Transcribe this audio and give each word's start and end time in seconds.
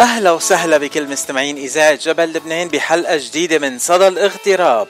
أهلا 0.00 0.30
وسهلا 0.30 0.78
بكل 0.78 1.06
مستمعين 1.06 1.56
إذاعة 1.56 1.94
جبل 1.94 2.32
لبنان 2.32 2.68
بحلقة 2.68 3.16
جديدة 3.16 3.58
من 3.58 3.78
صدى 3.78 4.08
الاغتراب. 4.08 4.88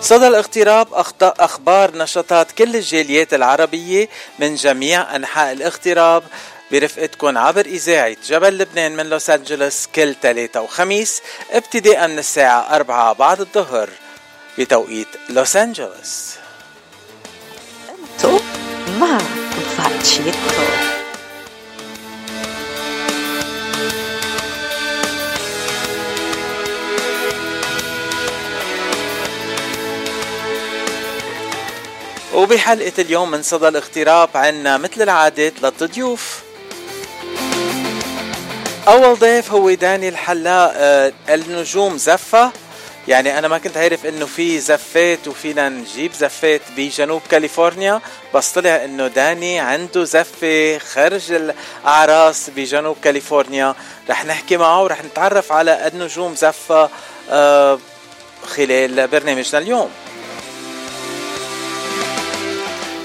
صدى 0.00 0.28
الاغتراب 0.28 0.88
أخبار 1.22 1.96
نشاطات 1.96 2.52
كل 2.52 2.76
الجاليات 2.76 3.34
العربية 3.34 4.08
من 4.38 4.54
جميع 4.54 5.16
أنحاء 5.16 5.52
الاغتراب. 5.52 6.22
برفقتكم 6.70 7.38
عبر 7.38 7.66
إذاعة 7.66 8.16
جبل 8.26 8.58
لبنان 8.58 8.96
من 8.96 9.06
لوس 9.10 9.30
أنجلوس 9.30 9.86
كل 9.94 10.14
ثلاثة 10.22 10.60
وخميس 10.60 11.22
ابتداء 11.50 12.08
من 12.08 12.18
الساعة 12.18 12.76
أربعة 12.76 13.12
بعد 13.12 13.40
الظهر 13.40 13.88
بتوقيت 14.58 15.08
لوس 15.28 15.56
أنجلوس. 15.56 16.34
مع 19.00 19.18
فاتشيتو 19.78 21.01
وبحلقة 32.34 32.92
اليوم 32.98 33.30
من 33.30 33.42
صدى 33.42 33.68
الاغتراب 33.68 34.28
عنا 34.34 34.76
مثل 34.76 35.02
العادة 35.02 35.48
ثلاث 35.48 35.82
ضيوف 35.82 36.42
أول 38.88 39.18
ضيف 39.18 39.52
هو 39.52 39.70
داني 39.70 40.08
الحلاق 40.08 40.72
آه، 40.76 41.12
النجوم 41.28 41.96
زفة. 41.96 42.52
يعني 43.08 43.38
أنا 43.38 43.48
ما 43.48 43.58
كنت 43.58 43.76
عارف 43.76 44.06
إنه 44.06 44.26
في 44.26 44.60
زفات 44.60 45.28
وفينا 45.28 45.68
نجيب 45.68 46.12
زفات 46.12 46.60
بجنوب 46.76 47.22
كاليفورنيا 47.30 48.00
بس 48.34 48.52
طلع 48.52 48.84
إنه 48.84 49.06
داني 49.06 49.60
عنده 49.60 50.04
زفة 50.04 50.78
خارج 50.78 51.32
الأعراس 51.32 52.50
بجنوب 52.56 52.96
كاليفورنيا. 53.04 53.74
رح 54.10 54.24
نحكي 54.24 54.56
معه 54.56 54.82
ورح 54.82 55.04
نتعرف 55.04 55.52
على 55.52 55.86
النجوم 55.88 56.34
زفة 56.34 56.90
آه، 57.30 57.78
خلال 58.46 59.08
برنامجنا 59.08 59.60
اليوم. 59.60 59.90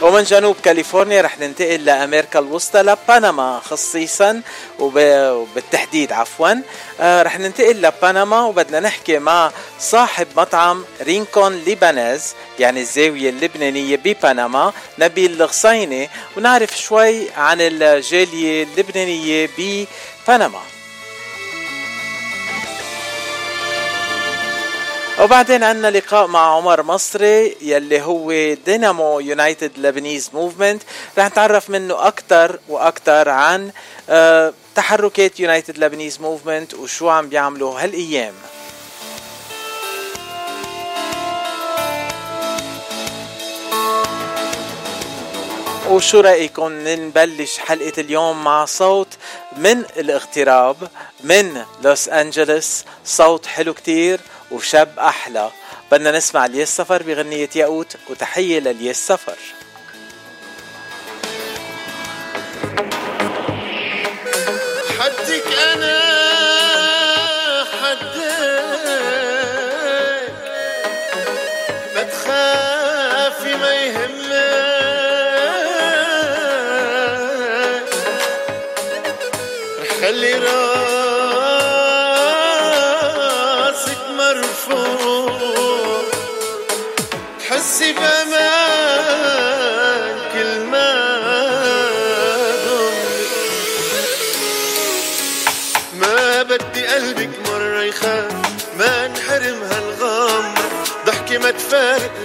ومن 0.02 0.24
جنوب 0.24 0.56
كاليفورنيا 0.64 1.22
رح 1.22 1.40
ننتقل 1.40 1.86
لأمريكا 1.86 2.40
الوسطى 2.40 2.82
لبنما 2.82 3.62
خصيصا 3.66 4.42
وبالتحديد 4.80 6.12
عفوا. 6.12 6.54
آه 7.00 7.24
رح 7.24 7.40
ننتقل 7.40 7.82
لبنما 7.82 8.46
وبدنا 8.46 8.80
نحكي 8.80 9.20
مع 9.20 9.52
صاحب 9.80 10.28
مطعم 10.38 10.86
Rincón 11.02 11.56
Libanés 11.56 12.36
يعني 12.60 12.82
الزاوية 12.82 13.30
اللبنانية 13.30 13.96
ببنما 13.96 14.74
نبيل 15.00 15.32
الغصيني. 15.32 16.10
ونعرف 16.38 16.78
شوي 16.78 17.32
عن 17.32 17.58
الجالية 17.62 18.64
اللبنانية 18.64 19.50
ببنما. 19.58 20.62
وبعدين 25.22 25.64
عندنا 25.64 25.92
لقاء 25.98 26.28
مع 26.28 26.56
عمر 26.56 26.84
مصري 26.84 27.58
يلي 27.62 28.02
هو 28.02 28.32
دينامو 28.66 29.20
United 29.20 29.72
Lebanese 29.78 30.30
Movement 30.34 30.84
رح 31.18 31.28
نتعرف 31.28 31.70
منه 31.70 32.08
أكثر 32.08 32.60
وأكثر 32.70 33.30
عن 33.30 33.72
آه، 34.10 34.54
تحركات 34.76 35.40
United 35.40 35.78
Lebanese 35.78 36.22
Movement 36.22 36.74
وشو 36.74 37.10
عم 37.10 37.30
بيعملوا 37.30 37.80
هالأيام. 37.82 38.34
وشو 45.90 46.20
رأيكم 46.20 46.88
نبلش 46.88 47.58
حلقة 47.58 47.94
اليوم 47.98 48.44
مع 48.44 48.66
صوت 48.66 49.08
من 49.58 49.80
الاغتراب 49.80 50.76
من 51.24 51.64
لوس 51.84 52.10
انجلوس 52.10 52.84
صوت 53.06 53.46
حلو 53.46 53.74
كتير. 53.74 54.20
وشاب 54.52 55.00
أحلى. 55.00 55.52
بدنا 55.92 56.12
نسمع 56.12 56.46
الياس 56.46 56.78
سفر 56.78 57.04
بغنية 57.04 57.50
ياقوت 57.56 57.96
وتحية 58.10 58.60
للياس 58.60 59.08
سفر 59.08 59.38
حدك 65.00 65.58
أنا 65.74 66.47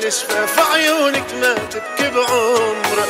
تفارق 0.03 0.07
الشفاف 0.07 0.73
عيونك 0.73 1.35
ما 1.35 1.55
تبكي 1.55 2.11
بعمرة 2.11 3.07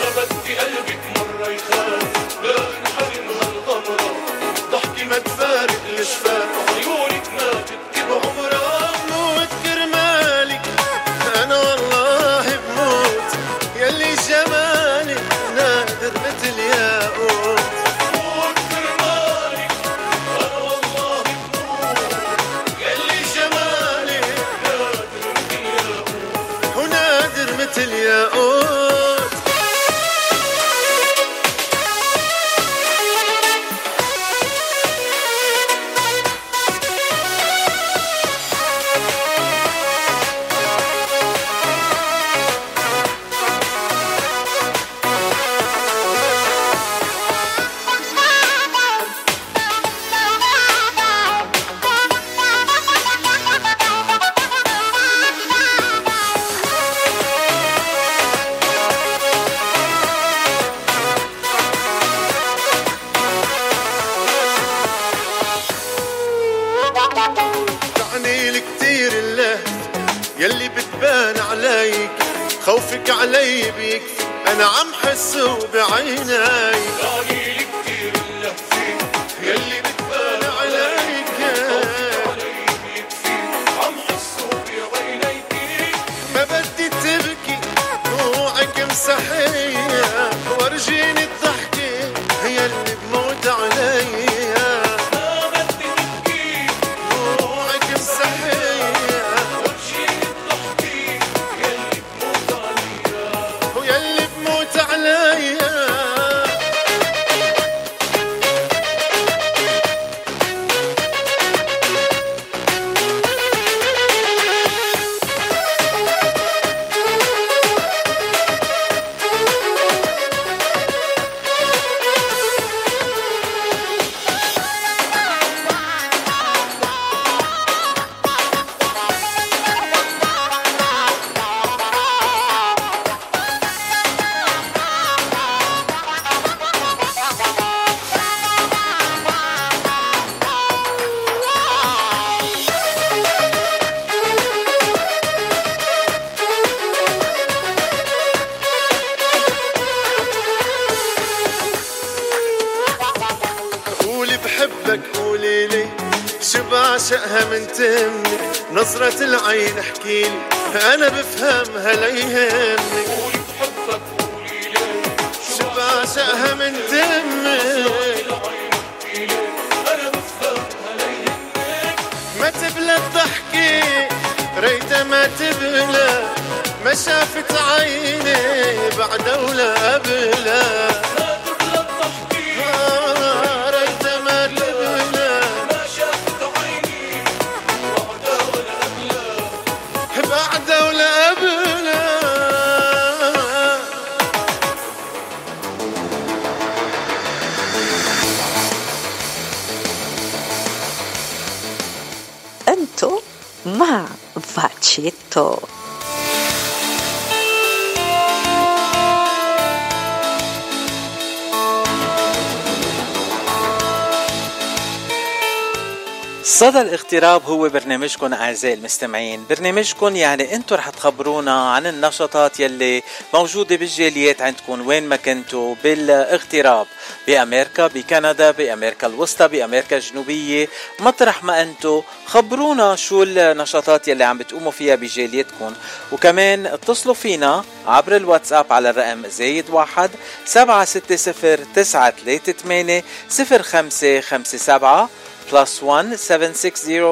الاغتراب 217.12 217.42
هو 217.44 217.68
برنامجكم 217.68 218.34
أعزائي 218.34 218.74
المستمعين، 218.74 219.44
برنامجكم 219.50 220.16
يعني 220.16 220.54
أنتم 220.54 220.76
رح 220.76 220.90
تخبرونا 220.90 221.72
عن 221.72 221.86
النشاطات 221.86 222.60
يلي 222.60 223.02
موجودة 223.34 223.76
بالجاليات 223.76 224.42
عندكم 224.42 224.86
وين 224.86 225.08
ما 225.08 225.16
كنتوا 225.16 225.74
بالاغتراب 225.84 226.86
بأمريكا، 227.26 227.86
بكندا، 227.86 228.50
بأمريكا 228.50 229.06
الوسطى، 229.06 229.48
بأمريكا 229.48 229.96
الجنوبية، 229.96 230.68
مطرح 231.00 231.44
ما 231.44 231.62
أنتم 231.62 232.02
خبرونا 232.26 232.96
شو 232.96 233.22
النشاطات 233.22 234.08
يلي 234.08 234.24
عم 234.24 234.38
بتقوموا 234.38 234.72
فيها 234.72 234.94
بجاليتكم، 234.94 235.72
وكمان 236.12 236.66
اتصلوا 236.66 237.14
فينا 237.14 237.64
عبر 237.86 238.16
الواتساب 238.16 238.72
على 238.72 238.90
الرقم 238.90 239.28
زايد 239.28 239.70
واحد 239.70 240.10
سبعة 240.44 240.84
ستة 240.84 241.16
صفر 241.16 241.58
تسعة 241.74 242.10
ثلاثة 242.24 242.52
ثمانية 242.52 243.04
صفر 243.28 243.62
خمسة 243.62 244.20
خمسة 244.20 244.58
سبعة. 244.58 245.08
Plus 245.52 245.82
1 245.82 246.16
760 246.16 247.02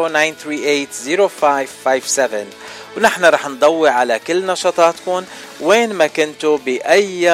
ونحن 2.96 3.24
رح 3.24 3.48
نضوي 3.48 3.88
على 3.88 4.18
كل 4.18 4.46
نشاطاتكم. 4.46 5.24
وين 5.60 5.92
ما 5.92 6.06
كنتوا 6.06 6.58
بأي 6.58 7.30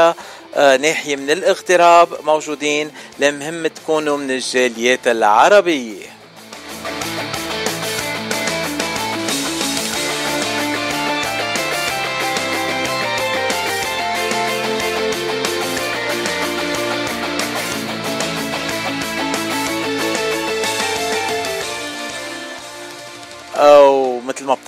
آه، 0.55 0.77
ناحية 0.77 1.17
من 1.17 1.31
الاغتراب 1.31 2.09
موجودين 2.25 2.91
المهم 3.23 3.67
تكونوا 3.67 4.17
من 4.17 4.31
الجاليات 4.31 5.07
العربية. 5.07 6.16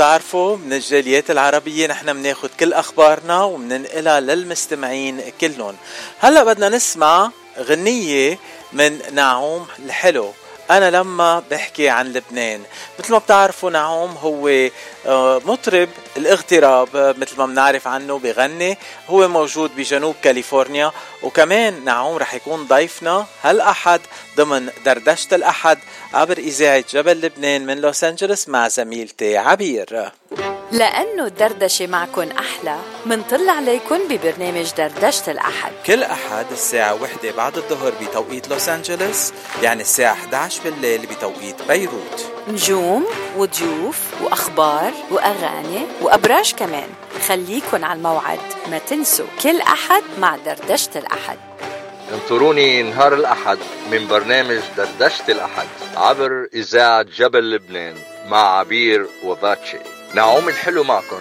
بتعرفوا 0.08 0.56
من 0.56 0.72
الجاليات 0.72 1.30
العربية 1.30 1.86
نحن 1.86 2.12
بناخد 2.12 2.50
كل 2.60 2.72
أخبارنا 2.72 3.42
وبننقلها 3.44 4.20
للمستمعين 4.20 5.22
كلهم. 5.40 5.76
هلأ 6.18 6.44
بدنا 6.44 6.68
نسمع 6.68 7.30
غنية 7.58 8.38
من 8.72 8.98
نعوم 9.12 9.66
الحلو. 9.78 10.32
أنا 10.70 10.90
لما 10.90 11.42
بحكي 11.50 11.88
عن 11.88 12.12
لبنان 12.12 12.62
مثل 12.98 13.12
ما 13.12 13.18
بتعرفوا 13.18 13.70
نعوم 13.70 14.10
هو 14.10 14.48
آه، 15.06 15.40
مطرب 15.44 15.88
الاغتراب 16.16 16.96
آه، 16.96 17.14
مثل 17.18 17.38
ما 17.38 17.46
بنعرف 17.46 17.86
عنه 17.86 18.18
بغني. 18.18 18.78
هو 19.08 19.28
موجود 19.28 19.76
بجنوب 19.76 20.14
كاليفورنيا 20.22 20.92
وكمان 21.22 21.84
نعوم 21.84 22.16
رح 22.16 22.34
يكون 22.34 22.64
ضيفنا 22.66 23.26
هالأحد 23.42 24.00
ضمن 24.36 24.70
دردشة 24.84 25.34
الأحد 25.34 25.78
عبر 26.14 26.38
إذاعة 26.38 26.84
جبل 26.90 27.20
لبنان 27.20 27.66
من 27.66 27.80
لوس 27.80 28.04
أنجلوس 28.04 28.48
مع 28.48 28.68
زميلتي 28.68 29.36
عبير. 29.36 30.10
لأنه 30.72 31.26
الدردشة 31.26 31.86
معكن 31.86 32.30
أحلى 32.32 32.76
منطل 33.06 33.48
عليكم 33.48 33.98
ببرنامج 34.08 34.70
دردشة 34.78 35.30
الأحد. 35.30 35.72
كل 35.86 36.02
أحد 36.02 36.46
الساعة 36.52 37.02
وحدة 37.02 37.30
بعد 37.30 37.56
الظهر 37.56 37.92
بتوقيت 38.02 38.48
لوس 38.48 38.68
أنجلوس 38.68 39.32
يعني 39.62 39.82
الساعة 39.82 40.12
11 40.12 40.60
بالليل 40.64 41.06
بتوقيت 41.06 41.62
بيروت. 41.68 42.26
نجوم 42.48 43.06
وضيوف 43.36 44.00
وأخبار 44.22 44.92
وأغاني 45.10 45.86
وأبراج 46.02 46.54
كمان. 46.54 46.88
خليكن 47.18 47.84
على 47.84 47.96
الموعد. 47.96 48.38
ما 48.70 48.78
تنسوا 48.78 49.26
كل 49.42 49.60
أحد 49.60 50.02
مع 50.18 50.36
دردشة 50.36 50.90
الأحد. 50.96 51.38
انطروني 52.12 52.82
نهار 52.82 53.14
الأحد 53.14 53.58
من 53.90 54.06
برنامج 54.08 54.60
دردشة 54.76 55.24
الأحد 55.28 55.66
عبر 55.96 56.48
إذاعة 56.54 57.02
جبل 57.02 57.50
لبنان 57.50 57.94
مع 58.26 58.58
عبير 58.58 59.06
وباتشي. 59.24 59.78
نعوم 60.14 60.48
الحلو 60.48 60.84
معكم 60.84 61.20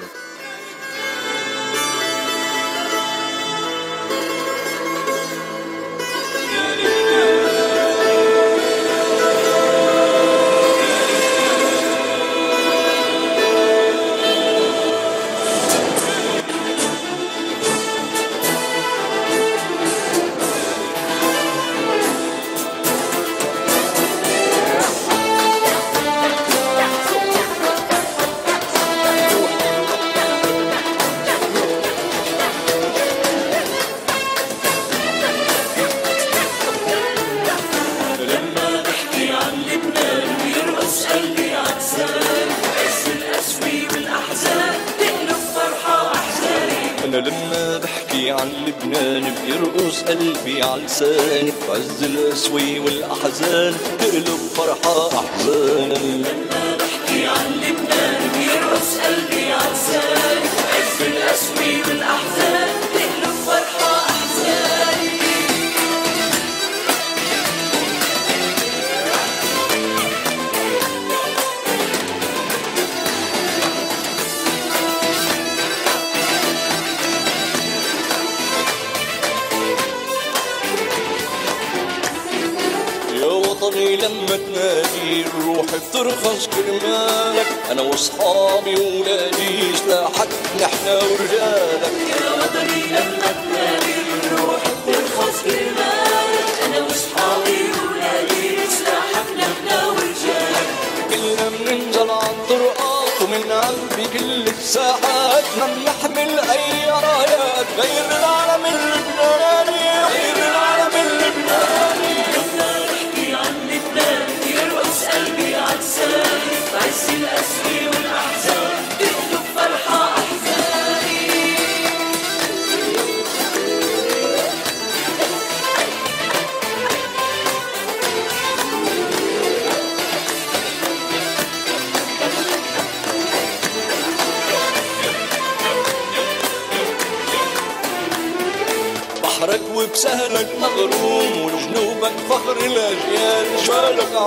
لساني 50.98 51.54
عز 51.70 52.04
الاسوي 52.04 52.80
والأحزان 52.80 53.74
تقلب 54.00 54.40
فرحة 54.56 55.20
أحزان. 55.20 56.24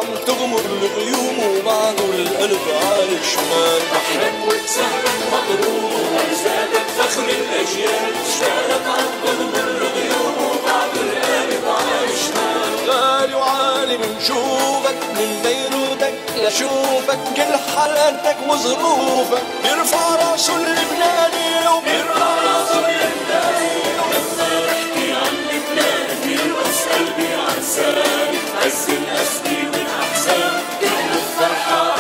عم 0.00 0.24
تغمر 0.26 0.60
الغيوم 0.60 1.38
وبعده 1.38 2.04
القلب 2.04 2.60
عايش 2.82 3.34
مال 3.50 3.82
بحرك 3.92 4.34
وتسهرك 4.48 5.18
مضروب 5.32 5.90
وزادك 6.30 6.86
فخر 6.98 7.22
الأجيال 7.22 8.12
شمالك 8.38 8.86
عم 8.86 9.06
تغمر 9.24 9.68
الغيوم 9.68 10.34
وبعد 10.50 10.90
القلب 10.96 11.64
عايش 11.68 12.20
غالي 12.88 13.34
وعالي 13.34 13.98
من 13.98 14.16
شوفك 14.26 14.96
من 15.14 15.40
بيروتك 15.44 16.14
لشوفك 16.36 17.18
كل 17.36 17.56
حالاتك 17.76 18.36
وظروفك. 18.48 19.42
بيرفع 19.62 20.14
راسه 20.14 20.56
اللبناني 20.56 21.68
وبيرفع 21.76 22.34
راسه 22.34 22.78
اللبناني 22.78 23.70
لما 23.98 24.66
بحكي 24.66 25.12
عن 25.12 25.34
لبنان 25.50 26.20
بيرقص 26.24 26.82
قلبي 26.94 27.34
عز 28.64 28.88
الاسدي 28.88 29.79
والاحزان 30.30 30.60
كل 30.80 31.10
الفرحه 31.16 31.99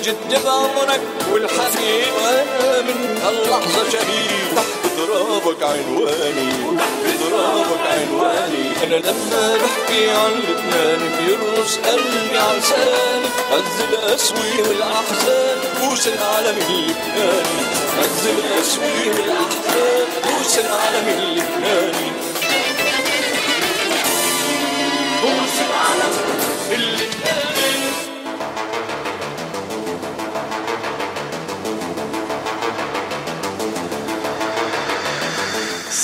الجد 0.00 0.44
بعمرك 0.44 1.00
والحبيب 1.32 2.14
أنا 2.30 2.80
من 2.82 3.18
هاللحظة 3.24 3.90
شهيد 3.90 4.56
تحت 4.56 4.96
ترابك 4.96 5.62
عنواني 5.62 6.52
تحت 6.78 7.20
ترابك 7.20 7.80
عنواني. 7.90 8.66
أنا 8.84 8.94
لما 8.94 9.56
بحكي 9.56 10.10
عن 10.10 10.32
لبنان 10.32 11.00
بيرقص 11.18 11.76
قلبي 11.76 12.38
عن 12.38 12.58
لساني. 12.58 13.26
هز 13.52 13.80
الاسوي 13.92 14.68
والاحزان 14.68 15.58
بوس 15.80 16.08
العالم 16.08 16.58
اللبناني 16.68 17.60
هز 17.98 18.26
الاسوي 18.26 19.10
والاحزان 19.10 20.06
بوس 20.24 20.58
العالم 20.58 21.08
اللبناني 21.08 22.09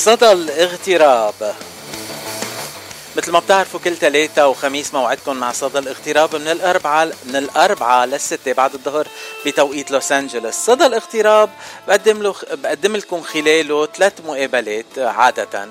صدى 0.06 0.32
الاغتراب. 0.32 1.54
مثل 3.16 3.32
ما 3.32 3.38
بتعرفوا 3.38 3.80
كل 3.80 3.96
ثلاثة 3.96 4.48
وخميس 4.48 4.94
موعدكم 4.94 5.36
مع 5.36 5.52
صدى 5.52 5.78
الاغتراب 5.78 6.36
من 6.36 6.48
الأربعة 6.48 7.04
من 7.24 7.36
الأربعة 7.36 8.04
للستة 8.06 8.52
بعد 8.52 8.74
الظهر 8.74 9.06
بتوقيت 9.46 9.90
لوس 9.90 10.12
أنجلوس. 10.12 10.54
صدى 10.54 10.86
الاغتراب 10.86 11.50
بقدم 11.88 12.22
له 12.22 12.34
بقدم 12.52 12.96
لكم 12.96 13.22
خلاله 13.22 13.86
ثلاث 13.86 14.12
مقابلات 14.26 14.98
عادة. 14.98 15.68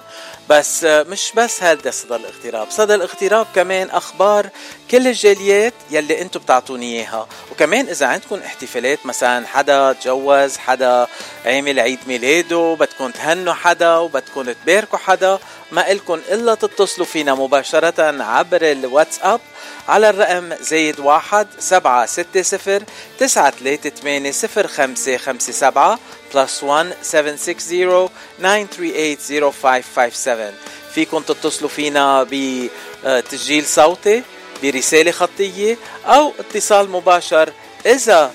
بس 0.49 0.83
مش 0.83 1.31
بس 1.35 1.63
هذا 1.63 1.91
صدى 1.91 2.15
الاغتراب 2.15 2.67
صدى 2.71 2.95
الاغتراب 2.95 3.47
كمان 3.55 3.89
أخبار 3.89 4.49
كل 4.95 5.07
الجاليات 5.07 5.73
يلي 5.91 6.21
أنتم 6.21 6.39
بتعطوني 6.39 6.99
اياها. 6.99 7.27
وكمان 7.51 7.87
إذا 7.87 8.05
عندكم 8.05 8.39
احتفالات 8.45 9.05
مثلا 9.05 9.47
حدا 9.47 9.93
تجوز 9.93 10.57
حدا 10.57 11.07
عامل 11.45 11.79
عيد 11.79 11.99
ميلاده 12.07 12.77
بدكم 12.79 13.11
تهنوا 13.11 13.53
حدا 13.53 13.97
وبدكم 13.97 14.51
تباركوا 14.51 14.97
حدا 14.99 15.39
ما 15.71 15.91
إلكن 15.91 16.19
إلا 16.31 16.55
تتصلوا 16.55 17.05
فينا 17.07 17.35
مباشرة 17.35 18.23
عبر 18.23 18.71
الواتساب 18.71 19.41
على 19.87 20.09
الرقم 20.09 20.53
زايد 20.61 20.99
واحد 20.99 21.47
سبعة 21.59 22.05
ستة 22.05 22.41
صفر 22.41 22.83
تسعة 23.19 23.51
ثلاثة 23.51 23.89
ثمانية 23.89 24.31
صفر 24.31 24.67
خمسة 24.67 25.17
خمسة 25.17 25.53
سبعة 25.53 25.99
plus 26.33 26.63
one 26.63 26.93
seven 27.01 27.37
six 27.37 27.63
zero 27.63 28.09
nine 28.39 28.67
three 28.67 28.95
eight 28.95 29.21
zero 29.21 29.51
five 29.51 29.87
five 29.95 30.15
seven 30.15 30.53
فيكم 30.93 31.21
تتصلوا 31.21 31.69
فينا 31.69 32.27
بتسجيل 32.31 33.65
صوتي 33.65 34.23
برسالة 34.63 35.11
خطية 35.11 35.77
أو 36.05 36.33
اتصال 36.39 36.89
مباشر 36.89 37.49
إذا 37.85 38.31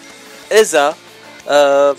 إذا 0.53 0.97
آه 1.49 1.97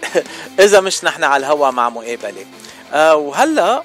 إذا 0.64 0.80
مش 0.80 1.04
نحن 1.04 1.24
على 1.24 1.46
الهوا 1.46 1.70
مع 1.70 1.88
مقابلة. 1.88 2.46
آه 2.92 3.14
وهلأ 3.16 3.82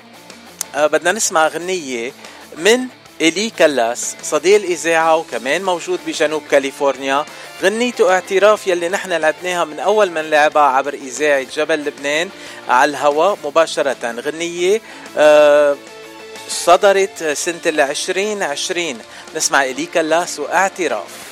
آه 0.75 0.88
بدنا 0.88 1.12
نسمع 1.12 1.48
غنية 1.48 2.12
من 2.58 2.79
إلي 3.22 3.50
كلاس 3.50 4.15
صديق 4.24 4.55
الإذاعة 4.55 5.15
وكمان 5.15 5.63
موجود 5.63 6.00
بجنوب 6.08 6.41
كاليفورنيا. 6.51 7.25
غنيته 7.62 8.12
اعتراف 8.12 8.67
يلي 8.67 8.89
نحن 8.89 9.13
لعبناها 9.13 9.65
من 9.65 9.79
أول 9.79 10.12
من 10.12 10.22
لعبها 10.29 10.62
عبر 10.63 10.94
إذاعة 10.94 11.46
جبل 11.55 11.79
لبنان 11.79 12.29
على 12.70 12.89
الهواء 12.89 13.38
مباشرة. 13.44 14.15
غنية 14.20 14.82
آه 15.17 15.75
صدرت 16.47 17.23
سنة 17.23 17.61
العشرين 17.65 18.43
عشرين. 18.43 18.97
نسمع 19.35 19.63
إلي 19.63 19.85
كلاس 19.85 20.39
واعتراف. 20.39 21.25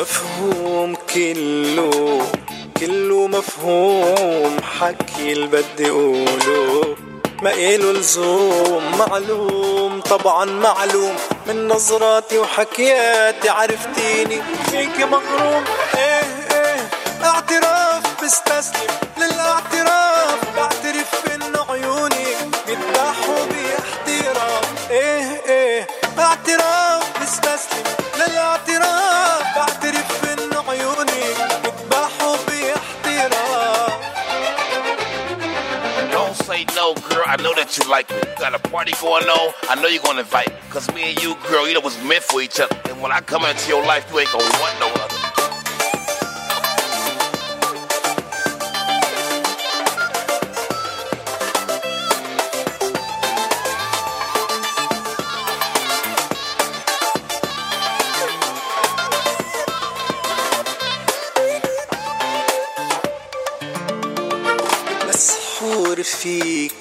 مفهوم 0.00 0.94
كله 1.14 2.26
كله 2.80 3.26
مفهوم 3.26 4.56
حكي 4.62 5.32
اللي 5.32 5.46
بدي 5.46 5.90
اقوله 5.90 6.89
ما 7.42 7.52
إله 7.52 7.92
لزوم 7.92 8.98
معلوم 8.98 10.00
طبعا 10.00 10.44
معلوم. 10.44 11.16
من 11.46 11.68
نظراتي 11.68 12.38
وحكياتي 12.38 13.48
عرفتيني. 13.48 14.42
فيك 14.70 15.00
مغروم. 15.00 15.64
إيه 15.96 16.46
إيه. 16.52 16.90
اعتراف 17.24 18.02
بستسلم. 18.24 18.86
للاعتراف 19.18 20.38
بعترف 20.56 21.34
إنه 21.34 21.66
عيوني 21.70 22.26
بيذبحوا 22.66 23.44
باحتراف 23.50 24.90
إيه 24.90 25.42
إيه. 25.48 25.86
اعتراف 26.18 27.22
بستسلم. 27.22 27.84
للاعتراف 28.16 29.19
I 37.30 37.36
know 37.36 37.54
that 37.54 37.78
you 37.78 37.88
like 37.88 38.10
me. 38.10 38.18
Got 38.40 38.54
a 38.54 38.58
party 38.58 38.90
going 39.00 39.22
on. 39.22 39.54
I 39.70 39.80
know 39.80 39.86
you're 39.86 40.02
gonna 40.02 40.26
invite 40.26 40.48
me. 40.48 40.56
Cause 40.68 40.92
me 40.92 41.14
and 41.14 41.22
you, 41.22 41.36
girl, 41.46 41.68
you 41.68 41.74
know 41.74 41.80
was 41.80 41.94
meant 42.02 42.24
for 42.24 42.42
each 42.42 42.58
other. 42.58 42.74
And 42.90 43.00
when 43.00 43.12
I 43.12 43.20
come 43.20 43.44
into 43.44 43.68
your 43.68 43.86
life, 43.86 44.10
you 44.10 44.18
ain't 44.18 44.32
gonna 44.32 44.50
want 44.58 44.80
no 44.80 44.99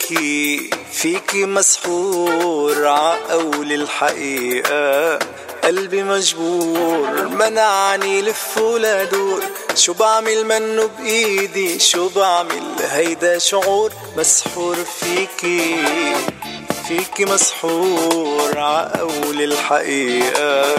فيكي 0.09 0.69
فيكي 0.91 1.45
مسحور 1.45 2.87
عقول 2.87 3.71
الحقيقة. 3.71 5.19
قلبي 5.63 6.03
مجبور 6.03 7.27
منعني 7.27 8.21
لف 8.21 8.57
ولا 8.57 9.03
دور 9.03 9.41
شو 9.75 9.93
بعمل 9.93 10.45
منه 10.45 10.89
بإيدي؟ 10.99 11.79
شو 11.79 12.09
بعمل؟ 12.09 12.63
هيدا 12.79 13.37
شعور 13.37 13.91
مسحور 14.17 14.75
فيكي. 14.75 15.75
فيكي 16.87 17.25
مسحور 17.25 18.57
عقول 18.57 19.41
الحقيقة. 19.41 20.75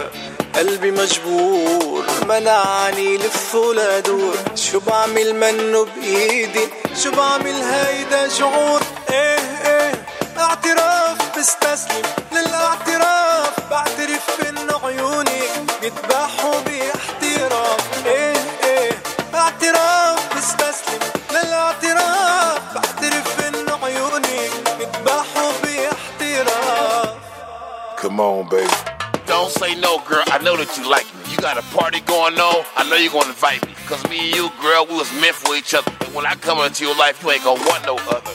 قلبي 0.55 0.91
مجبور 0.91 2.05
منعني 2.29 3.17
لف 3.17 3.55
ولا 3.55 4.01
دور 4.01 4.35
شو 4.55 4.81
بعمل 4.81 5.35
منه 5.35 5.85
بإيدي؟ 5.97 6.69
شو 7.03 7.11
بعمل 7.11 7.63
هيدا 7.63 8.29
شعور 8.29 8.81
ايه 9.10 9.40
ايه 9.66 10.06
اعتراف 10.38 11.38
بستسلم 11.38 12.02
للاعتراف 12.32 13.60
بعترف 13.72 14.48
انه 14.50 14.80
عيونك 14.84 15.52
بيذبحوا 15.82 16.54
باحتراف 16.66 18.06
ايه 18.06 18.34
ايه 18.64 18.92
اعتراف 19.36 20.38
بستسلم 20.38 21.00
للاعتراف 21.32 22.60
بعترف 22.76 23.48
انه 23.48 23.86
عيونك 23.86 24.52
بيذبحوا 24.78 25.52
باحتراف 25.64 27.16
Come 28.02 28.20
on, 28.20 28.48
baby. 28.50 28.70
Don't 29.26 29.50
say 29.62 29.74
no, 29.76 29.94
girl. 30.10 30.24
I 30.28 30.38
know 30.46 30.56
that 30.62 30.72
you 30.78 30.84
like 30.96 31.08
me. 31.16 31.22
You 31.32 31.38
got 31.38 31.58
a 31.58 31.66
party 31.78 32.02
going 32.02 32.38
on. 32.50 32.64
I 32.80 32.82
know 32.88 32.98
you're 33.04 33.12
gonna 33.20 33.30
invite 33.36 33.62
me. 33.68 33.74
Cause 33.90 34.04
me 34.12 34.18
and 34.26 34.36
you, 34.38 34.46
girl, 34.62 34.82
we 34.90 34.96
was 35.04 35.12
meant 35.22 35.36
for 35.44 35.56
each 35.56 35.74
other. 35.74 35.92
And 36.04 36.14
when 36.14 36.26
I 36.26 36.36
come 36.48 36.60
into 36.60 36.84
your 36.88 36.96
life, 37.04 37.16
you 37.24 37.32
ain't 37.32 37.44
gonna 37.44 37.64
want 37.70 37.82
no 37.92 37.96
other. 38.16 38.34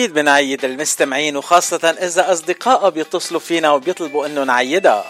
أكيد 0.00 0.14
بنعيد 0.14 0.64
المستمعين 0.64 1.36
وخاصة 1.36 1.96
إذا 2.02 2.32
أصدقائها 2.32 2.88
بيتصلوا 2.88 3.40
فينا 3.40 3.72
وبيطلبوا 3.72 4.26
إنه 4.26 4.44
نعيدها. 4.44 5.04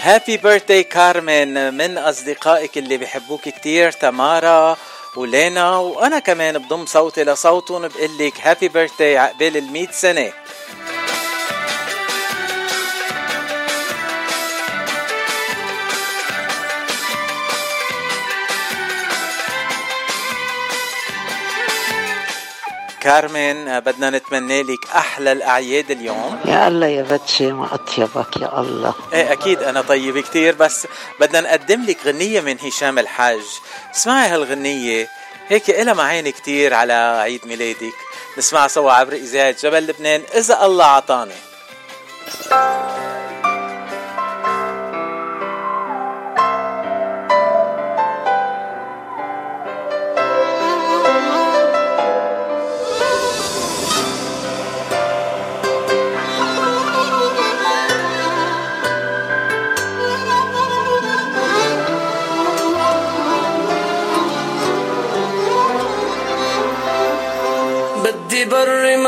happy 0.00 0.36
birthday 0.36 0.82
كارمن 0.82 1.74
من 1.74 1.98
أصدقائك 1.98 2.78
اللي 2.78 2.96
بيحبوك 2.96 3.48
كتير 3.48 3.92
تمارا 3.92 4.76
ولينا. 5.16 5.76
وأنا 5.76 6.18
كمان 6.18 6.58
بضم 6.58 6.86
صوتي 6.86 7.24
لصوتهم 7.24 7.88
بقول 7.88 8.18
لك 8.18 8.40
happy 8.40 8.68
birthday 8.68 9.18
عقبال 9.18 9.56
المية 9.56 9.90
سنة. 9.90 10.32
كارمن 23.02 23.68
آه، 23.68 23.78
بدنا 23.78 24.10
نتمنى 24.10 24.62
لك 24.62 24.86
أحلى 24.94 25.32
الأعياد 25.32 25.90
اليوم. 25.90 26.40
يا 26.44 26.68
الله 26.68 26.86
يا 26.86 27.02
بتشي 27.02 27.52
ما 27.52 27.74
أطيبك 27.74 28.36
يا 28.36 28.60
الله. 28.60 28.94
إيه 29.12 29.32
أكيد 29.32 29.62
أنا 29.62 29.80
طيب 29.80 30.18
كتير 30.18 30.54
بس 30.54 30.86
بدنا 31.20 31.40
نقدم 31.40 31.84
لك 31.84 31.98
غنية 32.06 32.40
من 32.40 32.56
هشام 32.60 32.98
الحاج. 32.98 33.42
اسمعي 33.94 34.28
هالغنية 34.28 35.08
هيك 35.48 35.70
إلها 35.70 35.94
معاني 35.94 36.32
كتير 36.32 36.74
على 36.74 36.92
عيد 37.22 37.46
ميلادك. 37.46 37.94
نسمعها 38.38 38.68
سوا 38.68 38.92
عبر 38.92 39.12
إذاعة 39.12 39.56
جبل 39.62 39.86
لبنان 39.86 40.22
إذا 40.34 40.64
الله 40.64 40.84
عطاني 40.84 41.34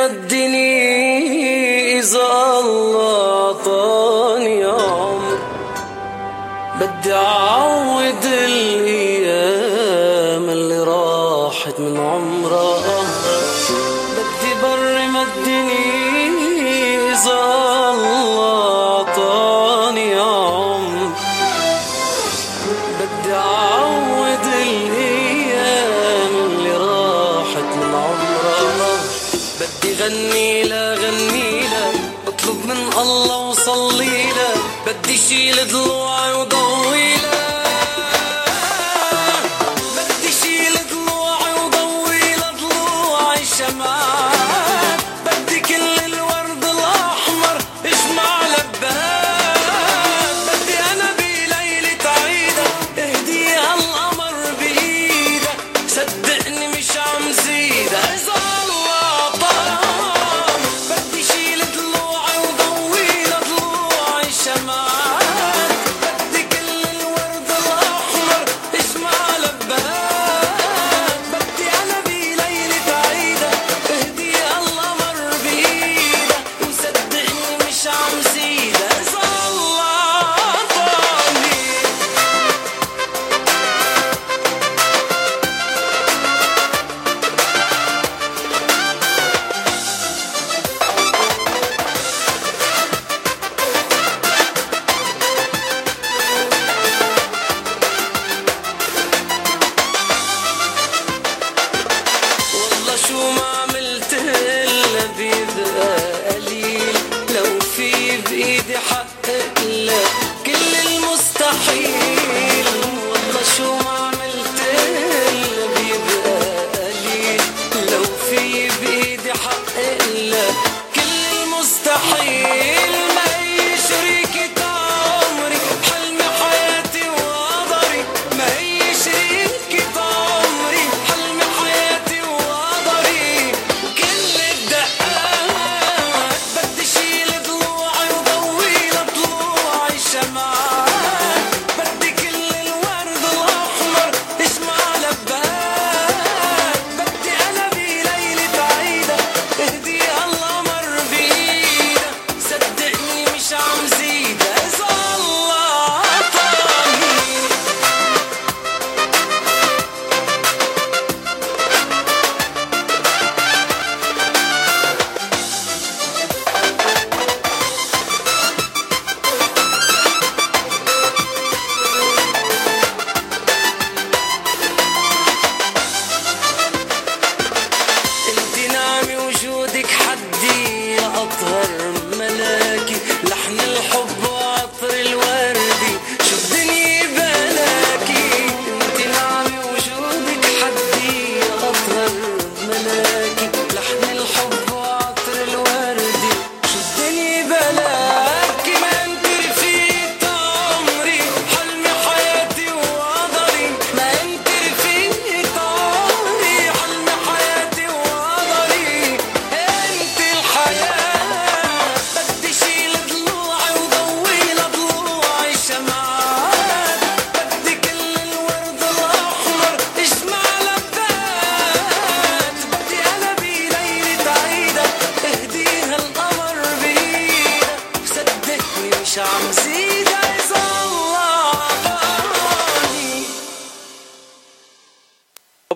de 0.08 0.48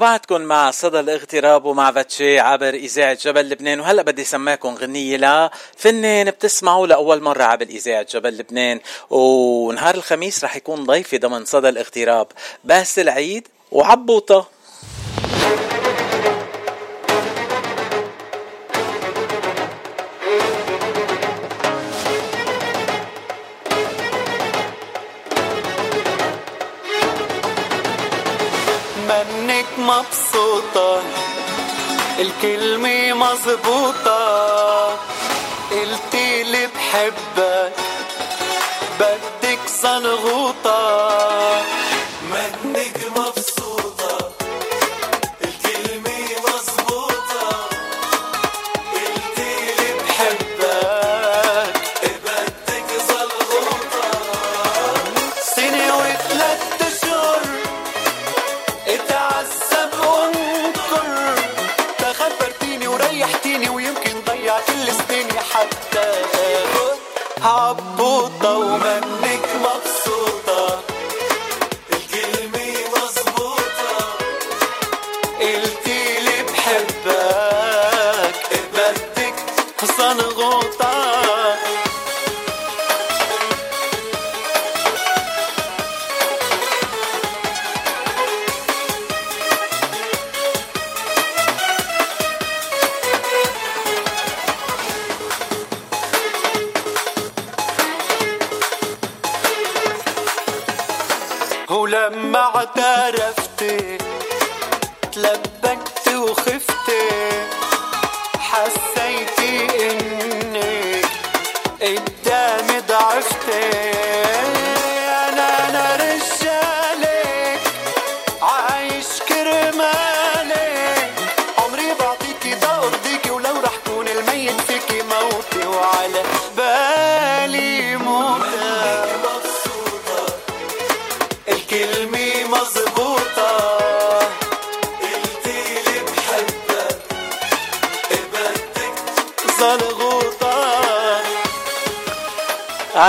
رجعتكم 0.09 0.41
مع 0.41 0.71
صدى 0.71 1.01
الاغتراب 1.01 1.65
ومع 1.65 1.91
باتشي 1.91 2.39
عبر 2.39 2.75
إذاعة 2.75 3.15
جبل 3.15 3.49
لبنان. 3.49 3.81
وهلا 3.81 4.03
بدي 4.03 4.25
سماكم 4.25 4.75
غنية 4.75 5.17
لفنان 5.17 6.31
بتسمعوا 6.31 6.87
لأول 6.87 7.23
مرة 7.23 7.43
عبر 7.43 7.67
إذاعة 7.67 8.07
جبل 8.13 8.39
لبنان. 8.39 8.81
ونهار 9.11 9.95
الخميس 9.95 10.45
رح 10.45 10.57
يكون 10.57 10.85
ضيفي 10.85 11.19
ضمن 11.19 11.45
صدى 11.45 11.69
الاغتراب 11.69 12.27
باسل 12.65 13.09
عيد 13.09 13.49
وعبوطة. 13.73 14.58
الكلمة 32.19 33.13
مظبوطة. 33.13 34.19
قلتي 35.71 36.43
لي 36.43 36.67
بحبك. 36.67 37.73
بدك 39.01 39.59
صنغوطة. 39.83 40.88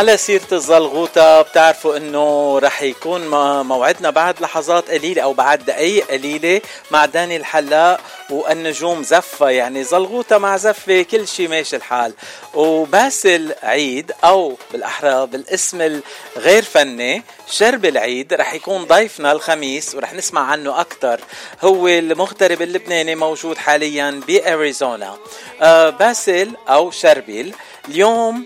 على 0.09 0.17
سيرة 0.17 0.47
الزلغوطة 0.51 1.41
بتعرفوا 1.41 1.97
إنه 1.97 2.59
رح 2.59 2.81
يكون 2.81 3.27
موعدنا 3.67 4.09
بعد 4.09 4.41
لحظات 4.41 4.91
قليلة 4.91 5.21
أو 5.21 5.33
بعد 5.33 5.65
دقايق 5.65 6.11
قليلة 6.11 6.61
مع 6.91 7.05
داني 7.05 7.37
الحلاق 7.37 8.01
والنجوم 8.29 9.03
زفة 9.03 9.49
يعني 9.49 9.83
زلغوطة 9.83 10.37
مع 10.37 10.57
زفة 10.57 11.01
كل 11.01 11.27
شي 11.27 11.47
ماشي 11.47 11.75
الحال. 11.75 12.13
وباسل 12.53 13.55
عيد 13.63 14.11
أو 14.23 14.57
بالأحرى 14.71 15.25
بالاسم 15.25 16.01
الغير 16.37 16.63
فني 16.63 17.23
شرب 17.49 17.85
العيد 17.85 18.33
رح 18.33 18.53
يكون 18.53 18.83
ضيفنا 18.83 19.31
الخميس 19.31 19.95
ورح 19.95 20.13
نسمع 20.13 20.41
عنه 20.41 20.81
أكثر 20.81 21.19
هو 21.61 21.87
المغترب 21.87 22.61
اللبناني 22.61 23.15
موجود 23.15 23.57
حاليا 23.57 24.21
بأريزونا. 24.27 25.17
آه 25.61 25.89
باسل 25.89 26.51
أو 26.69 26.91
شربيل 26.91 27.55
اليوم 27.89 28.45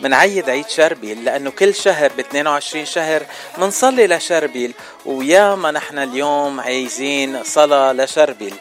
منعيد 0.00 0.50
عيد 0.50 0.68
شربيل 0.68 1.24
لأنه 1.24 1.50
كل 1.50 1.74
شهر 1.74 2.12
ب 2.12 2.20
22 2.20 2.84
شهر 2.84 3.26
منصلي 3.58 4.06
لشربيل 4.06 4.72
وياما 5.06 5.70
نحن 5.70 5.98
اليوم 5.98 6.60
عايزين 6.60 7.44
صلاة 7.44 7.92
لشربيل. 7.92 8.54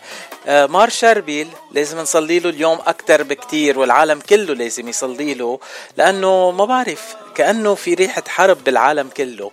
آه، 0.48 0.66
مار 0.66 0.90
شربيل 0.90 1.48
لازم 1.72 2.00
نصلي 2.00 2.40
له 2.40 2.50
اليوم 2.50 2.80
أكتر 2.88 3.24
بكتير 3.24 3.80
والعالم 3.80 4.20
كله 4.20 4.54
لازم 4.54 4.88
يصلي 4.88 5.34
له 5.34 5.60
لأنه 5.98 6.52
ما 6.52 6.66
بعرف 6.66 7.16
كأنه 7.36 7.76
في 7.76 7.94
ريحة 7.94 8.24
حرب 8.28 8.64
بالعالم 8.64 9.10
كله. 9.10 9.52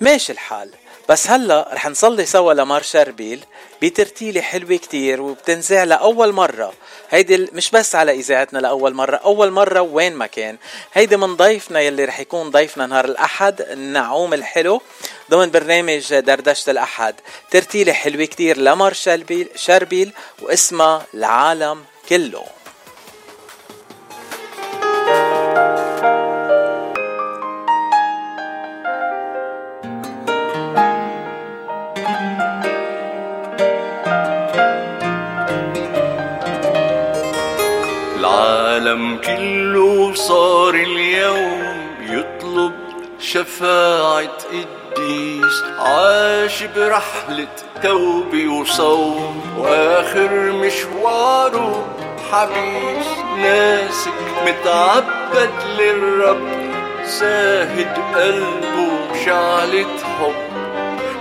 ماشي 0.00 0.32
الحال. 0.32 0.70
بس 1.08 1.30
هلا 1.30 1.68
رح 1.72 1.86
نصلي 1.86 2.26
سوا 2.26 2.52
لمار 2.54 2.82
شربيل 2.82 3.44
بترتيلة 3.82 4.40
حلوة 4.40 4.76
كتير 4.76 5.22
وبتنزع 5.22 5.84
لأول 5.84 6.32
مرة. 6.32 6.72
هيدي 7.10 7.48
مش 7.52 7.70
بس 7.70 7.94
على 7.94 8.12
إذاعتنا 8.12 8.58
لأول 8.58 8.94
مرة 8.94 9.16
أول 9.16 9.50
مرة 9.50 9.80
وين 9.80 10.12
ما 10.14 10.26
كان. 10.26 10.56
هيدي 10.92 11.16
من 11.16 11.36
ضيفنا 11.36 11.80
يلي 11.80 12.04
رح 12.04 12.20
يكون 12.20 12.50
ضيفنا 12.50 12.86
نهار 12.86 13.04
الأحد 13.04 13.60
النعوم 13.60 14.34
الحلو 14.34 14.82
ضمن 15.30 15.50
برنامج 15.50 16.14
دردشة 16.14 16.70
الأحد. 16.70 17.14
ترتيلة 17.50 17.92
حلوة 17.92 18.24
كتير 18.24 18.58
لمار 18.58 18.92
شربيل, 18.92 19.48
شربيل 19.56 20.12
واسمها 20.42 21.06
العالم 21.14 21.84
كله. 22.08 22.44
العالم 38.16 39.16
كله 39.16 40.14
صار 40.14 40.74
اليوم 40.74 41.78
يطلب 42.00 42.72
شفاعة 43.20 44.38
قديس 44.50 45.64
عاش 45.78 46.62
برحلة 46.62 47.48
توبة 47.82 48.48
وصوم. 48.48 49.42
وآخر 49.58 50.52
مشواره 50.52 51.86
حبيس 52.32 53.06
ناسك 53.38 54.12
متعبد 54.46 55.50
للرب 55.78 56.48
زاهد 57.04 57.98
قلبه 58.14 59.24
شعلة 59.24 59.98
حب. 60.18 60.47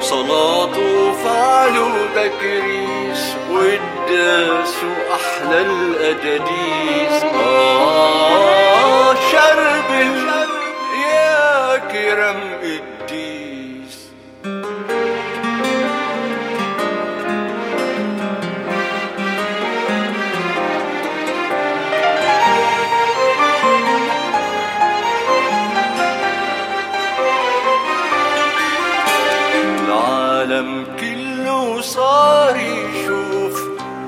صلاته 0.10 1.10
وفعله 1.10 1.92
تكريس 2.16 3.36
والداس 3.52 4.74
وأحلى 4.84 5.62
الأجاديس 5.62 7.24
آه 7.24 9.14
شرب 9.32 9.92
يا 11.12 11.78
كرم 11.78 12.40
قديس 12.62 12.97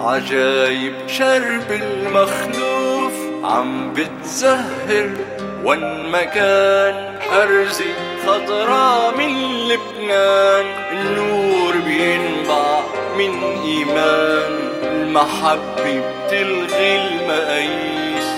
عجايب 0.10 0.93
شرب 1.08 1.72
المخلوف 1.72 3.13
عم 3.43 3.93
بتزهر 3.93 5.10
وين 5.63 6.10
مكان 6.12 7.19
أرزي 7.34 7.93
خضرا 8.28 9.12
من 9.17 9.34
لبنان. 9.67 10.65
النور 10.91 11.74
بينبع 11.86 12.82
من 13.17 13.43
إيمان 13.43 14.52
المحبة 14.84 16.02
بتلغي 16.02 16.98
المقاييس. 16.98 18.30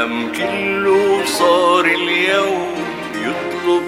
العالم 0.00 0.32
كله 0.32 1.24
صار 1.24 1.84
اليوم 1.84 2.74
يطلب 3.14 3.82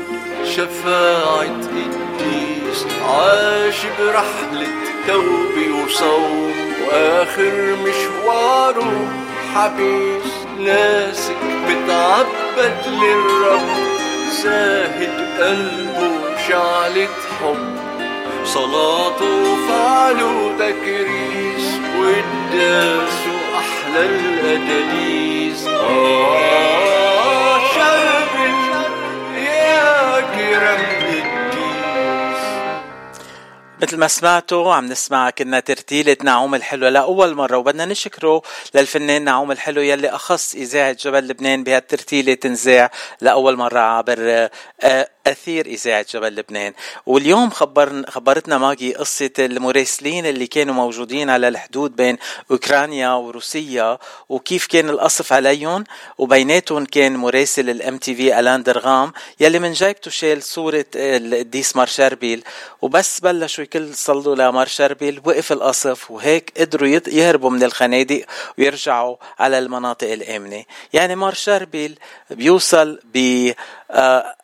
شفاعة 0.45 1.41
قديس 1.41 2.87
عاش 3.09 3.77
برحلة 3.99 4.69
توبة 5.09 5.85
وصوم 5.85 6.53
وآخر 6.89 7.77
مشواره 7.85 9.09
حبيس. 9.55 10.33
ناسك 10.61 11.37
بتعبد 11.69 12.87
للرب 12.87 13.69
زاهد 14.43 15.41
قلبه 15.41 16.37
شعلة 16.49 17.09
حب. 17.41 17.73
صلاته 18.45 19.53
وفعله 19.53 20.53
تكريس 20.59 21.69
والداس 21.99 23.22
وأحلى 23.93 24.07
الأداليس 24.07 25.67
آه 25.67 27.59
شرب 27.75 28.35
يا 29.37 30.21
كرم 30.21 30.83
مثل 33.83 33.97
ما 33.97 34.09
سمعتوا 34.09 34.75
عم 34.75 34.87
نسمع 34.87 35.31
كنا 35.31 35.61
ترتيلة 35.61 36.17
نعوم 36.23 36.55
الحلو 36.55 36.89
لأول 36.89 37.35
مرة 37.35 37.57
وبدنا 37.57 37.85
نشكره 37.85 38.43
للفنان 38.75 39.25
نعوم 39.25 39.53
الحلو 39.53 39.81
يلي 39.81 40.09
أخص 40.09 40.55
إذاعة 40.55 40.97
جبل 41.01 41.29
لبنان 41.29 41.65
بهالترتيلة 41.65 42.35
تنزاع 42.35 42.91
لأول 43.21 43.57
مرة 43.57 43.79
عبر 43.81 44.49
أثير 45.27 45.67
إذاعة 45.67 46.07
جبل 46.13 46.35
لبنان. 46.35 46.73
واليوم 47.07 47.51
خبر 47.51 48.03
خبرتنا 48.09 48.59
ماجي 48.59 48.95
قصة 48.95 49.31
المراسلين 49.39 50.27
اللي 50.27 50.47
كانوا 50.47 50.75
موجودين 50.75 51.31
على 51.31 51.49
الحدود 51.49 51.97
بين 51.97 52.19
أوكرانيا 52.51 53.13
وروسيا 53.13 53.99
وكيف 54.29 54.67
كان 54.67 54.89
القصف 54.89 55.33
عليهم. 55.33 55.85
وبيناتهم 56.19 56.85
كان 56.85 57.17
مراسل 57.17 57.71
الام 57.71 57.99
تي 57.99 58.15
في 58.15 58.39
ألان 58.39 58.63
درغام 58.63 59.13
يلي 59.41 59.59
من 59.59 59.73
جايبته 59.73 60.11
شال 60.11 60.43
صورة 60.43 60.85
القديس 60.97 61.77
مار 61.77 61.87
شربيل 61.87 62.45
وبس 62.83 63.21
بلشوا 63.21 63.65
الكل 63.65 63.95
صلوا 63.95 64.37
لمار 64.37 64.67
شربيل 64.67 65.21
وقف 65.25 65.53
القصف 65.53 66.11
وهيك 66.11 66.53
قدروا 66.57 66.89
يهربوا 67.09 67.51
من 67.51 67.63
الخنادق 67.63 68.25
ويرجعوا 68.59 69.17
على 69.39 69.59
المناطق 69.59 70.13
الآمنة. 70.13 70.65
يعني 70.93 71.17
مار 71.17 71.35
شربيل 71.35 71.99
بيوصل 72.31 73.01
ب 73.15 73.51
آه، 73.91 74.35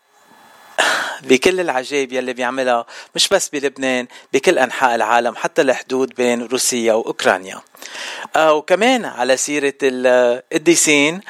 بكل 1.22 1.60
العجائب 1.60 2.12
يلي 2.12 2.32
بيعملها 2.32 2.86
مش 3.14 3.28
بس 3.28 3.48
بلبنان 3.48 4.06
بكل 4.32 4.58
أنحاء 4.58 4.94
العالم 4.94 5.36
حتى 5.36 5.62
الحدود 5.62 6.14
بين 6.14 6.42
روسيا 6.42 6.92
وأوكرانيا. 6.92 7.60
آه 8.36 8.52
وكمان 8.52 9.04
على 9.04 9.36
سيرة 9.36 9.74
القديسين 9.82 11.20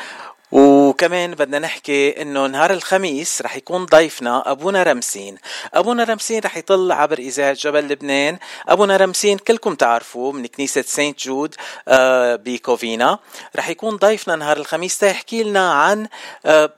وكمان 0.52 1.34
بدنا 1.34 1.58
نحكي 1.58 2.22
إنه 2.22 2.46
نهار 2.46 2.72
الخميس 2.72 3.42
رح 3.42 3.56
يكون 3.56 3.84
ضيفنا 3.84 4.50
أبونا 4.50 4.82
رمسين. 4.82 5.38
أبونا 5.74 6.04
رمسين 6.04 6.40
رح 6.44 6.56
يطل 6.56 6.92
عبر 6.92 7.18
إذاعة 7.18 7.52
جبل 7.52 7.88
لبنان. 7.88 8.38
أبونا 8.68 8.96
رمسين 8.96 9.38
كلكم 9.38 9.74
تعرفوه 9.74 10.32
من 10.32 10.46
كنيسة 10.46 10.82
سانت 10.82 11.20
جود 11.20 11.54
آه 11.88 12.36
بكوفينا. 12.36 13.18
رح 13.56 13.68
يكون 13.68 13.96
ضيفنا 13.96 14.36
نهار 14.36 14.56
الخميس. 14.56 14.98
تيحكي 14.98 15.42
لنا 15.42 15.72
عن 15.72 16.08
آه 16.46 16.72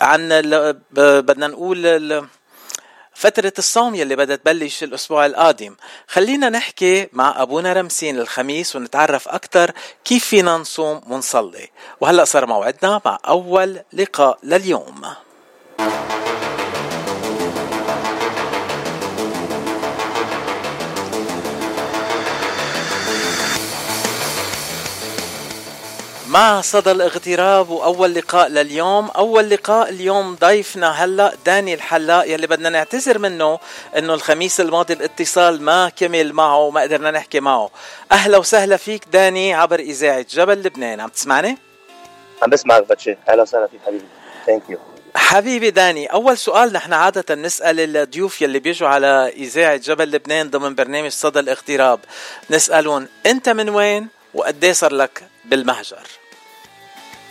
عن 0.00 0.28
بدنا 0.92 1.46
نقول 1.46 2.28
فترة 3.14 3.52
الصوم 3.58 3.94
يلي 3.94 4.16
بدها 4.16 4.36
تبلش 4.36 4.82
الأسبوع 4.82 5.26
القادم. 5.26 5.76
خلينا 6.08 6.48
نحكي 6.48 7.08
مع 7.12 7.42
أبونا 7.42 7.72
رمسين 7.72 8.18
الخميس 8.18 8.76
ونتعرف 8.76 9.28
أكثر 9.28 9.72
كيف 10.04 10.24
فينا 10.24 10.56
نصوم 10.56 11.00
ونصلي. 11.12 11.70
وهلأ 12.00 12.24
صار 12.24 12.46
موعدنا 12.46 13.00
مع 13.04 13.18
أول 13.28 13.80
لقاء 13.92 14.38
لليوم. 14.42 15.02
مع 26.34 26.60
صدى 26.60 26.90
الاغتراب 26.90 27.70
وأول 27.70 28.14
لقاء 28.14 28.48
لليوم؟ 28.48 29.10
أول 29.10 29.50
لقاء 29.50 29.88
اليوم 29.88 30.34
ضيفنا 30.34 31.04
هلأ 31.04 31.34
داني 31.46 31.74
الحلاق 31.74 32.28
يلي 32.28 32.46
بدنا 32.46 32.68
نعتذر 32.68 33.18
منه 33.18 33.58
إنه 33.98 34.14
الخميس 34.14 34.60
الماضي 34.60 34.94
الاتصال 34.94 35.62
ما 35.62 35.88
كمل 35.88 36.32
معه 36.32 36.58
وما 36.58 36.80
قدرنا 36.80 37.10
نحكي 37.10 37.40
معه. 37.40 37.70
أهلا 38.12 38.38
وسهلا 38.38 38.76
فيك 38.76 39.04
داني 39.12 39.54
عبر 39.54 39.78
إذاعة 39.78 40.26
جبل 40.30 40.58
لبنان 40.58 41.00
عم 41.00 41.08
تسمعني؟ 41.08 41.58
عم 42.42 42.50
بسمعك 42.50 42.88
باتشي 42.88 43.16
أهلا 43.28 43.42
وسهلا 43.42 43.66
فيك 43.66 43.80
حبيبي. 43.86 44.04
thank 44.46 44.62
you 44.68 44.78
حبيبي 45.16 45.70
داني 45.70 46.06
أول 46.06 46.38
سؤال 46.38 46.72
نحن 46.72 46.92
عادة 46.92 47.34
نسأل 47.34 47.96
الضيوف 47.96 48.42
يلي 48.42 48.58
بيجوا 48.58 48.88
على 48.88 49.32
إذاعة 49.36 49.76
جبل 49.76 50.10
لبنان 50.10 50.50
ضمن 50.50 50.74
برنامج 50.74 51.10
صدى 51.10 51.40
الاغتراب. 51.40 52.00
نسألهم 52.50 53.08
أنت 53.26 53.48
من 53.48 53.68
وين 53.68 54.08
وقد 54.34 54.70
صار 54.70 54.92
لك 54.92 55.24
بالمهجر؟ 55.44 56.23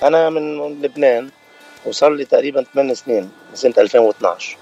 أنا 0.03 0.29
من 0.29 0.81
لبنان 0.81 1.29
وصار 1.85 2.09
لي 2.09 2.25
تقريبا 2.25 2.65
8 2.73 2.93
سنين 2.93 3.23
من 3.23 3.55
سنه 3.55 3.73
2012 3.77 4.57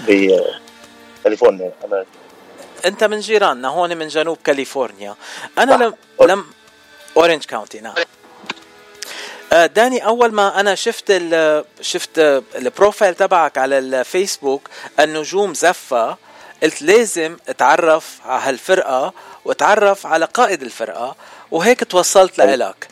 بكاليفورنيا 0.00 1.72
أمريكا 1.84 2.10
أنت 2.84 3.04
من 3.04 3.20
جيراننا 3.20 3.68
هون 3.68 3.96
من 3.96 4.08
جنوب 4.08 4.38
كاليفورنيا. 4.44 5.14
أنا 5.58 5.74
لم 5.74 5.94
لم 6.28 6.44
Orange 7.16 7.44
County 7.44 7.80
نعم. 7.80 7.94
آه، 9.52 9.66
داني 9.66 10.06
أول 10.06 10.32
ما 10.32 10.60
أنا 10.60 10.74
شفت 10.74 11.04
ال 11.10 11.64
شفت 11.80 12.18
ال 12.54 12.61
profile 12.61 13.14
تبعك 13.14 13.58
على 13.58 13.78
الفيسبوك 13.78 14.68
النجوم 15.00 15.54
زفة 15.54 16.16
قلت 16.62 16.82
لازم 16.82 17.36
أتعرف 17.48 18.18
على 18.24 18.42
هالفرقة 18.42 19.12
وأتعرف 19.44 20.06
على 20.06 20.24
قائد 20.24 20.62
الفرقة 20.62 21.16
وهيك 21.50 21.84
توصلت 21.84 22.38
لإلك. 22.38 22.88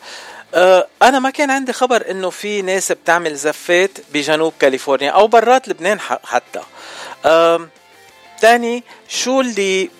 أنا 0.54 1.18
ما 1.18 1.30
كان 1.30 1.50
عندي 1.50 1.72
خبر 1.72 2.10
إنه 2.10 2.30
في 2.30 2.62
ناس 2.62 2.92
بتعمل 2.92 3.36
زفات 3.36 3.90
بجنوب 4.12 4.52
كاليفورنيا 4.60 5.10
أو 5.10 5.26
برات 5.26 5.68
لبنان 5.68 6.00
حتى. 6.00 6.60
تاني 8.40 8.84
شو 9.08 9.40
اللي 9.40 9.90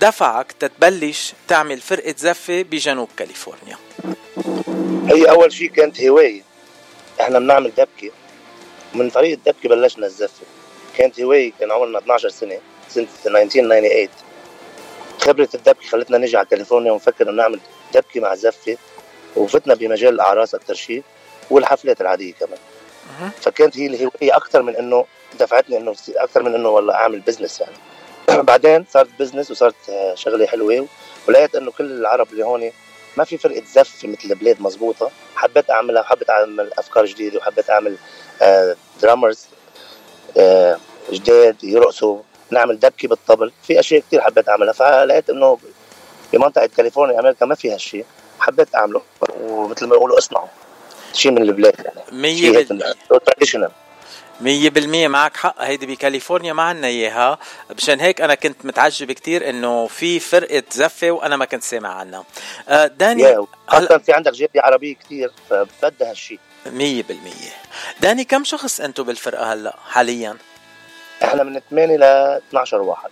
دفعك 0.00 0.52
تتبلش 0.52 1.32
تعمل 1.48 1.80
فرقة 1.80 2.14
زفة 2.18 2.62
بجنوب 2.62 3.08
كاليفورنيا؟ 3.16 3.76
هي 5.06 5.30
أول 5.30 5.52
شيء 5.52 5.70
كانت 5.70 6.02
هواية. 6.02 6.42
إحنا 7.20 7.38
بنعمل 7.38 7.70
دبكة. 7.70 8.10
من 8.94 9.10
فريق 9.10 9.32
الدبكة 9.32 9.68
بلشنا 9.68 10.06
الزفة. 10.06 10.42
كانت 10.98 11.20
هواية 11.20 11.52
كان 11.60 11.72
عمرنا 11.72 11.98
12 11.98 12.28
سنة 12.28 12.58
سنة 12.88 13.06
1998 13.42 14.08
خبرة 15.20 15.48
الدبكة 15.54 15.88
خلتنا 15.88 16.18
نجي 16.18 16.36
على 16.36 16.46
كاليفورنيا 16.46 16.92
ونفكر 16.92 17.30
نعمل 17.30 17.60
دبكة 17.94 18.20
مع 18.20 18.34
زفة. 18.34 18.76
وفتنا 19.36 19.74
بمجال 19.74 20.14
الأعراس 20.14 20.54
أكثر 20.54 20.74
شيء 20.74 21.02
والحفلات 21.50 22.00
العادية 22.00 22.32
كمان. 22.32 22.58
فكانت 23.40 23.78
هي 23.78 23.86
الهواية 23.86 24.36
أكثر 24.36 24.62
من 24.62 24.76
إنه 24.76 25.04
دفعتني 25.40 25.76
إنه 25.76 25.94
أكثر 26.16 26.42
من 26.42 26.54
إنه 26.54 26.68
والله 26.68 26.94
أعمل 26.94 27.20
business 27.20 27.60
يعني. 27.60 27.76
بعدين 28.48 28.86
صارت 28.90 29.08
business 29.18 29.50
وصارت 29.50 29.74
شغلة 30.14 30.46
حلوة 30.46 30.86
ولقيت 31.28 31.54
إنه 31.54 31.70
كل 31.70 31.84
العرب 31.84 32.32
اللي 32.32 32.44
هون 32.44 32.70
ما 33.16 33.24
في 33.24 33.38
فرقة 33.38 33.62
زف 33.72 34.04
مثل 34.04 34.30
البلاد 34.30 34.60
مزبوطة. 34.62 35.10
حبيت 35.36 35.70
أعملها 35.70 36.02
وحبيت 36.02 36.30
أعمل 36.30 36.70
أفكار 36.78 37.04
جديدة 37.04 37.38
وحبيت 37.38 37.70
أعمل 37.70 37.96
drummers 39.02 39.46
آه، 40.38 40.72
آه، 40.72 40.78
جداد 41.12 41.64
يرقصوا 41.64 42.18
نعمل 42.50 42.78
دبكة 42.78 43.08
بالطبل. 43.08 43.52
في 43.62 43.80
أشياء 43.80 44.00
كثير 44.00 44.20
حبيت 44.20 44.48
أعملها. 44.48 44.72
فلقيت 44.72 45.30
إنه 45.30 45.58
بمنطقة 46.32 46.66
كاليفورنيا 46.76 47.20
أمريكا 47.20 47.46
ما 47.46 47.54
في 47.54 47.72
هالشيء. 47.72 48.04
حبيت 48.40 48.74
أعمله. 48.74 49.02
ومثل 49.40 49.86
ما 49.86 49.94
يقولوا 49.94 50.18
اصنعه. 50.18 50.48
شيء 51.12 51.32
من 51.32 51.42
البلاد 51.42 51.74
يعني. 51.78 52.34
100% 53.68 53.70
مية 54.40 54.70
بالمية 54.70 55.08
معك 55.08 55.36
حق. 55.36 55.62
هيدي 55.62 55.86
بكاليفورنيا 55.86 56.52
ما 56.52 56.62
عنا 56.62 56.86
إياها. 56.86 57.38
مشان 57.76 58.00
هيك 58.00 58.20
أنا 58.20 58.34
كنت 58.34 58.66
متعجب 58.66 59.12
كتير 59.12 59.50
إنه 59.50 59.86
في 59.86 60.20
فرقة 60.20 60.62
زفة 60.70 61.10
وأنا 61.10 61.36
ما 61.36 61.44
كنت 61.44 61.62
سامع 61.62 61.94
عنها. 61.94 62.24
آه 62.68 62.86
داني 62.86 63.46
خاصة 63.66 63.98
في 63.98 64.12
عندك 64.12 64.32
جالية 64.32 64.60
عربية 64.60 64.94
كتير 64.94 65.32
فبدها 65.50 66.10
هالشيء 66.10 66.38
مية 66.66 67.02
بالمية. 67.02 67.52
داني 68.00 68.24
كم 68.24 68.44
شخص 68.44 68.80
انتو 68.80 69.04
بالفرقة 69.04 69.52
هلأ 69.52 69.76
حاليا؟ 69.88 70.36
إحنا 71.24 71.42
من 71.42 71.60
8 71.70 71.96
ل 71.96 72.02
12 72.02 72.76
واحد. 72.76 73.10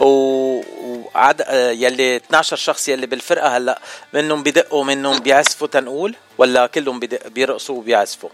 وعد 0.00 1.42
آه، 1.42 1.70
يلي 1.70 2.16
12 2.16 2.56
شخص 2.56 2.88
يلي 2.88 3.06
بالفرقة 3.06 3.56
هلأ 3.56 3.78
منهم 4.12 4.42
بدقوا 4.42 4.84
منهم 4.84 5.18
بيعزفوا 5.18 5.66
تنقول؟ 5.66 6.14
ولا 6.38 6.66
كلهم 6.66 7.00
بدق 7.00 7.28
بيرقصوا 7.28 7.76
وبيعزفوا؟ 7.78 8.30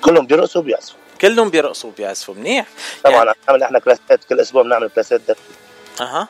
كلهم 0.00 0.26
بيرقصوا 0.26 0.60
وبيعزفوا. 0.60 0.98
كلهم 1.20 1.50
بيرقصوا 1.50 1.90
وبيعزفوا 1.90 2.34
منيح؟ 2.34 2.66
طبعا 3.04 3.24
يعني... 3.24 3.36
بنعمل 3.46 3.62
إحنا 3.62 3.78
كلاسات 3.78 4.24
كل 4.28 4.40
أسبوع 4.40 4.62
بنعمل 4.62 4.88
كلاسات 4.88 5.20
دفي 5.28 5.40
أها. 6.00 6.28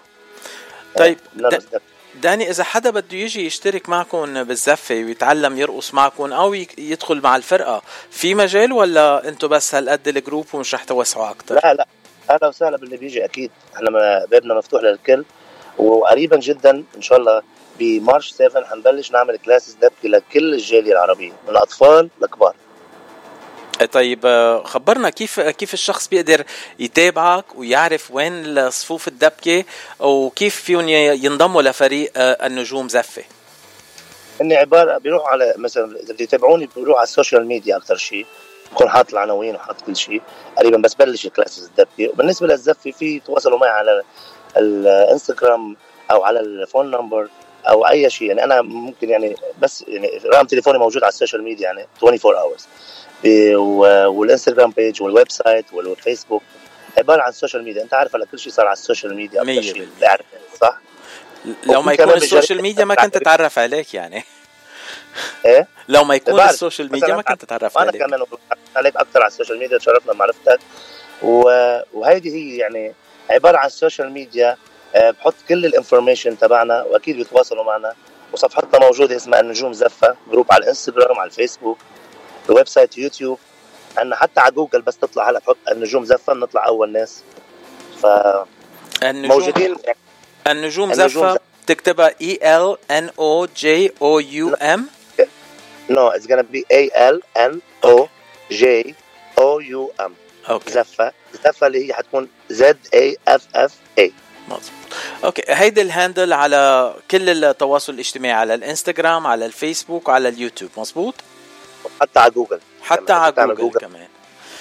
طيب 0.97 1.19
داني 2.15 2.51
إذا 2.51 2.65
حدا 2.65 2.91
بده 2.91 3.17
يجي 3.17 3.47
يشترك 3.47 3.89
معكم 3.89 4.45
بالزفة 4.45 4.95
ويتعلم 4.95 5.59
يرقص 5.59 5.95
معكم 5.95 6.33
أو 6.33 6.55
يدخل 6.79 7.21
مع 7.21 7.37
الفرقة 7.37 7.83
في 8.11 8.35
مجال 8.35 8.73
ولا 8.73 9.29
أنتم 9.29 9.49
بس 9.49 9.75
هالقد 9.75 10.09
ال 10.09 10.15
group 10.15 10.47
ومش 10.53 10.75
رح 10.75 10.85
توسعوا 10.85 11.31
أكثر 11.31 11.55
لا 11.55 11.75
لا. 11.75 11.87
أهلا 12.31 12.49
وسهلا 12.49 12.77
باللي 12.77 12.97
بيجي 12.97 13.25
أكيد. 13.25 13.51
إحنا 13.77 13.91
بابنا 14.31 14.55
مفتوح 14.55 14.83
للكل. 14.83 15.25
وقريبا 15.79 16.37
جدا 16.37 16.85
إن 16.97 17.03
شاء 17.03 17.19
الله 17.19 17.43
ب 17.79 17.88
March 17.88 18.31
7 18.31 18.65
حنبلش 18.65 19.11
نعمل 19.13 19.37
classes 19.37 19.75
دبكة 19.75 20.09
لكل 20.09 20.55
الجالية 20.55 20.93
العربية 20.93 21.33
من 21.49 21.57
اطفال 21.57 22.11
لكبار. 22.21 22.55
طيب 23.93 24.27
آه، 24.27 24.63
خبرنا 24.65 25.11
كيف 25.11 25.41
كيف 25.41 25.75
الشخص 25.75 26.09
بيقدر 26.09 26.45
يتابعك 26.79 27.45
ويعرف 27.57 28.11
وين 28.11 28.71
صفوف 28.71 29.09
الدبكة 29.09 29.65
وكيف 30.01 30.57
فيهم 30.57 30.89
ينضموا 30.89 31.63
لفريق 31.63 32.13
آه، 32.17 32.47
النجوم 32.47 32.89
زفة؟ 32.89 33.23
إني 34.41 34.57
عباره 34.57 34.99
بيروحوا 34.99 35.29
على 35.29 35.55
مثلا 35.57 35.85
إذا 35.85 36.15
بده 36.15 36.25
يتابعوني 36.25 36.69
بيروحوا 36.77 36.97
على 36.97 37.07
ال 37.07 37.13
social 37.13 37.47
media 37.47 37.77
أكثر 37.77 37.97
شيء. 37.97 38.27
بكون 38.73 38.89
حاط 38.89 39.13
العناوين 39.13 39.55
وحاط 39.55 39.81
كل 39.81 39.97
شيء. 39.97 40.23
قريبا 40.59 40.79
بس 40.79 40.95
بلش 40.95 41.27
classes 41.27 41.65
الدبكه 41.65 42.09
وبالنسبة 42.09 42.47
للزفه 42.47 42.91
في 42.91 43.21
تواصلوا 43.21 43.59
معي 43.59 43.71
على 43.71 44.03
الإنستغرام 44.57 45.77
أو 46.11 46.25
على 46.25 46.41
ال 46.41 46.49
phone 46.49 46.91
number 46.91 47.29
أو 47.69 47.89
أي 47.89 48.11
شيء. 48.11 48.29
يعني 48.29 48.45
أنا 48.45 48.63
ممكن 48.63 49.11
يعني 49.11 49.37
بس 49.59 49.85
يعني 49.89 50.21
رقم 50.27 50.47
تليفوني 50.47 50.79
موجود 50.79 51.03
على 51.03 51.13
ال 51.13 51.17
social 51.17 51.43
media 51.43 51.65
يعني 51.65 51.87
24 52.03 52.37
hours 52.37 52.67
والإنستغرام 54.07 54.71
page 54.71 55.03
وال 55.03 55.31
website 55.31 55.65
والفيسبوك 55.73 56.43
عبارة 56.99 57.23
عن 57.23 57.29
ال 57.29 57.34
social 57.34 57.65
media 57.65 57.83
أنت 57.83 57.95
عارف 57.95 58.17
هلا 58.17 58.25
كل 58.25 58.39
شيء 58.39 58.53
صار 58.53 58.67
على 58.67 58.73
ال 58.73 58.79
social 58.79 59.15
media 59.15 59.43
أكثر 59.43 59.63
شيء 59.63 59.89
صح؟ 60.61 60.81
لو 61.67 61.83
ما 61.83 61.93
يكون 61.93 62.11
ال 62.11 62.18
social 62.18 62.63
media 62.63 62.85
ما 62.85 62.95
كنت 62.95 63.19
تتعرف 63.19 63.59
عليك 63.59 63.95
يعني. 63.95 64.25
إيه؟ 65.47 65.69
لو 65.89 66.05
ما 66.05 66.15
يكون 66.15 66.41
ال 66.41 66.48
social 66.48 66.93
media 66.93 67.15
ما 67.15 67.23
كنت 67.23 67.53
عليك. 67.53 67.77
أنا 67.77 68.07
كمان 68.07 68.27
عليك 68.77 68.97
أكثر 68.97 69.21
على 69.21 69.27
ال 69.27 69.32
social 69.32 69.59
media 69.59 69.79
تشرفنا 69.79 70.13
بمعرفتك 70.13 70.61
وهيدي 71.23 72.35
هي 72.35 72.57
يعني 72.57 72.95
عبارة 73.31 73.57
عن 73.57 73.67
ال 73.67 73.74
social 73.74 74.13
media 74.13 74.57
آه، 74.95 75.11
بحط 75.11 75.35
كل 75.49 75.67
ال 75.67 75.73
information 75.73 76.39
تبعنا 76.39 76.83
وأكيد 76.83 77.17
بيتواصلوا 77.17 77.65
معنا. 77.65 77.95
وصفحتنا 78.33 78.81
موجودة 78.81 79.17
اسمها 79.17 79.41
النجوم 79.41 79.73
زفة 79.73 80.17
group 80.31 80.47
على 80.53 80.63
الإنستغرام 80.63 81.19
على 81.19 81.31
الفيسبوك 81.31 81.79
website 82.49 82.99
يوتيوب. 82.99 83.39
عندنا 83.99 84.17
حتى 84.17 84.41
على 84.41 84.55
جوجل 84.55 84.83
بس 84.83 84.97
تطلع 84.99 85.31
هلا 85.31 85.39
تحط 85.39 85.57
النجوم 85.71 86.05
زفة 86.05 86.33
بنطلع 86.33 86.67
أول 86.67 86.93
ناس. 86.93 87.23
ف 88.03 88.07
النجوم 89.03 89.39
موجودين. 89.39 89.77
النجوم 90.47 90.93
زفة 90.93 91.39
تكتبها 91.67 92.15
E 92.21 92.57
L 92.57 92.77
N 92.91 93.11
O 93.19 93.47
J 93.57 93.93
O 94.03 94.21
U 94.21 94.55
M 94.55 94.87
no 95.91 96.09
it's 96.09 96.27
gonna 96.27 96.41
be 96.41 96.67
E 96.73 97.09
L 97.09 97.23
N 97.37 97.61
O 97.85 98.09
J 98.51 98.95
O 99.39 99.61
U 99.61 99.93
M 100.01 100.15
okay 100.51 100.71
زفه 100.71 101.13
زفه 101.45 101.67
اللي 101.67 101.89
هي 101.89 101.95
حتكون 101.95 102.29
Z 102.51 102.79
A 102.95 103.17
F 103.29 103.47
F 103.55 103.73
A 103.99 104.13
مظبوط. 104.49 104.71
okay 105.25 105.43
هيدي 105.49 105.83
ال 105.83 105.90
handle 105.90 106.33
على 106.33 106.95
كل 107.11 107.45
التواصل 107.45 107.93
الاجتماعي 107.93 108.35
على 108.35 108.55
الإنستغرام 108.55 109.27
على 109.27 109.47
الفيسبوك 109.47 110.09
وعلى 110.09 110.29
اليوتيوب. 110.29 110.71
مظبوط؟ 110.77 111.15
حتى 112.01 112.21
على 112.21 112.31
جوجل 112.31 112.61
حتى 112.83 113.13
على 113.13 113.33
جوجل, 113.33 113.57
جوجل. 113.57 113.81
كمان. 113.81 114.09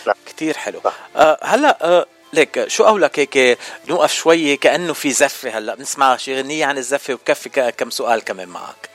نعم. 0.07 0.15
كثير 0.25 0.57
حلو. 0.57 0.81
آه 1.15 1.39
هلا 1.43 1.77
آه 1.81 2.05
ليك 2.33 2.67
شو 2.67 2.83
قولك 2.83 3.19
هيك؟ 3.19 3.59
نوقف 3.89 4.13
شوي 4.13 4.57
كأنه 4.57 4.93
في 4.93 5.11
زفة 5.11 5.57
هلا. 5.57 5.75
بنسمع 5.75 6.17
شي 6.17 6.41
غنية 6.41 6.65
عن 6.65 6.77
الزفة 6.77 7.13
وبكفي 7.13 7.71
كم 7.71 7.89
سؤال 7.89 8.23
كمان 8.23 8.47
معك. 8.47 8.89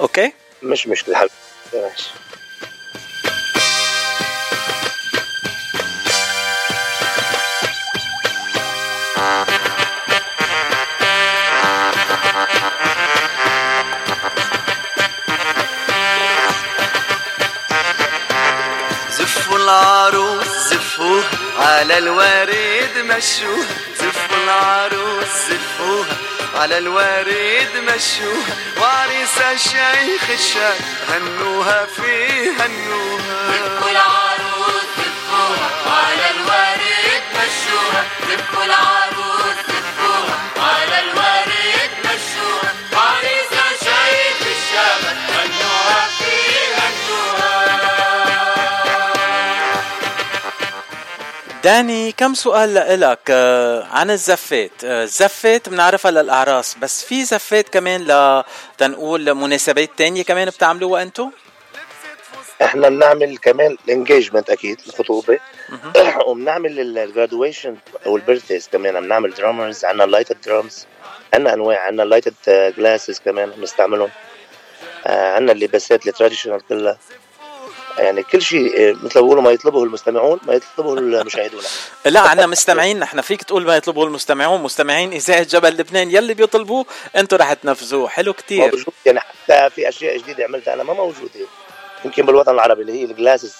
okay 0.00 0.32
مش 0.62 0.86
مشكلة 0.86 1.16
حبيبي. 1.16 1.34
ماشي 1.74 2.10
العروس 19.64 20.46
زفوها 20.46 21.24
على 21.58 21.98
الوريد 21.98 22.98
مشوها 22.98 23.66
زفوا 24.00 24.36
العروس 24.44 25.28
زفوها 25.50 26.16
على 26.54 26.78
الوريد 26.78 27.76
مشوها 27.76 28.56
وعريس 28.80 29.38
الشيخ 29.52 30.30
الشاب 30.30 30.76
هنوها 31.08 31.86
في 31.86 32.48
هنوها. 32.48 33.80
كل 33.80 33.96
عروس 33.96 34.84
تبكوها 34.96 35.70
وعلى 35.86 36.30
الوريد 36.30 37.22
مشوها 37.34 38.04
تبكو 38.28 38.62
العروض 38.62 39.33
داني 51.64 52.12
كم 52.12 52.34
سؤال 52.34 52.74
لإلك 52.74 53.18
آه، 53.30 53.84
عن 53.84 54.10
الزفات. 54.10 54.84
آه، 54.84 55.02
الزفات 55.02 55.68
بنعرفها 55.68 56.10
للأعراس 56.10 56.76
بس 56.82 57.04
في 57.04 57.24
زفات 57.24 57.68
كمان 57.68 58.00
ل 58.00 58.42
تنقول 58.78 59.34
مناسبات 59.34 59.90
تانية 59.96 60.22
كمان 60.22 60.48
بتعملوها 60.48 61.02
انتو 61.02 61.30
إحنا 62.62 62.88
بنعمل 62.88 63.38
كمان 63.38 63.76
ال 63.84 63.90
engagement 63.90 64.50
أكيد 64.50 64.80
الخطوبه 64.86 65.38
وبنعمل 66.26 66.98
ال 66.98 67.05
graduation 67.05 67.76
أو 68.06 68.16
ال 68.16 68.21
birthdays 68.21 68.68
كمان. 68.72 69.00
بنعمل 69.00 69.34
drummers 69.34 69.84
عندنا 69.84 70.04
lighted 70.04 70.36
drums 70.46 70.86
عندنا 71.34 71.54
أنواع 71.54 71.86
عندنا 71.86 72.02
lighted 72.02 72.34
glasses 72.76 73.20
كمان 73.24 73.50
بنستعملهم. 73.50 74.10
آه، 75.06 75.34
عندنا 75.34 75.52
اللباسات 75.52 76.06
ال 76.06 76.11
traditional 76.11 76.60
كلها. 76.68 76.98
يعني 77.98 78.22
كل 78.22 78.42
شيء 78.42 78.80
آه، 78.80 78.92
مثل 78.92 79.18
ما 79.18 79.20
بيقولوا 79.20 79.42
ما 79.42 79.50
يطلبه 79.50 79.84
المستمعون 79.84 80.40
ما 80.46 80.54
يطلبه 80.54 80.98
المشاهدون. 80.98 81.62
لا 82.06 82.20
عنا 82.20 82.46
مستمعين 82.46 82.98
نحن 82.98 83.20
فيك 83.20 83.42
تقول 83.42 83.64
ما 83.66 83.76
يطلبه 83.76 84.04
المستمعون 84.04 84.62
مستمعين 84.62 85.12
إذاعة 85.12 85.42
جبل 85.42 85.68
لبنان 85.76 86.10
يلي 86.10 86.34
بيطلبوه 86.34 86.86
انتو 87.16 87.36
رح 87.36 87.52
تنفذوه. 87.52 88.08
حلو 88.08 88.32
كتير. 88.32 88.60
موجود 88.64 88.84
يعني 89.06 89.20
حتى 89.20 89.70
في 89.70 89.88
أشياء 89.88 90.18
جديدة 90.18 90.44
عملتها 90.44 90.74
أنا 90.74 90.82
ما 90.82 90.94
موجودة. 90.94 91.30
يمكن 92.04 92.26
بالوطن 92.26 92.52
العربي 92.54 92.82
اللي 92.82 92.92
هي 93.00 93.04
ال 93.04 93.10
glasses 93.10 93.54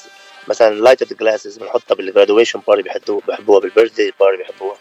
مثلا 0.48 0.74
lighted 0.74 1.16
glasses 1.16 1.58
بنحطها 1.58 1.94
بال 1.94 2.05
graduation 2.05 2.60
party 2.66 2.82
بيحطوها 2.82 3.20
بيحبوها 3.26 3.60
بال 3.60 3.71
birthday 3.71 4.14
party 4.20 4.36
بيحبوها. 4.36 4.76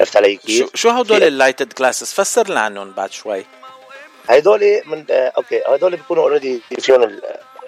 عرفت 0.00 0.16
علي 0.16 0.36
كيف؟ 0.36 0.68
شو 0.74 0.88
هدول 0.88 1.22
ال 1.22 1.28
lighted 1.28 1.74
glasses 1.78 2.12
فسر 2.12 2.50
لنا 2.50 2.60
عنهم 2.60 2.90
بعد 2.90 3.12
شوي. 3.12 3.44
هدول 4.28 4.80
من 4.86 5.04
آه 5.10 5.32
okay 5.36 5.62
هدول 5.66 5.96
بيكونوا 5.96 6.22
already 6.22 6.60
فيهم 6.80 7.20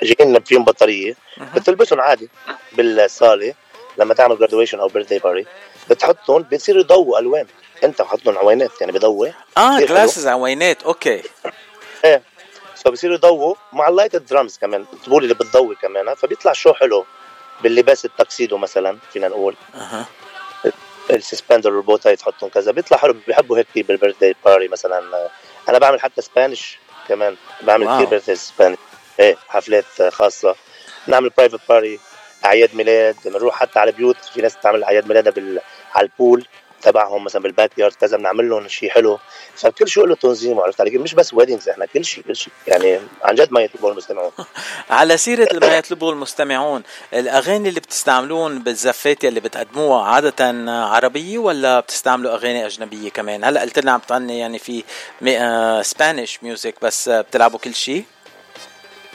جايين 0.02 0.40
فيهم 0.40 0.64
بطارية 0.64 1.16
بتلبسهم 1.54 2.00
عادي 2.00 2.28
بالصالة 2.72 3.54
لما 3.98 4.14
تعمل 4.14 4.38
graduation 4.38 4.80
أو 4.80 4.88
birthday 4.88 5.18
party 5.18 5.46
بتحطهم 5.90 6.42
بتصيروا 6.42 6.80
يضووا 6.80 7.18
ألوان. 7.18 7.46
أنت 7.84 8.02
حطهم 8.02 8.38
عوينات 8.38 8.80
يعني 8.80 8.92
بضوي 8.92 9.32
آه. 9.56 9.80
glasses 9.80 10.26
عوينات 10.26 10.82
okay. 10.82 11.22
إيه. 12.04 12.22
فبصيروا 12.76 13.16
يضووا 13.16 13.54
مع 13.72 13.88
ال 13.88 13.93
lighted 13.93 14.26
drums 14.26 14.58
كمان 14.58 14.84
الطبول 14.92 15.22
اللي 15.22 15.34
بتضوي 15.34 15.74
كمان 15.74 16.14
فبيطلع 16.14 16.52
show 16.52 16.72
حلو. 16.72 17.04
باللباس 17.62 18.04
التكسيدو 18.04 18.58
مثلا 18.58 18.98
فينا 19.12 19.28
نقول. 19.28 19.56
أها. 19.74 20.06
ال 21.10 21.17
suspender 21.17 21.72
وال 21.72 21.83
bow 21.83 22.00
tie 22.00 22.16
تحطهم 22.16 22.50
كذا 22.50 22.72
بيطلع 22.72 22.98
حلو 22.98 23.16
بيحبوا 23.26 23.58
هيك 23.58 23.86
بال 23.86 23.96
birthday 23.96 24.36
party 24.44 24.68
مثلا. 24.68 25.28
أنا 25.68 25.78
بعمل 25.78 26.00
حتى 26.00 26.22
Spanish 26.22 26.78
كمان 27.08 27.36
بعمل. 27.62 27.86
كثير 27.86 28.06
birthday 28.06 28.36
Spanish 28.36 28.78
إيه 29.20 29.36
حفلات 29.48 29.84
خاصة. 30.08 30.54
نعمل 31.06 31.30
private 31.36 31.60
party 31.68 32.00
أعياد 32.44 32.74
ميلاد 32.74 33.16
بنروح 33.24 33.54
حتى 33.54 33.78
على 33.78 33.92
بيوت. 33.92 34.16
في 34.34 34.42
ناس 34.42 34.56
بتعمل 34.56 34.84
أعياد 34.84 35.08
ميلادها 35.08 35.32
بال... 35.32 35.60
على 35.94 36.06
ال 36.06 36.14
pool 36.14 36.46
تبعهم 36.82 37.24
مثلا 37.24 37.42
بال 37.42 37.78
backyard 37.78 37.92
كذا 37.92 38.16
بنعمل 38.16 38.48
لهم 38.48 38.68
شيء 38.68 38.90
حلو. 38.90 39.18
فكل 39.56 39.88
شيء 39.88 40.06
له 40.06 40.14
تنظيم 40.14 40.60
عرفت 40.60 40.80
علي؟ 40.80 40.98
مش 40.98 41.14
بس 41.14 41.34
weddings 41.34 41.68
إحنا 41.68 41.86
كل 41.86 42.04
شيء 42.04 42.24
كل 42.24 42.36
شيء. 42.36 42.52
يعني 42.66 43.00
عن 43.22 43.34
جد 43.34 43.52
ما 43.52 43.60
يطلبوا 43.60 43.90
المستمعون. 43.90 44.32
على 44.90 45.16
سيرة 45.16 45.48
ما 45.52 45.76
يطلبه 45.76 46.10
المستمعون 46.10 46.82
الأغاني 47.14 47.68
اللي 47.68 47.80
بتستعملون 47.80 48.58
بالزفات 48.58 49.24
اللي 49.24 49.40
بتقدموها 49.40 50.04
عادة 50.04 50.54
عربية 50.68 51.38
ولا 51.38 51.80
بتستعملوا 51.80 52.34
أغاني 52.34 52.66
أجنبية 52.66 53.10
كمان؟ 53.10 53.44
هلأ 53.44 53.60
قلت 53.60 53.78
لنا 53.78 53.92
عم 53.92 54.00
تغني 54.00 54.38
يعني 54.38 54.58
في 54.58 54.84
Spanish 55.82 56.42
music 56.42 56.74
بس 56.82 57.08
آه، 57.08 57.20
بتلعبوا 57.20 57.58
كل 57.58 57.74
شيء؟ 57.74 58.04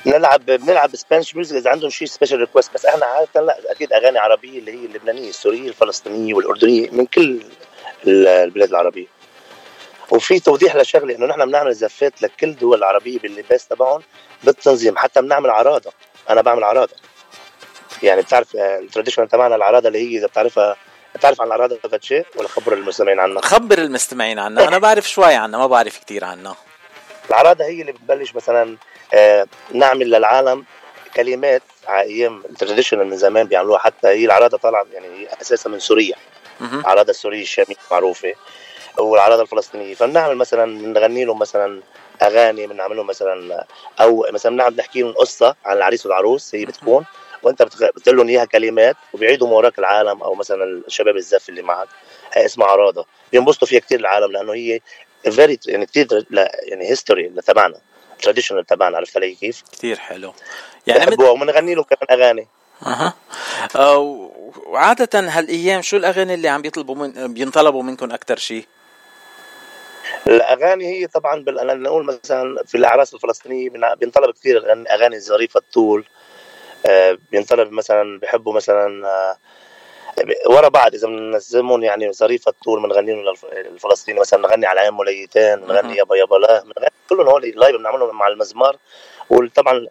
بنلعب 0.06 0.46
بنلعب 0.46 0.96
Spanish 0.96 1.36
music 1.36 1.56
إذا 1.56 1.70
عندهم 1.70 1.90
شيء 1.90 2.08
special 2.08 2.40
request 2.40 2.74
بس 2.74 2.86
إحنا 2.86 3.06
عادة 3.06 3.42
لا 3.42 3.58
أكيد 3.72 3.94
أغاني 3.94 4.20
عربية 4.20 4.60
اللي 4.60 4.72
هي 4.72 4.86
اللبنانية 4.86 5.30
السورية 5.30 5.68
الفلسطينية 5.70 6.34
والأردنية 6.34 6.90
من 6.92 7.06
كل 7.06 7.42
ال- 8.08 8.28
البلاد 8.28 8.70
العربية. 8.70 9.06
وفي 10.12 10.40
توضيح 10.40 10.76
لشغلة 10.76 11.16
إنه 11.16 11.26
نحن 11.26 11.46
بنعمل 11.46 11.74
زفات 11.74 12.22
لكل 12.22 12.56
دول 12.56 12.78
العربية 12.78 13.20
باللباس 13.20 13.68
تبعهم 13.68 14.02
بالتنظيم 14.44 14.98
حتى 14.98 15.22
بنعمل 15.22 15.50
عراضة. 15.50 15.92
أنا 16.30 16.42
بعمل 16.42 16.64
عراضة. 16.64 16.94
يعني 18.04 18.22
بتعرف 18.22 18.56
آه، 18.56 18.80
ال 18.80 18.84
traditional 18.84 19.28
تبعنا 19.28 19.56
العراضة 19.56 19.88
اللي 19.88 20.00
هي 20.14 20.18
إذا 20.18 20.28
بتعرفها 20.28 20.76
بتعرف 21.16 21.42
عن 21.42 21.48
العراضة 21.48 21.80
فتشي 21.92 22.24
ولا 22.36 22.48
خبر 22.48 22.74
المستمعين 22.74 23.20
عنها 23.20 23.42
خبر 23.42 23.78
المستمعين 23.78 24.40
عنها 24.40 24.68
أنا 24.68 24.78
بعرف 24.78 25.10
شوي 25.10 25.34
عنها 25.34 25.60
ما 25.60 25.68
بعرف 25.68 25.98
كتير 25.98 26.26
عنها 26.26 26.56
العراضة 27.30 27.66
هي 27.66 27.82
اللي 27.82 27.92
بتبلش 27.92 28.36
مثلا 28.36 28.78
نعمل 29.74 30.10
للعالم 30.12 30.66
كلمات 31.16 31.62
على 31.88 32.02
أيام 32.02 32.44
التراديشنال 32.50 33.08
من 33.08 33.18
زمان 33.18 33.48
بيعملوها. 33.48 33.80
حتى 33.80 34.08
هي 34.08 34.26
العراضه 34.26 34.58
طالعة 34.58 34.86
يعني 34.94 35.08
هي 35.08 35.28
أساسا 35.42 35.70
من 35.70 35.80
سوريا. 35.80 36.16
العراضه 36.62 37.10
السورية 37.10 37.42
الشامية 37.42 37.76
معروفة 37.92 38.34
والعراضه 38.98 39.42
الفلسطينية. 39.42 39.96
فبنعمل 39.96 40.36
مثلا 40.36 40.78
بنغني 40.80 41.26
لهم 41.26 41.40
مثلا 41.40 41.82
أغاني 42.22 42.68
بنعمل 42.68 42.96
لهم 42.96 43.08
مثلا 43.08 43.66
أو 44.02 44.26
مثلا 44.32 44.52
بنعمل 44.52 44.76
نحكي 44.76 45.02
لهم 45.02 45.12
قصة 45.12 45.56
عن 45.66 45.78
العريس 45.78 46.06
والعروس 46.06 46.56
هي 46.56 46.66
بتكون 46.66 47.06
وأنت 47.44 47.62
بتقول 47.64 48.18
لهم 48.18 48.28
إياها 48.28 48.46
كلمات 48.46 48.96
وبيعيدوا 49.14 49.48
من 49.48 49.54
وراك 49.54 49.80
العالم 49.80 50.24
أو 50.24 50.36
مثلا 50.36 50.64
الشباب 50.88 51.16
الزف 51.16 51.50
اللي 51.50 51.62
معك. 51.62 51.88
هي 52.34 52.46
اسمها 52.46 52.68
عراضه 52.68 53.06
بينبسطوا 53.32 53.68
فيها 53.68 53.80
كثير 53.80 54.00
العالم 54.00 54.32
لأنه 54.32 54.54
هي 54.54 54.80
very 55.32 55.60
يعني 55.68 55.86
كثير 55.86 56.26
يعني 56.64 56.90
history 56.90 57.30
تبعنا 57.30 57.78
traditional 58.20 58.66
تبعنا 58.66 58.98
عرفت 58.98 59.18
علي 59.18 59.36
كيف؟ 59.36 59.64
كتير 59.72 60.00
حلو 60.00 60.34
يعني 60.88 61.00
يعني 61.00 61.02
مت... 61.02 61.08
بحبوها 61.10 61.30
وبنغني 61.30 61.76
لهم 61.76 61.84
كمان 61.84 62.22
أغاني 62.22 62.48
أها. 62.86 63.14
آه، 63.76 63.98
وعادة 64.66 65.20
هالأيام 65.20 65.82
شو 65.82 65.98
الأغاني 65.98 66.34
اللي 66.34 66.48
عم 66.48 66.62
بيطلبوا 66.62 66.96
من 66.96 67.34
بينطلبوا 67.34 67.84
منكم 67.84 68.12
أكتر 68.12 68.38
شيء 68.38 68.66
الأغاني 70.28 70.88
هي 70.88 71.08
طبعا 71.08 71.44
بال... 71.44 71.84
نقول 71.84 72.06
مثلا 72.06 72.64
في 72.66 72.76
الأعراس 72.78 73.14
الفلسطينية 73.14 73.70
بن- 73.70 73.96
بينطلب 73.96 74.32
كثير 74.34 74.72
أغاني 74.92 75.20
ظريفه 75.20 75.58
الطول 75.58 76.06
آه، 76.86 77.18
بينطلب 77.32 77.72
مثلا 77.72 78.20
بحبوا 78.20 78.54
مثلا 78.54 79.08
آه، 79.08 79.38
ورا 80.50 80.68
بعض 80.70 80.94
إذا 80.94 81.08
بننظمهم 81.08 81.84
يعني 81.84 82.14
ظريفه 82.14 82.50
الطول 82.50 82.82
بنغني 82.84 83.12
لهم 83.12 83.26
للف- 83.36 83.46
الفلسطيني 83.54 84.20
مثلا 84.20 84.42
نغني 84.42 84.66
على 84.66 84.80
عين 84.80 84.94
موليتين 84.94 85.56
بنغني 85.56 85.98
يابا 85.98 86.16
يابا 86.16 86.36
لا 86.36 86.64
بنغني 86.64 86.90
كلهم 87.10 87.28
هول 87.28 87.42
live 87.56 87.76
بنعملهم 87.76 88.18
مع 88.18 88.28
المزمار. 88.28 88.78
وطبعا 89.30 89.88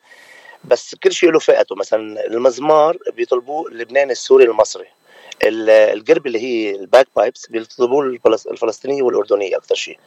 بس 0.65 0.95
كل 0.95 1.13
شيء 1.13 1.31
له 1.31 1.39
فئته 1.39 1.75
مثلا 1.77 2.27
المزمار 2.27 2.97
بيطلبوه 3.17 3.69
اللبناني 3.69 4.13
السوري 4.13 4.45
المصري. 4.45 4.87
ال- 5.43 5.71
القرب 5.71 6.27
اللي 6.27 6.39
هي 6.43 6.75
ال 6.75 7.07
bagpipes 7.17 7.47
بيطلبوه 7.47 8.05
الفلس- 8.05 8.47
الفلسطينية 8.47 9.03
والأردنية 9.03 9.57
أكثر 9.57 9.75
شيء. 9.75 9.99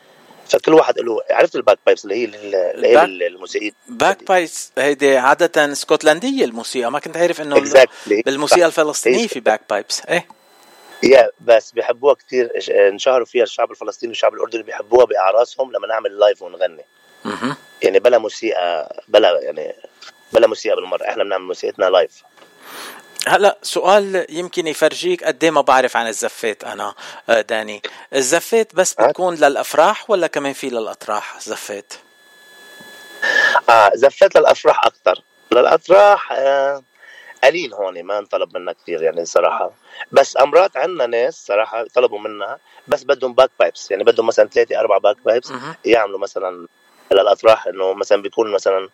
فكل 0.51 0.73
واحد 0.73 0.99
له 0.99 1.19
عرفت 1.31 1.55
ال 1.55 1.79
bagpipes 1.85 2.03
اللي 2.03 2.15
هي 2.15 2.25
ال- 2.25 2.55
اللي 2.55 2.87
هي 3.23 3.27
الموسيقى 3.27 3.71
bagpipes 3.89 4.71
هيدي 4.77 5.17
عادة 5.17 5.71
اسكتلندية 5.71 6.45
الموسيقى 6.45 6.91
ما 6.91 6.99
كنت 6.99 7.17
عارف 7.17 7.41
إنه 7.41 7.55
Exactly. 7.65 8.21
بالموسيقى 8.25 8.65
الفلسطينية 8.65 9.27
في 9.27 9.39
bagpipes. 9.39 10.01
إيه. 10.09 10.27
يا 11.03 11.29
بس 11.39 11.71
بيحبوها 11.71 12.13
كثير 12.13 12.49
انشهروا 12.69 13.25
فيها 13.25 13.43
الشعب 13.43 13.71
الفلسطيني 13.71 14.09
والشعب 14.11 14.33
الأردني 14.33 14.63
بيحبوها 14.63 15.05
باعراسهم 15.05 15.71
لما 15.71 15.87
نعمل 15.87 16.19
live 16.19 16.41
ونغني. 16.41 16.85
يعني 17.81 17.99
بلا 17.99 18.17
موسيقى 18.17 18.95
بلا 19.07 19.39
يعني 19.41 19.75
بلا 20.33 20.47
موسيقى 20.47 20.75
بالمرة 20.75 21.09
إحنا 21.09 21.23
بنعمل 21.23 21.43
موسيقتنا 21.45 21.85
live 21.85 22.23
هلا 23.27 23.57
سؤال 23.61 24.25
يمكن 24.29 24.67
يفرجيك 24.67 25.23
قد 25.23 25.45
ما 25.45 25.61
بعرف 25.61 25.97
عن 25.97 26.07
الزفات 26.07 26.63
أنا 26.63 26.93
آه، 27.29 27.41
داني. 27.41 27.81
الزفات 28.15 28.75
بس 28.75 28.93
بتكون 28.93 29.35
للأفراح 29.35 30.09
ولا 30.09 30.27
كمان 30.27 30.53
للأطراح 30.53 31.39
زفات؟ 31.39 31.93
آه 33.69 33.91
زفات 33.93 34.35
للأفراح 34.35 34.85
أكثر 34.85 35.23
للافراح 35.51 36.31
آه 36.31 36.83
قليل 37.43 37.73
هون 37.73 38.03
ما 38.03 38.17
انطلب 38.19 38.57
منا 38.57 38.73
كثير 38.73 39.03
يعني 39.03 39.25
صراحة. 39.25 39.71
بس 40.11 40.37
أمرات 40.37 40.77
عندنا 40.77 41.05
ناس 41.05 41.45
صراحة 41.47 41.85
طلبوا 41.93 42.19
منها 42.19 42.59
بس 42.87 43.03
بدهم 43.03 43.33
bagpipes 43.33 43.91
يعني 43.91 44.03
بدهم 44.03 44.27
مثلا 44.27 44.47
ثلاثة 44.47 44.79
أربع 44.79 44.97
bagpipes. 44.97 45.51
يعملوا 45.85 46.19
مثلا 46.19 46.67
للافراح 47.11 47.67
إنه 47.67 47.93
مثلا 47.93 48.21
بيكون 48.21 48.51
مثلا 48.51 48.89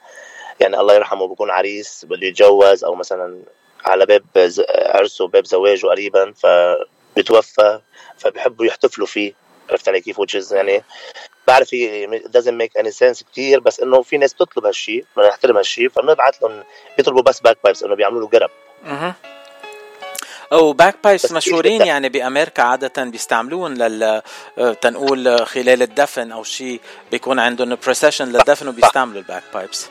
يعني 0.59 0.80
الله 0.80 0.93
يرحمه 0.93 1.28
بيكون 1.28 1.51
عريس 1.51 2.05
بده 2.09 2.28
يتجوز 2.28 2.84
أو 2.84 2.95
مثلا 2.95 3.41
على 3.88 4.05
باب 4.05 4.23
عرسه 4.69 5.27
باب 5.27 5.45
زواجه 5.45 5.88
قريبا 5.88 6.33
فبيتوفى 6.33 7.79
فبيحبوا 8.17 8.65
يحتفلوا 8.65 9.07
فيه. 9.07 9.33
عرفت 9.69 9.89
علي 9.89 10.01
كيف؟ 10.01 10.19
which 10.20 10.53
يعني 10.53 10.83
بعرف 11.47 11.73
هي 11.73 12.07
doesn't 12.19 12.61
make 12.63 12.81
any 12.81 12.91
sense 12.91 13.23
كثير 13.31 13.59
بس 13.59 13.79
إنه 13.79 14.01
في 14.01 14.17
ناس 14.17 14.33
بتطلب 14.33 14.65
هالشيء 14.65 15.05
بدنا 15.17 15.29
نحترم 15.29 15.57
هالشيء 15.57 15.89
فبنبعث 15.89 16.43
لهم 16.43 16.63
بيطلبوا 16.97 17.21
بس 17.21 17.39
bagpipes 17.39 17.84
إنه 17.83 17.95
بيعملوا 17.95 18.21
له 18.21 18.27
قرب 18.27 18.49
مهم. 18.83 19.13
وباك 20.51 20.95
بايبس 21.03 21.25
بس 21.25 21.31
مشهورين 21.31 21.81
يعني 21.81 22.09
بأمريكا 22.09 22.63
عادة 22.63 23.03
بيستعملون 23.03 23.73
لل 23.73 24.21
آه، 24.57 24.73
تنقول 24.73 25.45
خلال 25.45 25.81
الدفن 25.81 26.31
أو 26.31 26.43
شيء 26.43 26.81
بيكون 27.11 27.39
عندهم 27.39 27.77
procession 27.84 28.26
للدفن 28.27 28.67
وبيستعملوا 28.67 29.21
ال 29.22 29.43
bagpipes 29.53 29.88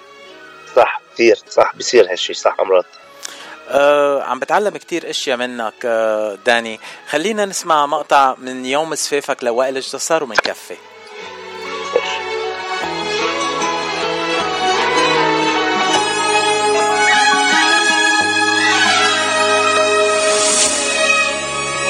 صح 0.76 1.00
كثير 1.14 1.38
صح 1.48 1.76
بصير 1.76 2.10
هالشيء 2.12 2.36
صح 2.36 2.60
أمرات 2.60 2.84
آه 3.68 4.22
عم 4.22 4.38
بتعلم 4.38 4.76
كتير 4.76 5.10
إشياء 5.10 5.36
منك 5.36 5.74
آه 5.84 6.38
داني. 6.46 6.80
خلينا 7.10 7.44
نسمع 7.44 7.86
مقطع 7.86 8.34
من 8.38 8.66
يوم 8.66 8.94
زفافك 8.94 9.44
لوائل 9.44 9.76
الجسار 9.76 10.24
ومنكفي 10.24 10.76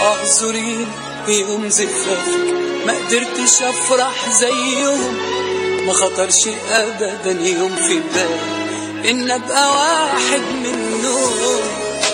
اعذرين 0.03 0.87
يوم 1.29 1.69
زفافك 1.69 2.55
ما 2.87 2.93
قدرتش 2.93 3.63
أفرح 3.63 4.31
زيهم. 4.31 5.17
ما 5.87 5.93
خطرش 5.93 6.49
ابدا 6.71 7.31
يوم 7.49 7.77
في 7.77 8.01
بالي. 8.15 8.66
إن 9.05 9.31
أبقى 9.31 9.71
واحد 9.73 10.41
منهم 10.41 11.61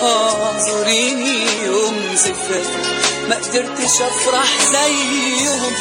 اعذريني 0.03 1.45
يوم 1.65 2.15
زفافك 2.15 2.69
ما 3.29 3.35
قدرتش 3.35 4.01
أفرح 4.01 4.61
زيهم. 4.71 5.71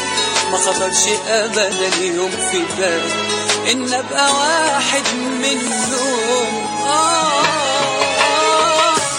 ما 0.53 0.59
خطرش 0.59 1.05
ابدا 1.29 1.91
يوم 2.01 2.31
في 2.31 2.63
بالي 2.79 3.73
إن 3.73 3.93
أبقى 3.95 4.33
واحد 4.33 5.03
منهم. 5.43 6.67
آه 6.87 7.43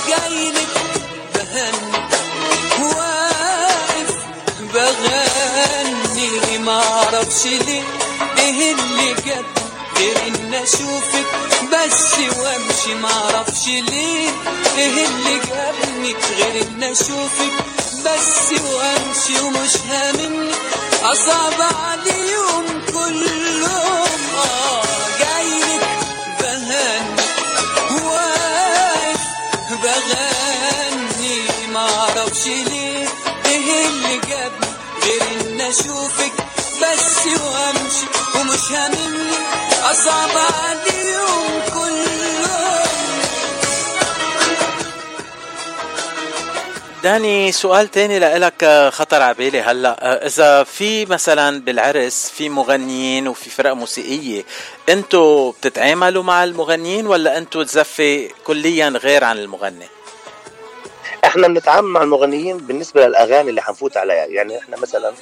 جايلك 0.07 0.67
بهني 1.35 2.03
واقف 2.81 4.15
بغني. 4.73 6.57
ما 6.57 6.81
أعرفش 6.83 7.45
ليه. 7.45 7.83
إيه 8.39 8.71
اللي 8.73 9.13
جاب 9.25 9.45
غير 9.97 10.17
ان 10.27 10.53
أشوفك 10.53 11.25
بس 11.73 12.13
وامشي 12.39 12.93
ما 13.01 13.09
أعرفش 13.13 13.67
ليه. 13.67 14.29
إيه 14.77 15.05
اللي 15.05 15.39
جابني 15.49 16.15
غير 16.37 16.61
ان 16.67 16.83
أشوفك؟ 16.83 17.53
بس 18.05 18.51
وامشي 18.73 19.39
ومش 19.45 19.77
هامني 19.89 20.51
أصعب 21.03 21.61
عليهم 21.61 22.65
كلهم. 22.93 24.19
آه 24.37 24.83
جايلك 25.19 25.87
بهني. 26.39 27.23
واقف 28.05 29.21
بغني 29.69 31.41
ما 31.73 31.79
أعرفش 31.99 32.45
ليه. 32.45 33.07
إيه 33.45 33.87
اللي 33.87 34.17
جابني 34.29 34.73
غير 35.03 35.21
ان 35.41 35.61
أشوفك؟ 35.61 36.33
بس 36.83 37.25
وامشي 37.27 38.05
ومش 38.35 38.71
هاممني 38.71 39.33
اصعب 39.91 40.29
عليهم 40.29 41.61
كلهم 41.73 42.83
داني 47.03 47.51
سؤال 47.51 47.91
تاني 47.91 48.19
لإلك 48.19 48.63
آه، 48.63 48.89
خطر 48.89 49.21
على 49.21 49.33
بالي 49.33 49.61
هلأ. 49.61 49.97
آه، 49.99 50.27
إذا 50.27 50.63
في 50.63 51.05
مثلا 51.05 51.59
بالعرس 51.61 52.31
في 52.37 52.49
مغنيين 52.49 53.27
وفي 53.27 53.49
فرق 53.49 53.73
موسيقية 53.73 54.45
أنتوا 54.89 55.51
بتتعاملوا 55.51 56.23
مع 56.23 56.43
المغنيين 56.43 57.07
ولا 57.07 57.37
أنتوا 57.37 57.63
الزفة 57.63 58.27
كليا 58.43 58.89
غير 58.89 59.23
عن 59.23 59.37
المغني؟ 59.37 59.87
إحنا 61.25 61.47
بنتعامل 61.47 61.87
مع 61.87 62.03
المغنيين 62.03 62.57
بالنسبة 62.57 63.07
للأغاني 63.07 63.49
اللي 63.49 63.61
حنفوت 63.61 63.97
عليها. 63.97 64.25
يعني 64.25 64.57
إحنا 64.57 64.77
مثلا 64.77 65.13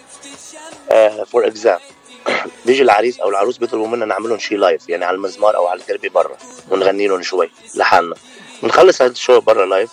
for 1.26 1.48
example 1.48 1.80
بيجي 2.66 2.84
العريس 2.84 3.20
أو 3.20 3.30
العروس 3.30 3.58
بيطلبوا 3.58 3.88
منا 3.88 4.06
نعمل 4.06 4.30
لهم 4.30 4.40
شيء 4.40 4.58
live 4.58 4.90
يعني 4.90 5.06
على 5.06 5.16
المزمار 5.16 5.56
أو 5.56 5.68
على 5.68 5.82
الدربكة 5.82 6.10
برا 6.10 6.38
ونغني 6.70 7.08
لهم 7.08 7.22
شوي 7.22 7.52
لحالنا. 7.76 8.16
بنخلص 8.64 9.02
هذا 9.02 9.12
ال 9.12 9.18
show 9.18 9.42
برا 9.42 9.66
live 9.66 9.90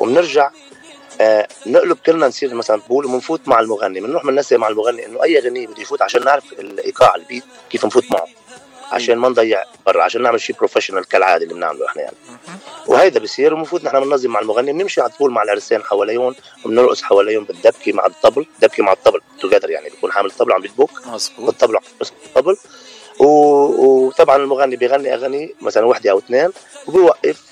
وبنرجع 0.00 0.50
آه 1.20 1.48
نقلب 1.66 1.98
كلنا 2.06 2.26
نصير 2.26 2.54
مثلا 2.54 2.80
بقول 2.88 3.06
بنفوت 3.06 3.48
مع 3.48 3.60
المغني 3.60 4.00
بنروح 4.00 4.26
بننسق 4.26 4.56
مع 4.56 4.68
المغني 4.68 5.06
إنه 5.06 5.22
أي 5.22 5.38
غنية 5.40 5.66
بده 5.66 5.82
يفوت 5.82 6.02
عشان 6.02 6.24
نعرف 6.24 6.52
الإيقاع 6.52 7.14
ال 7.14 7.20
beat 7.20 7.44
كيف 7.70 7.84
نفوت 7.84 8.04
معه. 8.10 8.26
عشان 8.94 9.16
ما 9.16 9.28
نضيع 9.28 9.64
برا 9.86 10.02
عشان 10.02 10.22
نعمل 10.22 10.40
شيء 10.40 10.56
professional 10.56 11.04
كالعادة 11.08 11.44
اللي 11.44 11.54
بنعمله 11.54 11.86
إحنا 11.86 12.02
يعني. 12.02 12.16
وهيدا 12.86 13.20
بصير 13.20 13.54
ومفروض 13.54 13.84
نحن 13.84 14.00
بننظم 14.00 14.30
مع 14.30 14.40
المغني 14.40 14.72
بنمشي 14.72 15.00
على 15.00 15.10
طول 15.18 15.30
مع 15.30 15.42
العرسان 15.42 15.82
حواليهم 15.82 16.34
وبنرقص 16.64 17.02
حواليهم 17.02 17.44
بالدبكة 17.44 17.92
مع 17.92 18.06
الطبل 18.06 18.46
دبكة 18.62 18.82
مع 18.82 18.92
الطبل 18.92 19.20
together 19.40 19.70
يعني 19.70 19.88
بيكون 19.90 20.12
حامل 20.12 20.30
الطبل 20.30 20.52
عم 20.52 20.60
بيدبك 20.60 21.06
مظبوط. 21.06 21.46
والطبل 21.46 21.76
عم 21.76 21.82
الطبل. 22.26 22.56
و... 23.18 23.26
وطبعا 23.26 24.36
المغني 24.36 24.76
بيغني 24.76 25.14
أغاني 25.14 25.54
مثلا 25.60 25.86
وحدة 25.86 26.10
أو 26.10 26.18
اثنين 26.18 26.50
وبيوقف 26.86 27.42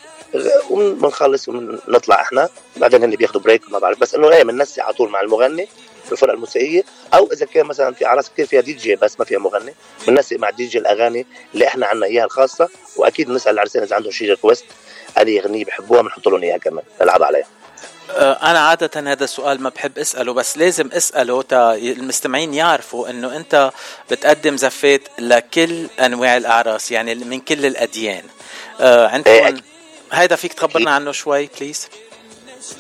وبنخلص 0.71 1.49
ونطلع 1.49 2.21
إحنا. 2.21 2.49
بعدين 2.77 3.03
هن 3.03 3.11
بياخذوا 3.11 3.43
break 3.43 3.63
ما 3.73 3.79
بعرف 3.79 3.99
بس 3.99 4.15
إنه 4.15 4.31
إيه 4.31 4.43
بننسق 4.43 4.83
على 4.83 4.95
طول 4.95 5.11
مع 5.11 5.21
المغني. 5.21 5.69
الفرقه 6.13 6.35
الموسيقية 6.35 6.83
أو 7.15 7.33
إذا 7.33 7.47
كان 7.47 7.67
مثلا 7.67 7.95
في 7.95 8.07
اعراس 8.07 8.31
كثير 8.31 8.47
فيها 8.47 8.61
دي 8.61 8.73
جي 8.73 8.97
بس 8.97 9.19
ما 9.19 9.25
فيها 9.25 9.39
مغني 9.39 9.75
بننسق 10.07 10.37
مع 10.37 10.49
الدي 10.49 10.67
جي 10.67 10.79
الأغاني 10.79 11.27
اللي 11.55 11.67
إحنا 11.67 11.87
عنا 11.87 12.07
إياها 12.07 12.25
الخاصة 12.25 12.69
وأكيد 12.97 13.29
بنسأل 13.29 13.53
العرسان 13.53 13.83
اذا 13.83 13.97
عندهم 13.97 14.13
شي 14.13 14.31
request 14.31 14.65
أي 15.19 15.41
أغنية 15.41 15.65
بحبوها 15.65 16.03
بنحط 16.03 16.29
لهم 16.29 16.43
إياها 16.43 16.59
كمان 16.59 16.85
نلعب 17.01 17.23
عليها. 17.23 17.47
آه، 18.11 18.33
أنا 18.33 18.59
عادة 18.59 19.13
هذا 19.13 19.25
السؤال 19.25 19.63
ما 19.63 19.69
بحب 19.69 19.99
أسأله 19.99 20.33
بس 20.33 20.59
لازم 20.59 20.91
أسأله 20.93 21.43
تا 21.43 21.75
المستمعين 21.75 22.55
يعرفوا 22.55 23.11
إنه 23.11 23.37
أنت 23.37 23.71
بتقدم 24.11 24.57
زفات 24.57 25.03
لكل 25.19 25.87
أنواع 26.01 26.37
الأعراس 26.37 26.91
يعني 26.91 27.15
من 27.15 27.41
كل 27.41 27.67
الأديان. 27.67 28.25
آه، 28.81 29.09
عندكم 29.09 29.61
هيدا 30.13 30.37
فيك 30.37 30.53
تخبرنا 30.53 30.91
عنه 30.91 31.13
شوي 31.13 31.49
please 31.61 31.89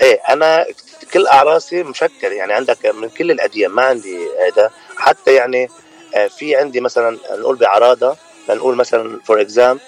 إيه 0.03 0.21
أنا 0.29 0.67
كل 1.13 1.27
اعراسي 1.27 1.83
مشكل 1.83 2.33
يعني 2.33 2.53
عندك 2.53 2.87
من 2.87 3.09
كل 3.09 3.31
الاديان 3.31 3.71
ما 3.71 3.83
عندي 3.83 4.19
هذا 4.47 4.71
حتى 4.97 5.35
يعني 5.35 5.69
آه، 6.15 6.27
في 6.27 6.57
عندي 6.57 6.81
مثلا 6.81 7.19
نقول 7.31 7.57
بعراضه 7.57 8.17
نقول 8.49 8.77
مثلا 8.77 9.21
فور 9.25 9.41
اكزام 9.41 9.79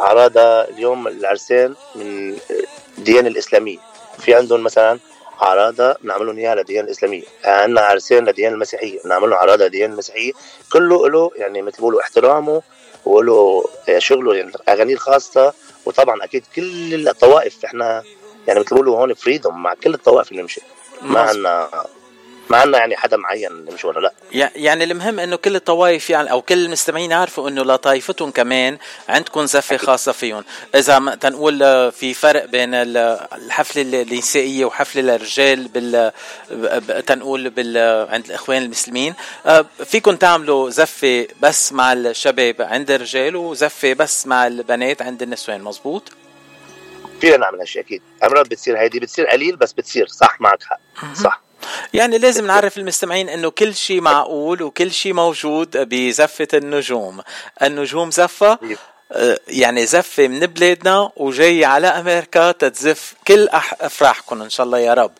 عراضه 0.00 0.40
اليوم 0.40 1.08
العرسان 1.08 1.74
من 1.94 2.36
الديانه 2.98 3.28
الإسلامية. 3.28 3.78
في 4.18 4.34
عندهم 4.34 4.62
مثلا 4.62 4.98
عراضه 5.40 5.92
بنعمل 5.92 6.26
لهم 6.26 6.38
إياها 6.38 6.54
للديانه 6.54 6.86
الإسلامية. 6.86 7.22
عندنا 7.44 7.80
عرسان 7.80 8.24
للديانه 8.24 8.54
المسيحية 8.54 9.00
بنعمل 9.04 9.30
لهم 9.30 9.38
عراضه 9.38 9.64
للديانه 9.64 9.92
المسيحية. 9.92 10.32
كله 10.72 11.08
له 11.08 11.30
يعني 11.36 11.62
مثل 11.62 11.76
بيقولوا 11.76 12.00
احترامه 12.00 12.62
وله 13.04 13.64
آه، 13.88 13.98
شغله 13.98 14.34
يعني 14.34 14.52
أغانيه 14.68 14.94
الخاصة. 14.94 15.52
وطبعا 15.86 16.24
أكيد 16.24 16.44
كل 16.56 17.08
الطوائف 17.08 17.64
إحنا 17.64 18.02
يعني 18.48 18.60
مثل 18.60 18.68
بيقولوا 18.70 18.98
هون 19.00 19.14
فريدوم 19.14 19.62
مع 19.62 19.74
كل 19.74 19.94
الطوائف 19.94 20.30
اللي 20.30 20.42
نمشي 20.42 20.60
ما. 21.02 21.20
عندنا 21.20 21.68
ما 22.50 22.56
عندنا 22.56 22.78
يعني 22.78 22.96
حدا 22.96 23.16
معين 23.16 23.52
نمشي 23.52 23.86
ولا 23.86 24.00
لا. 24.00 24.12
يع- 24.32 24.50
يعني 24.56 24.84
المهم 24.84 25.18
إنه 25.20 25.36
كل 25.36 25.56
الطوائف 25.56 26.10
يعني 26.10 26.30
أو 26.30 26.42
كل 26.42 26.64
المستمعين 26.64 27.10
يعرفوا 27.10 27.48
إنه 27.48 27.62
لطائفتهم 27.62 28.30
كمان 28.30 28.78
عندكم 29.08 29.46
زفة 29.46 29.76
خاصة 29.76 30.12
فيهم. 30.12 30.44
إذا 30.74 30.98
ما 30.98 31.14
تنقول 31.14 31.62
آه، 31.62 31.90
في 31.90 32.14
فرق 32.14 32.44
بين 32.44 32.74
ال- 32.74 32.96
الحفلة 33.32 33.82
النسائية 34.02 34.64
وحفلة 34.64 35.14
الرجال 35.14 35.68
بال 35.68 36.12
تنقول 37.06 37.50
بال 37.50 37.78
عند 38.10 38.24
الإخوان 38.26 38.62
المسلمين. 38.62 39.14
آه، 39.46 39.66
فيكم 39.84 40.16
تعملوا 40.16 40.70
زفة 40.70 41.26
بس 41.42 41.72
مع 41.72 41.92
الشباب 41.92 42.56
عند 42.62 42.90
الرجال 42.90 43.36
وزفة 43.36 43.92
بس 43.92 44.26
مع 44.26 44.46
البنات 44.46 45.02
عند 45.02 45.22
النسوان. 45.22 45.62
مزبوط 45.62 46.02
فينا 47.20 47.36
نعمل 47.36 47.60
هالشيء 47.60 47.82
أكيد. 47.82 48.02
أمرات 48.24 48.48
بتصير 48.48 48.78
هيدي 48.78 49.00
بتصير 49.00 49.26
قليل 49.26 49.56
بس 49.56 49.72
بتصير. 49.72 50.06
صح 50.06 50.40
معك 50.40 50.62
حق. 50.62 50.80
صح. 51.14 51.40
يعني 51.94 52.18
لازم 52.18 52.46
نعرف 52.46 52.78
المستمعين 52.78 53.28
إنه 53.28 53.50
كل 53.50 53.74
شيء 53.74 54.00
معقول 54.00 54.62
وكل 54.62 54.92
شيء 54.92 55.12
موجود 55.12 55.76
بزفة 55.76 56.48
النجوم. 56.54 57.20
النجوم 57.62 58.10
زفة 58.10 58.58
آه، 59.12 59.38
يعني 59.48 59.86
زفة 59.86 60.28
من 60.28 60.40
بلادنا 60.40 61.10
وجاي 61.16 61.64
على 61.64 61.86
أمريكا 61.86 62.52
تتزف 62.52 63.14
كل 63.28 63.48
افراحكم 63.80 64.42
إن 64.42 64.50
شاء 64.50 64.66
الله 64.66 64.78
يا 64.78 64.94
رب. 64.94 65.12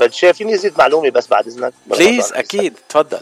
بدي 0.00 0.12
شايفيني 0.12 0.52
زيد 0.52 0.78
معلومة 0.78 1.10
بس 1.10 1.26
بعد 1.26 1.46
إذنك؟ 1.46 1.72
please 1.86 2.32
أكيد. 2.32 2.74
تفضل. 2.88 3.20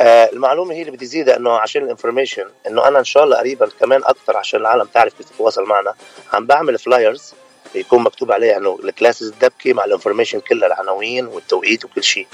آه 0.00 0.30
المعلومة 0.32 0.74
هي 0.74 0.80
اللي 0.80 0.90
بدي 0.92 1.06
زيدها 1.06 1.36
إنه 1.36 1.50
عشان 1.58 1.82
ال 1.82 1.87
information 1.87 2.44
إنه 2.66 2.88
أنا 2.88 2.98
إن 2.98 3.04
شاء 3.04 3.24
الله 3.24 3.36
قريبا 3.36 3.68
كمان 3.80 4.00
أكثر 4.04 4.36
عشان 4.36 4.60
العالم 4.60 4.84
تعرف 4.84 5.14
كيف 5.14 5.26
تتواصل 5.30 5.64
معنا 5.64 5.94
عم 6.32 6.46
بعمل 6.46 6.78
flyers 6.78 7.34
يكون 7.74 8.02
مكتوب 8.02 8.32
عليها 8.32 8.56
إنه 8.56 8.78
ال 8.84 8.89
classes 8.89 9.28
الدبكة 9.28 9.72
مع 9.72 9.84
ال 9.84 9.89
information 9.89 10.40
كلها 10.40 10.66
العناوين 10.68 11.26
والتوقيت 11.26 11.84
وكل 11.84 12.04
شيء. 12.04 12.26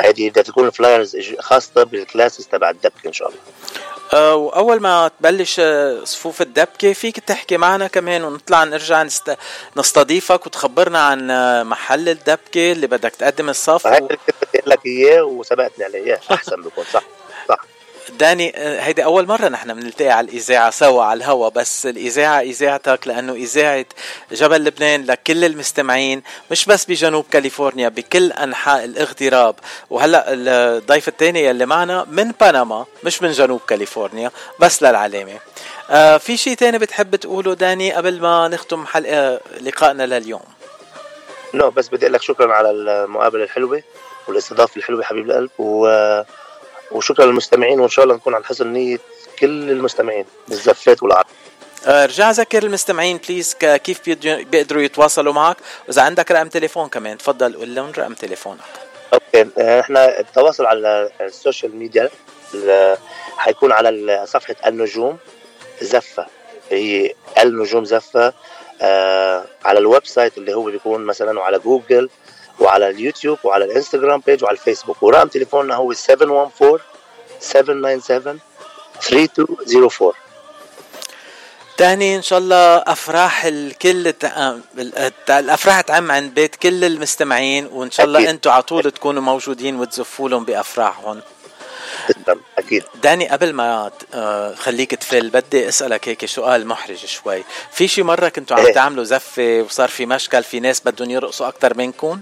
هذه 0.00 0.30
بدها 0.30 0.42
تكون 0.42 0.70
flyers 0.70 1.16
خاصة 1.38 1.84
بال 1.84 1.98
classes 1.98 2.46
تبع 2.46 2.70
الدبكة 2.70 3.06
إن 3.06 3.12
شاء 3.12 3.28
الله. 3.28 3.40
آه، 4.12 4.34
وأول 4.34 4.80
ما 4.80 5.10
تبلش 5.18 5.60
آه، 5.60 6.04
صفوف 6.04 6.42
الدبكة 6.42 6.92
فيك 6.92 7.20
تحكي 7.20 7.56
معنا 7.56 7.86
كمان 7.86 8.24
ونطلع 8.24 8.64
نرجع 8.64 9.02
نست... 9.02 9.36
نستضيفك 9.76 10.46
وتخبرنا 10.46 10.98
عن 10.98 11.30
آه، 11.30 11.62
محل 11.62 12.08
الدبكة 12.08 12.72
اللي 12.72 12.86
بدك 12.86 13.10
تقدم 13.10 13.48
الصف 13.48 13.86
هذا 13.86 14.02
و... 14.02 14.06
اللي 14.06 14.12
قلت 14.12 14.18
لك 14.66 14.86
إياه 14.86 15.22
وسبقتني 15.22 15.84
عليه 15.84 16.20
أحسن 16.30 16.62
بكون 16.62 16.84
صح؟ 16.92 17.02
داني 18.20 18.52
آه، 18.56 18.80
هيدي 18.80 19.04
أول 19.04 19.26
مرة 19.26 19.48
نحن 19.48 19.74
بنلتقي 19.74 20.08
على 20.08 20.28
الإذاعة 20.28 20.70
سوا 20.70 21.04
على 21.04 21.18
الهوا 21.18 21.48
بس 21.48 21.86
الإذاعة 21.86 22.40
إذاعتك 22.40 23.08
لأنه 23.08 23.32
إذاعة 23.32 23.84
جبل 24.32 24.64
لبنان 24.64 25.04
لكل 25.04 25.44
المستمعين 25.44 26.22
مش 26.50 26.66
بس 26.66 26.84
بجنوب 26.84 27.24
كاليفورنيا 27.30 27.88
بكل 27.88 28.32
أنحاء 28.32 28.84
الاغتراب. 28.84 29.54
وهلأ 29.90 30.24
الضيف 30.28 31.08
الثاني 31.08 31.44
يلي 31.44 31.66
معنا 31.66 32.06
من 32.10 32.32
بنما 32.40 32.86
مش 33.04 33.22
من 33.22 33.30
جنوب 33.32 33.60
كاليفورنيا 33.68 34.30
بس 34.58 34.82
للعلامة. 34.82 35.38
آه 35.90 36.16
في 36.16 36.36
شيء 36.36 36.54
تاني 36.56 36.78
بتحب 36.78 37.16
تقوله 37.16 37.54
داني 37.54 37.92
قبل 37.92 38.20
ما 38.20 38.48
نختم 38.48 38.86
حلقة 38.86 39.40
لقائنا 39.60 40.06
لليوم؟ 40.06 40.44
نو 41.54 41.70
بس 41.70 41.88
بدي 41.88 42.06
أقول 42.06 42.12
لك 42.14 42.22
شكرا 42.22 42.54
على 42.54 42.70
المقابلة 42.70 43.44
الحلوة 43.44 43.82
والاستضافة 44.28 44.76
الحلوة 44.76 45.02
حبيب 45.02 45.30
القلب 45.30 45.50
و... 45.58 45.86
وشكرا 46.90 47.26
للمستمعين 47.26 47.80
وإن 47.80 47.88
شاء 47.88 48.04
الله 48.04 48.14
نكون 48.14 48.34
على 48.34 48.44
حسن 48.44 48.72
نية 48.72 48.98
كل 49.38 49.70
المستمعين 49.70 50.24
الزفات 50.50 51.02
والعرب. 51.02 51.26
آه، 51.86 52.06
رجع 52.06 52.30
ذكر 52.30 52.62
المستمعين 52.62 53.20
please 53.28 53.54
كيف 53.54 54.00
بيقدروا 54.06 54.82
يتواصلوا 54.82 55.32
معك؟ 55.32 55.56
وإذا 55.88 56.02
عندك 56.02 56.30
رقم 56.30 56.48
تليفون 56.48 56.88
كمان 56.88 57.18
تفضل 57.18 57.56
قول 57.56 57.74
لهم 57.74 57.92
رقم 57.98 58.14
تليفونك. 58.14 58.60
okay 59.12 59.50
آه، 59.58 59.80
إحنا 59.80 60.20
التواصل 60.20 60.66
على 60.66 61.10
ال 61.20 61.28
social 61.28 61.76
media 61.76 62.10
حيكون 63.36 63.72
على 63.72 64.24
صفحة 64.26 64.56
النجوم 64.66 65.18
زفة. 65.80 66.26
هي 66.70 67.14
النجوم 67.42 67.84
زفة 67.84 68.32
آه 68.82 69.44
على 69.64 69.78
ال 69.78 70.06
website 70.06 70.38
اللي 70.38 70.54
هو 70.54 70.62
بيكون 70.62 71.04
مثلا 71.04 71.38
وعلى 71.38 71.58
جوجل. 71.58 72.10
وعلى 72.60 72.88
اليوتيوب 72.90 73.38
وعلى 73.44 73.64
الانستغرام 73.64 74.22
بيج 74.26 74.44
وعلى 74.44 74.56
الفيسبوك. 74.58 75.02
ورقم 75.02 75.28
تليفوننا 75.28 75.74
هو 75.74 75.92
714 75.92 76.80
797 77.40 78.38
3204 79.00 80.12
تاني 81.76 82.16
إن 82.16 82.22
شاء 82.22 82.38
الله 82.38 82.76
أفراح 82.76 83.44
الكل 83.44 84.14
آه، 84.24 84.58
ال- 84.78 85.12
الأفراح 85.30 85.80
تعم 85.80 86.10
عند 86.10 86.34
بيت 86.34 86.56
كل 86.56 86.84
المستمعين 86.84 87.66
وإن 87.72 87.90
شاء 87.90 88.06
الله. 88.06 88.30
أنتم 88.30 88.50
على 88.50 88.62
طول 88.62 88.90
تكونوا 88.90 89.22
موجودين 89.22 89.76
وتزفوا 89.80 90.28
لهم 90.28 90.44
بأفراحهم. 90.44 91.20
تسلم 92.08 92.40
أكيد. 92.58 92.84
داني 93.02 93.28
قبل 93.28 93.52
ما 93.52 93.90
آه، 94.14 94.54
خليك 94.54 94.94
تفل 94.94 95.30
بدي 95.30 95.68
أسألك 95.68 96.08
هيك 96.08 96.24
سؤال 96.26 96.66
محرج 96.66 96.96
شوي. 97.06 97.44
في 97.72 97.88
شي 97.88 98.02
مرة 98.02 98.28
كنتوا 98.28 98.56
عم 98.56 98.66
إيه. 98.66 98.74
تعملوا 98.74 99.04
زفة 99.04 99.62
وصار 99.62 99.88
في 99.88 100.06
مشكل 100.06 100.42
في 100.42 100.60
ناس 100.60 100.80
بدهم 100.84 101.10
يرقصوا 101.10 101.48
أكثر 101.48 101.76
منكم؟ 101.76 102.20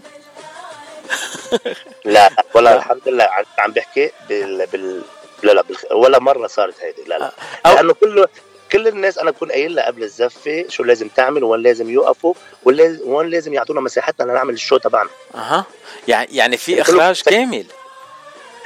لا 2.04 2.30
ولا 2.54 2.76
الحمد 2.76 3.00
لله 3.08 3.28
عم- 3.58 3.72
بحكي 3.72 4.10
بال, 4.28 4.66
بال... 4.66 5.02
لا 5.42 5.52
لا. 5.52 5.64
ولا 5.92 6.18
مرة 6.18 6.46
صارت 6.46 6.74
هيدي. 6.82 7.02
لا 7.06 7.18
لا. 7.18 7.32
أو- 7.66 7.70
لأنه 7.70 7.94
كله 7.94 8.28
كل 8.72 8.88
الناس 8.88 9.18
أنا 9.18 9.30
بكون 9.30 9.52
قايل 9.52 9.74
لها 9.74 9.86
قبل 9.86 10.02
الزفة 10.02 10.64
شو 10.68 10.82
لازم 10.84 11.08
تعمل 11.08 11.44
وين 11.44 11.62
لازم 11.62 11.90
يوقفوا 11.90 12.34
وين 12.64 13.30
لازم 13.30 13.54
يعطونا 13.54 13.80
مساحتنا 13.80 14.32
لنعمل 14.32 14.54
الشو 14.54 14.76
تبعنا. 14.76 15.10
أها. 15.34 15.64
يعني 16.08 16.36
يعني 16.36 16.56
في 16.56 16.72
كله- 16.72 16.82
إخراج 16.82 17.22
كامل. 17.22 17.66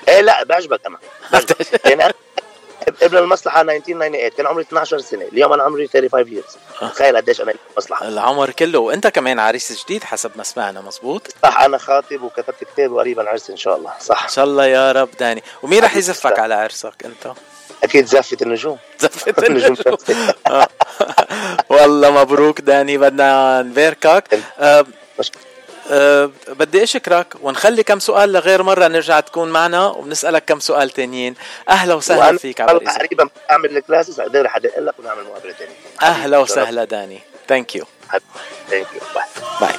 إيه 0.09 0.20
لا 0.20 0.45
بعجبك 0.45 0.80
أنا. 0.86 0.99
بعجبك. 1.32 1.86
يعني 1.90 2.14
ابن 3.02 3.16
المصلحة 3.16 3.60
1998 3.60 4.28
كان 4.36 4.46
عمري 4.46 4.62
12 4.62 4.98
سنة. 4.98 5.24
اليوم 5.32 5.52
أنا 5.52 5.62
عمري 5.62 5.88
35 5.88 6.42
years. 6.42 6.56
تخيل 6.80 7.16
قديش 7.16 7.40
أنا 7.40 7.54
المصلحه 7.72 8.08
العمر 8.08 8.50
كله. 8.50 8.78
وأنت 8.78 9.06
كمان 9.06 9.38
عريس 9.38 9.84
جديد 9.84 10.04
حسب 10.04 10.30
ما 10.36 10.42
سمعنا 10.42 10.80
مزبوط 10.80 11.28
صح 11.42 11.60
أنا 11.60 11.78
خاطب 11.78 12.22
وكتبت 12.22 12.64
كتاب 12.74 12.92
وقريبا 12.92 13.28
عرس 13.28 13.50
إن 13.50 13.56
شاء 13.56 13.76
الله. 13.76 13.92
صح. 14.00 14.22
إن 14.24 14.30
شاء 14.30 14.44
الله 14.44 14.66
يا 14.66 14.92
رب. 14.92 15.08
داني 15.20 15.42
ومين 15.62 15.84
رح 15.84 15.96
يزفك 15.96 16.38
على 16.38 16.54
عرسك 16.54 16.94
أنت؟ 17.04 17.32
أكيد 17.84 18.06
زفة 18.06 18.36
النجوم. 18.42 18.78
زفة 19.00 19.46
النجوم 19.46 19.76
آه. 20.46 20.68
والله 21.70 22.10
مبروك 22.10 22.60
داني 22.60 22.98
بدنا 22.98 23.62
نباركك. 23.62 24.24
أه 24.58 24.86
أه 25.90 26.30
بدي 26.48 26.82
أشكرك 26.82 27.34
ونخلي 27.42 27.82
كم 27.82 27.98
سؤال 27.98 28.32
لغير 28.32 28.62
مرة 28.62 28.88
نرجع 28.88 29.20
تكون 29.20 29.50
معنا 29.50 29.86
وبنسألك 29.86 30.44
كم 30.44 30.60
سؤال 30.60 30.90
تانيين. 30.90 31.34
أهلا 31.68 31.94
وسهلا 31.94 32.38
فيك 32.38 32.60
عبر 32.60 32.74
والله 32.74 32.90
الإذاعة. 32.90 33.06
قريبا 33.06 33.28
اعمل 33.50 33.76
ال 33.76 33.82
classes 33.82 34.20
أقدر 34.20 34.48
حدق 34.48 34.78
لك 34.78 34.94
ونعمل 34.98 35.24
مقابلة 35.24 35.52
ثانية 35.52 35.74
أهلا 36.02 36.38
وسهلا 36.38 36.84
داني. 36.84 37.20
thank 37.48 37.76
you 37.76 37.84
thank 38.70 38.86
you 38.94 39.00
bye 39.14 39.24
bye 39.60 39.74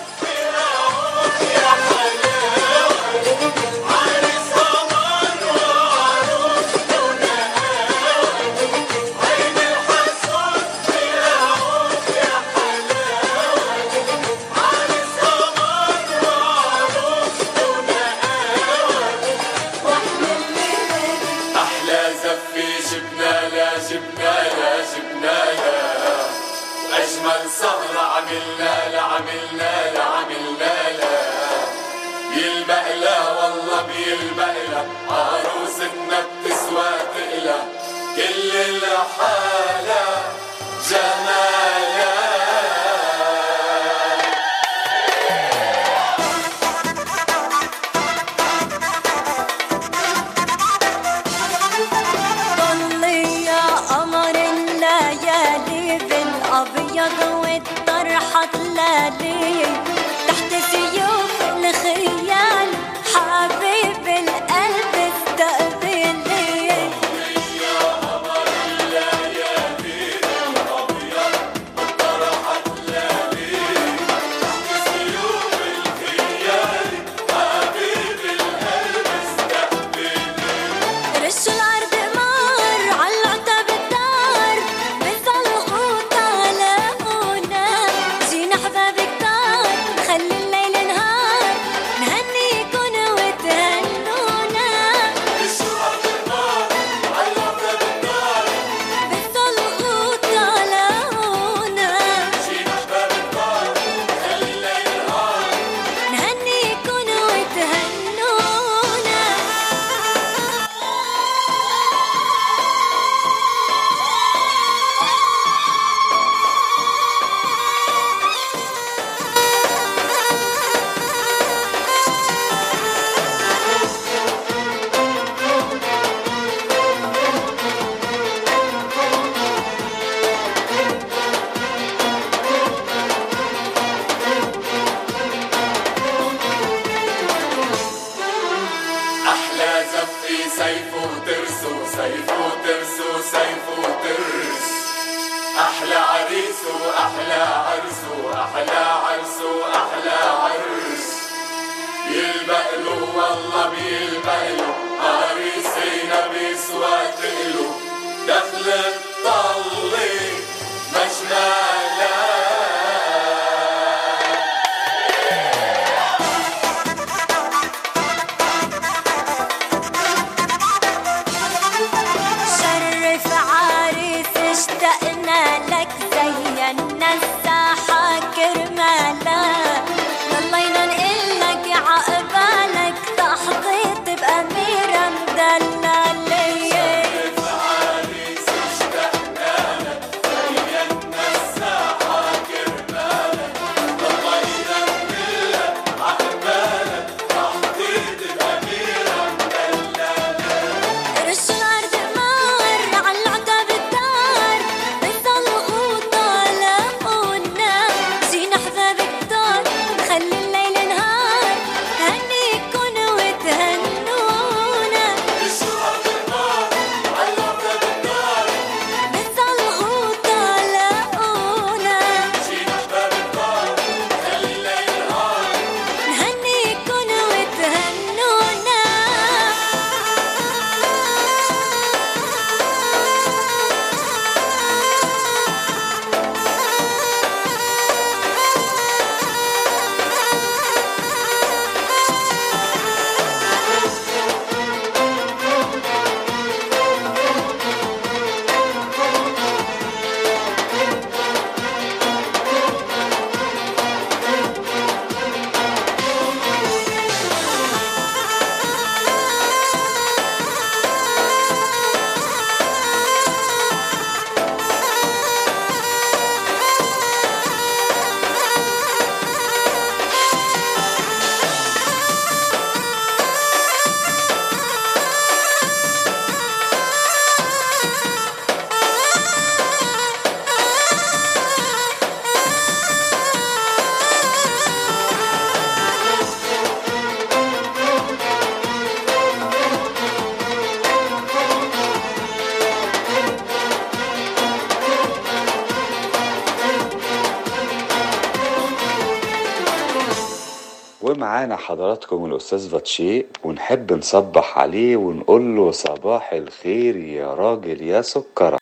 حضراتكم 301.74 302.26
الأستاذ 302.26 302.70
فاتشي 302.70 303.26
ونحب 303.44 303.94
نصبح 303.94 304.58
عليه 304.58 304.98
ونقول 304.98 305.56
له 305.56 305.72
صباح 305.72 306.34
الخير 306.34 306.96
يا 306.98 307.34
راجل 307.34 307.82
يا 307.82 308.02
سكرة. 308.02 308.58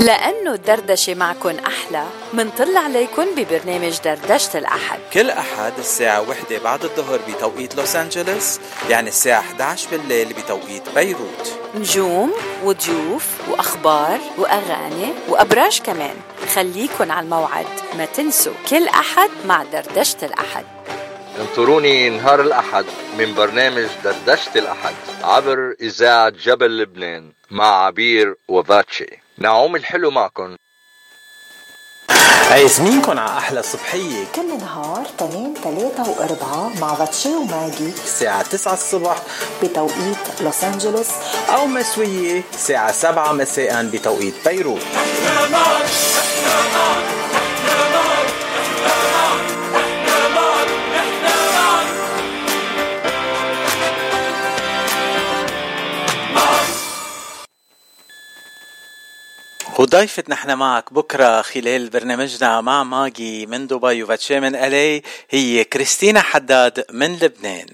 لأنه 0.00 0.52
الدردشة 0.52 1.14
معكن 1.14 1.58
أحلى 1.58 2.04
منطل 2.32 2.76
عليكن 2.76 3.24
ببرنامج 3.36 3.98
دردشة 4.04 4.58
الأحد. 4.58 4.98
كل 5.12 5.30
أحد 5.30 5.72
الساعة 5.78 6.30
وحدة 6.30 6.58
بعد 6.64 6.84
الظهر 6.84 7.20
بتوقيت 7.28 7.76
لوس 7.76 7.96
أنجلوس 7.96 8.60
يعني 8.90 9.08
الساعة 9.08 9.40
11 9.40 9.90
بالليل 9.90 10.28
بتوقيت 10.32 10.94
بيروت. 10.94 11.58
نجوم 11.74 12.32
وضيوف 12.64 13.50
وأخبار 13.50 14.18
وأغاني 14.38 15.12
وأبراج 15.28 15.80
كمان. 15.80 16.16
خليكن 16.54 17.10
على 17.10 17.24
الموعد 17.24 17.66
ما 17.98 18.04
تنسوا. 18.04 18.54
كل 18.70 18.88
أحد 18.88 19.30
مع 19.46 19.62
دردشة 19.62 20.18
الأحد. 20.22 20.75
انطروني 21.40 22.10
نهار 22.10 22.40
الأحد 22.40 22.84
من 23.18 23.34
برنامج 23.34 23.86
دردشة 24.04 24.50
الأحد 24.56 24.94
عبر 25.22 25.74
إذاعة 25.80 26.28
جبل 26.28 26.78
لبنان 26.78 27.32
مع 27.50 27.84
عبير 27.86 28.36
وفاتشي. 28.48 29.22
نعوم 29.38 29.76
الحلو 29.76 30.10
معكم. 30.10 30.56
عايزمينكن 32.50 33.18
على 33.18 33.38
أحلى 33.38 33.62
صبحية. 33.62 34.24
كل 34.34 34.58
نهار 34.58 35.06
تنين 35.18 35.54
تلاتة 35.54 36.10
وأربعة 36.10 36.72
مع 36.80 36.94
فاتشي 36.94 37.28
وماجي. 37.28 37.88
الساعة 37.88 38.42
9 38.42 38.72
الصبح. 38.72 39.22
بتوقيت 39.62 40.40
لوس 40.40 40.64
أنجلوس. 40.64 41.10
أو 41.48 41.66
مسوية. 41.66 42.42
الساعة 42.54 42.92
7 42.92 43.32
مساء 43.32 43.82
بتوقيت 43.82 44.34
بيروت. 44.48 44.82
وضيفة 59.78 60.24
نحن 60.28 60.54
معك 60.54 60.92
بكرة 60.92 61.42
خلال 61.42 61.88
برنامجنا 61.88 62.60
مع 62.60 62.82
ماجي 62.82 63.46
من 63.46 63.66
دبي 63.66 64.02
وفاتشي 64.02 64.40
من 64.40 64.54
ألي 64.56 65.02
هي 65.30 65.64
كريستينا 65.64 66.20
حداد 66.20 66.84
من 66.90 67.16
لبنان. 67.18 67.66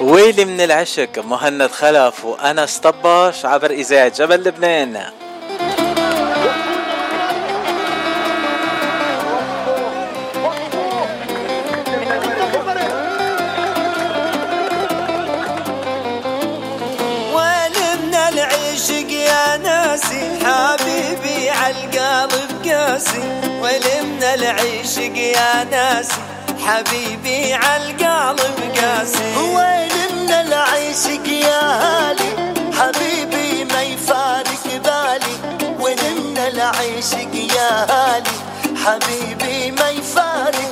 ويلي 0.00 0.44
من 0.44 0.60
العشق 0.60 1.18
مهند 1.18 1.66
خلف 1.66 2.24
وأنس 2.24 2.78
طباش 2.78 3.46
عبر 3.46 3.70
إذاعة 3.70 4.08
جبل 4.08 4.44
لبنان. 4.44 5.04
حبيبي 20.44 21.50
عالقلب 21.50 22.50
قاسي 22.64 23.18
من 23.62 24.22
العشق 24.34 25.16
يا 25.16 25.64
ناسي. 25.64 26.20
حبيبي 26.66 27.54
عالقلب 27.54 28.58
قاسي. 28.76 29.34
من 29.36 30.30
العشق 30.30 31.26
يا 31.28 31.62
هالي 31.82 32.30
حبيبي 32.78 33.64
ما 33.64 33.82
يفارق 33.82 34.64
بالي. 34.84 35.36
من 35.78 36.38
العشق 36.38 37.34
يا 37.56 37.70
هالي 37.90 38.36
حبيبي 38.84 39.70
ما 39.70 39.88
يفارق 39.90 40.69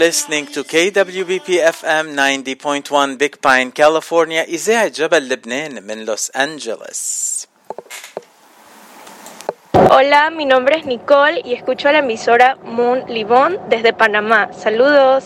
listening 0.00 0.46
to 0.46 0.64
KWBP 0.64 1.60
FM 1.60 2.14
90.1 2.14 3.18
Big 3.18 3.40
Pine, 3.42 3.70
California, 3.72 4.42
إذاعة 4.44 4.88
جبل 4.88 5.28
لبنان 5.28 5.82
من 5.82 6.04
لوس 6.04 6.30
أنجلوس. 6.36 7.46
Hola, 9.90 10.30
mi 10.30 10.46
nombre 10.46 10.78
es 10.78 10.86
Nicole 10.86 11.42
y 11.44 11.52
escucho 11.52 11.88
a 11.88 11.92
la 11.92 11.98
emisora 11.98 12.56
Moon 12.64 13.04
Libón 13.08 13.58
desde 13.68 13.92
Panamá. 13.92 14.50
Saludos. 14.52 15.24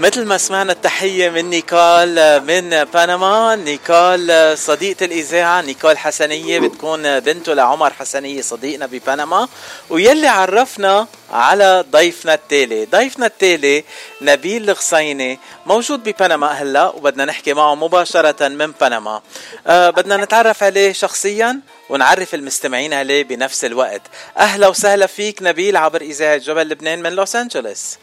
مثل 0.00 0.24
ما 0.24 0.38
سمعنا 0.38 0.72
التحية 0.72 1.30
من 1.30 1.50
نيكول 1.50 2.40
من 2.40 2.84
بنما 2.84 3.56
نيكول 3.56 4.58
صديقة 4.58 5.04
الإذاعة 5.04 5.60
نيكول 5.60 5.98
حسنية 5.98 6.58
بتكون 6.58 7.20
بنته 7.20 7.54
لعمر 7.54 7.92
حسنية 7.92 8.42
صديقنا 8.42 8.86
ببنما. 8.86 9.48
ويلي 9.90 10.28
عرفنا 10.28 11.06
على 11.32 11.84
ضيفنا 11.90 12.34
التالي. 12.34 12.84
ضيفنا 12.84 13.26
التالي 13.26 13.84
نبيل 14.20 14.70
الغصيني 14.70 15.38
موجود 15.66 16.02
ببنما 16.02 16.46
هلا 16.46 16.88
وبدنا 16.88 17.24
نحكي 17.24 17.52
معه 17.54 17.74
مباشرة 17.74 18.48
من 18.48 18.72
بنما. 18.80 19.22
أه 19.66 19.90
بدنا 19.90 20.16
نتعرف 20.16 20.62
عليه 20.62 20.92
شخصيا 20.92 21.60
ونعرف 21.88 22.34
المستمعين 22.34 22.92
عليه 22.94 23.24
بنفس 23.24 23.64
الوقت. 23.64 24.02
أهلا 24.38 24.68
وسهلا 24.68 25.06
فيك 25.06 25.42
نبيل 25.42 25.76
عبر 25.76 26.00
إذاعة 26.00 26.36
جبل 26.36 26.68
لبنان 26.68 27.02
من 27.02 27.12
لوس 27.12 27.36
أنجلوس. 27.36 27.96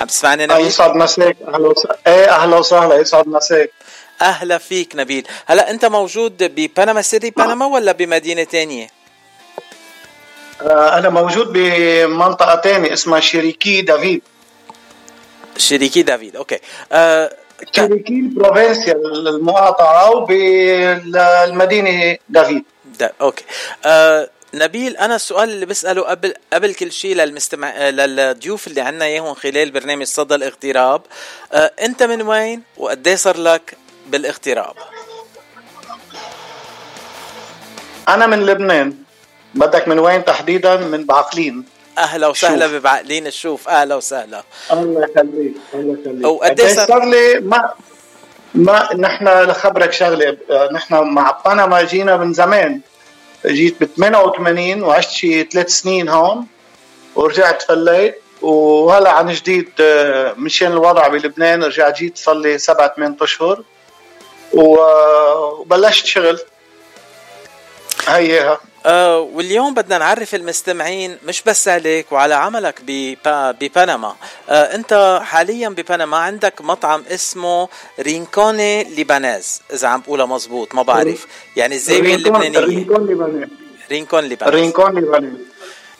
عم 0.00 0.06
تسمعني 0.06 0.46
نبيل؟ 0.46 0.66
يسعد 0.66 0.96
مساك 0.96 1.36
أهلا 1.48 1.68
وسهلا. 1.68 1.98
إيه 2.06 2.30
أهلا 2.30 2.56
وسهلا. 2.56 2.94
يسعد 2.94 3.28
مساك 3.28 3.70
أهلا 4.22 4.58
فيك 4.58 4.96
نبيل. 4.96 5.26
هلا 5.46 5.70
أنت 5.70 5.84
موجود 5.84 6.42
ببنما 6.42 7.02
سيتي 7.02 7.30
بنما 7.30 7.66
ولا 7.66 7.92
بمدينة 7.92 8.44
تانية؟ 8.44 8.88
آه، 10.62 10.98
أنا 10.98 11.08
موجود 11.08 11.52
بمنطقة 11.52 12.54
تانية 12.54 12.92
اسمها 12.92 13.20
شريكي 13.20 13.82
دافيد. 13.82 14.22
شريكي 15.56 16.02
دافيد 16.02 16.36
okay. 16.36 16.58
آه 16.92 17.36
شريكي 17.72 18.12
ال 18.12 18.20
provincia 18.20 18.92
المقاطعة 18.92 20.10
وبالمدينة 20.10 22.16
دافيد. 22.28 22.64
ده 22.98 23.12
okay. 23.20 23.44
آه 23.84 24.30
نبيل 24.54 24.96
أنا 24.96 25.16
السؤال 25.16 25.50
اللي 25.50 25.66
بسأله 25.66 26.02
قبل 26.02 26.34
قبل 26.52 26.74
كل 26.74 26.92
شيء 26.92 27.14
للمستمع 27.16 27.88
للضيوف 27.88 28.66
اللي 28.66 28.80
عنا 28.80 29.04
إياهم 29.04 29.34
خلال 29.34 29.70
برنامج 29.70 30.06
صدى 30.06 30.34
الاغتراب 30.34 31.02
آه 31.52 31.70
أنت 31.82 32.02
من 32.02 32.22
وين 32.22 32.62
وقد 32.76 33.08
صار 33.08 33.36
لك 33.36 33.76
بالاغتراب؟ 34.06 34.74
أنا 38.08 38.26
من 38.26 38.46
لبنان. 38.46 38.94
بدك 39.54 39.88
من 39.88 39.98
وين 39.98 40.24
تحديدا؟ 40.24 40.76
من 40.76 41.04
بعقلين. 41.04 41.64
أهلا 41.98 42.26
وسهلا 42.26 42.66
ببعقلين 42.66 43.26
الشوف 43.26 43.68
أهلا 43.68 43.94
وسهلا. 43.94 44.42
الله 44.72 45.02
يخليك 45.04 45.54
الله 45.74 45.96
يخليك. 46.00 46.26
وقد 46.26 46.50
قديش 46.50 46.70
صار- 46.72 46.88
صار 46.88 47.04
لي 47.04 47.40
ما 47.40 47.74
ما 48.54 48.94
نحن 48.96 49.28
لخبرك 49.28 49.92
شغلة 49.92 50.36
آه، 50.50 50.68
نحن 50.72 50.94
مع 50.94 51.40
بنما 51.46 51.82
جينا 51.82 52.16
من 52.16 52.32
زمان. 52.32 52.80
جيت 53.46 53.84
ب 53.84 53.84
88 53.84 54.82
وعشت 54.82 55.10
شي 55.10 55.44
ثلاث 55.44 55.68
سنين 55.68 56.08
هون 56.08 56.46
ورجعت 57.14 57.62
فليت 57.62 58.22
وهلا 58.42 59.10
عن 59.10 59.32
جديد 59.32 59.68
آه، 59.80 60.34
مشان 60.38 60.72
الوضع 60.72 61.08
بلبنان 61.08 61.64
رجعت 61.64 61.98
جيت 61.98 62.18
صار 62.18 62.34
لي 62.34 62.58
سبعة 62.58 62.94
ثمان 62.96 63.16
أشهر 63.20 63.62
وبلشت 64.52 66.06
شغل. 66.06 66.38
هيها. 68.08 68.60
آه 68.86 69.18
واليوم 69.20 69.74
بدنا 69.74 69.98
نعرف 69.98 70.34
المستمعين 70.34 71.18
مش 71.26 71.42
بس 71.42 71.68
عليك 71.68 72.12
وعلى 72.12 72.34
عملك 72.34 72.80
ببا- 72.80 73.50
ببنما. 73.60 74.16
آه 74.48 74.74
انت 74.74 75.20
حاليا 75.24 75.68
ببنما 75.68 76.16
عندك 76.16 76.60
مطعم 76.60 77.04
اسمه 77.10 77.68
Rincón 78.00 78.84
Libanés. 78.84 79.60
إذا 79.72 79.88
عم 79.88 80.00
بقولها 80.00 80.26
مزبوط 80.26 80.74
ما 80.74 80.82
بعرف. 80.82 81.26
يعني 81.56 81.74
الزاوية 81.74 82.14
اللبنانية. 82.14 82.58
Rincón 82.58 83.06
Libanés 83.06 83.48
Rincón 83.90 84.24
Libanés 84.24 84.50
Rincón 84.50 84.98
Libanés 84.98 85.38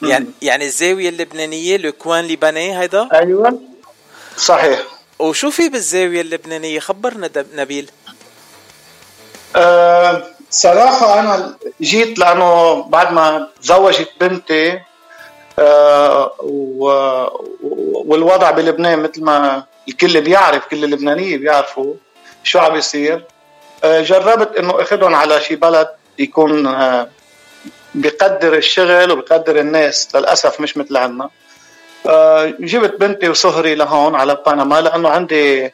يعني 0.02 0.26
يعني 0.42 0.64
الزاوية 0.64 1.08
اللبنانية 1.08 1.76
le 1.76 1.92
coin 1.92 2.26
libanais 2.26 2.76
هيدا؟ 2.76 3.08
أيوه. 3.12 3.60
صحيح. 4.36 4.82
وشو 5.18 5.50
في 5.50 5.68
بالزاوية 5.68 6.20
اللبنانية؟ 6.20 6.80
خبرنا 6.80 7.30
نبيل. 7.54 7.90
أه 9.56 10.26
صراحة 10.50 11.20
أنا 11.20 11.54
جيت 11.80 12.18
لأنه 12.18 12.82
بعد 12.82 13.12
ما 13.12 13.48
تزوجت 13.62 14.08
بنتي 14.20 14.80
و- 16.38 17.28
والوضع 18.10 18.50
بلبنان 18.50 19.02
مثل 19.02 19.24
ما 19.24 19.64
الكل 19.88 20.20
بيعرف 20.20 20.66
كل 20.66 20.84
اللبنانية 20.84 21.36
بيعرفوا 21.36 21.94
شو 22.44 22.58
عم 22.58 22.72
بيصير. 22.72 23.24
أه 23.84 24.00
جربت 24.02 24.56
إنه 24.56 24.82
أخذهم 24.82 25.14
على 25.14 25.40
شي 25.40 25.56
بلد 25.56 25.88
يكون 26.18 26.66
أه 26.66 27.08
بيقدر 27.94 28.54
الشغل 28.56 29.12
وبيقدر 29.12 29.60
الناس 29.60 30.08
للأسف 30.14 30.60
مش 30.60 30.76
مثل 30.76 30.96
عنا. 30.96 31.28
جبت 32.60 33.00
بنتي 33.00 33.28
وصهري 33.28 33.74
لهون 33.74 34.14
على 34.14 34.38
بنما 34.46 34.80
لأنه 34.80 35.08
عندي 35.08 35.72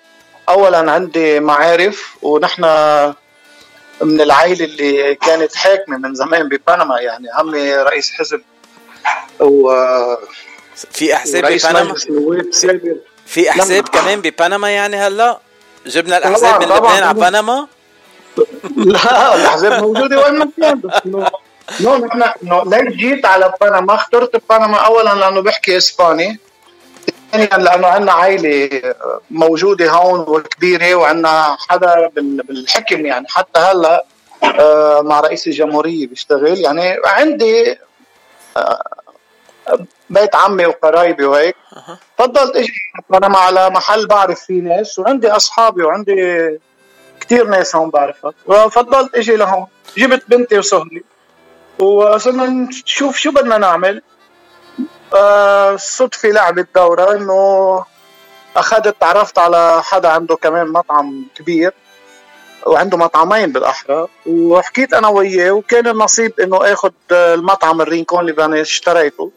أولا 0.49 0.93
عندي 0.93 1.41
معارف 1.41 2.17
ونحن 2.23 2.65
من 4.03 4.21
العائلة 4.21 4.65
اللي 4.65 5.15
كانت 5.15 5.55
حاكمة 5.55 5.97
من 5.97 6.15
زمان 6.15 6.49
ببنما 6.49 7.01
يعني 7.01 7.27
عمي 7.35 7.75
رئيس 7.77 8.13
حزب 8.13 8.43
و 9.41 9.73
في 10.93 11.15
أحزاب 11.15 11.45
ببنما؟ 11.45 11.95
في 13.27 13.51
أحزاب 13.51 13.89
كمان 13.89 14.21
ببنما 14.21 14.71
يعني 14.71 14.97
هلا؟ 14.97 15.39
جبنا 15.87 16.19
الأحزاب 16.19 16.63
من 16.63 16.69
لبنان 16.69 17.03
على. 17.03 17.15
بنما؟ 17.15 17.67
لا 18.77 19.35
الأحزاب 19.35 19.83
موجودة 19.83 20.25
وين 20.25 20.39
ما 20.39 20.49
كان 20.61 20.83
نو 21.81 21.97
نحن 21.97 22.71
ليش 22.71 22.97
جيت 22.97 23.27
على 23.27 23.53
بنما؟ 23.61 23.95
اخترت 23.95 24.43
بنما 24.51 24.77
اولا 24.77 25.15
لأنه 25.15 25.41
بحكي 25.41 25.77
إسباني. 25.77 26.39
ثانيا 27.33 27.47
لأنه 27.65 27.87
عندنا 27.87 28.13
عائلة 28.13 28.81
موجودة 29.31 29.91
هون 29.91 30.21
وكبيره 30.21 30.95
وعندنا 30.95 31.57
حدا 31.69 32.09
بال- 32.09 32.43
بالحكم 32.43 33.07
يعني. 33.07 33.27
حتى 33.29 33.61
هلأ 33.61 34.05
آه، 34.61 35.01
مع 35.01 35.21
رئيس 35.21 35.47
الجمهورية 35.47 36.07
بيشتغل. 36.07 36.59
يعني 36.59 36.97
عندي 37.07 37.79
آه، 38.57 38.83
بيت 40.11 40.37
عمي 40.37 40.67
وقرايبي 40.67 41.25
وهيك. 41.25 41.57
فضلت 42.19 42.57
أجي 42.57 42.73
بنما 43.11 43.39
على 43.39 43.71
محل 43.71 44.07
بعرف 44.07 44.41
فيه 44.41 44.61
ناس 44.63 44.99
وعندي 44.99 45.29
أصحابي 45.31 45.83
وعندي 45.83 46.15
كثير 47.21 47.47
ناس 47.49 47.77
هون 47.77 47.91
بعرفها 47.91 48.33
ففضلت 48.49 49.15
أجي 49.15 49.37
لهون. 49.37 49.67
جبت 49.99 50.23
بنتي 50.29 50.59
وصهري 50.59 51.05
وصرنا 51.79 52.47
نشوف 52.47 53.17
شو 53.17 53.31
بدنا 53.31 53.59
نعمل. 53.59 54.03
صدفة 55.77 56.29
لعبت 56.29 56.69
دورة 56.75 57.13
إنه 57.13 57.85
أخذت 58.57 58.97
تعرفت 59.01 59.39
على 59.39 59.83
حدا 59.83 60.09
عنده 60.09 60.37
كمان 60.37 60.69
مطعم 60.69 61.25
كبير 61.35 61.73
وعنده 62.67 62.97
مطعمين 62.97 63.53
بالأحرى 63.53 64.07
وحكيت 64.27 64.95
أنا 64.95 65.09
وياه 65.09 65.51
وكان 65.51 65.89
النصيب 65.89 66.41
إنه 66.41 66.73
اخذ 66.73 66.91
المطعم 67.13 67.81
الرينكون 67.81 68.27
لبنانيس 68.27 68.69
اشتريته. 68.69 69.31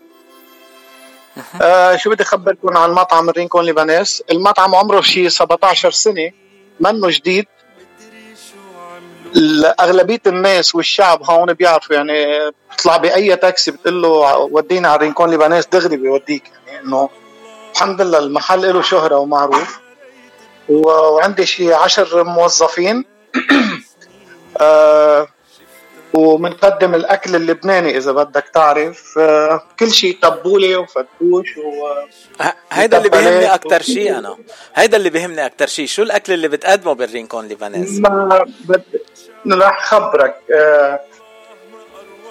آه 1.62 1.96
شو 1.96 2.10
بدي 2.10 2.24
اخبركم 2.24 2.78
عن 2.78 2.90
المطعم 2.90 3.30
الرينكون 3.30 3.66
لبنانيس 3.66 4.24
المطعم 4.32 4.76
عمره 4.76 5.02
شي 5.02 5.30
17 5.30 5.92
سنة 5.92 6.32
منه 6.80 7.10
جديد. 7.10 7.46
اغلبيه 9.80 10.22
الناس 10.28 10.76
والشعب 10.76 11.24
هون 11.24 11.54
بيعرفوا 11.54 11.96
يعني 11.96 12.50
بتطلع 12.72 12.98
بأي 12.98 13.36
تاكسي 13.36 13.72
بتقول 13.72 14.02
له 14.02 14.38
ودينا 14.38 14.90
على 14.90 15.00
رينكون 15.00 15.32
لبنانيس 15.32 15.66
دغري 15.66 15.98
بيوديك 15.98 16.44
يعني 16.68 16.86
إنه 16.86 17.10
الحمد 17.74 18.02
لله 18.02 18.18
المحل 18.18 18.74
له 18.74 18.82
شهرة 18.82 19.18
ومعروف. 19.18 19.80
وعندي 20.70 21.46
شي 21.46 21.74
عشر 21.74 22.24
موظفين. 22.24 23.06
آه 24.62 25.28
وبنقدم 26.14 26.96
الأكل 26.96 27.36
اللبناني 27.36 27.98
إذا 27.98 28.12
بدك 28.12 28.46
تعرف 28.54 29.18
آه 29.18 29.62
كل 29.80 29.92
شيء 29.92 30.18
تبوله 30.22 30.78
وفتوش 30.78 31.58
و 31.58 31.88
هيدا 32.72 32.98
اللي 32.98 33.10
بيهمني 33.10 33.54
أكثر 33.54 33.82
شيء 33.82 34.18
أنا. 34.18 34.38
هيدا 34.76 34.98
اللي 34.98 35.10
بيهمني 35.10 35.46
أكثر 35.46 35.68
شيء 35.68 35.88
شو 35.88 36.04
الأكل 36.04 36.34
اللي 36.34 36.48
بتقدمه 36.48 36.94
بالرينكون 36.94 37.48
لبنانيز 37.48 38.00
ما 38.00 38.46
بد... 38.66 38.84
رح 39.52 39.86
خبرك. 39.86 40.36
آه 40.54 41.00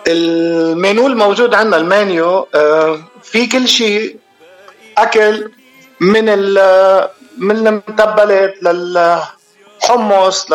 المنيو 0.06 1.06
الموجود 1.06 1.54
عندنا 1.54 1.76
المنيو 1.76 2.48
آه 2.54 3.00
في 3.22 3.46
كل 3.46 3.68
شيء 3.68 4.16
أكل 4.98 5.50
من 6.00 6.28
ال 6.28 7.08
من 7.38 7.66
المتبلات 7.66 8.54
للحمص 8.62 10.50
ل 10.52 10.54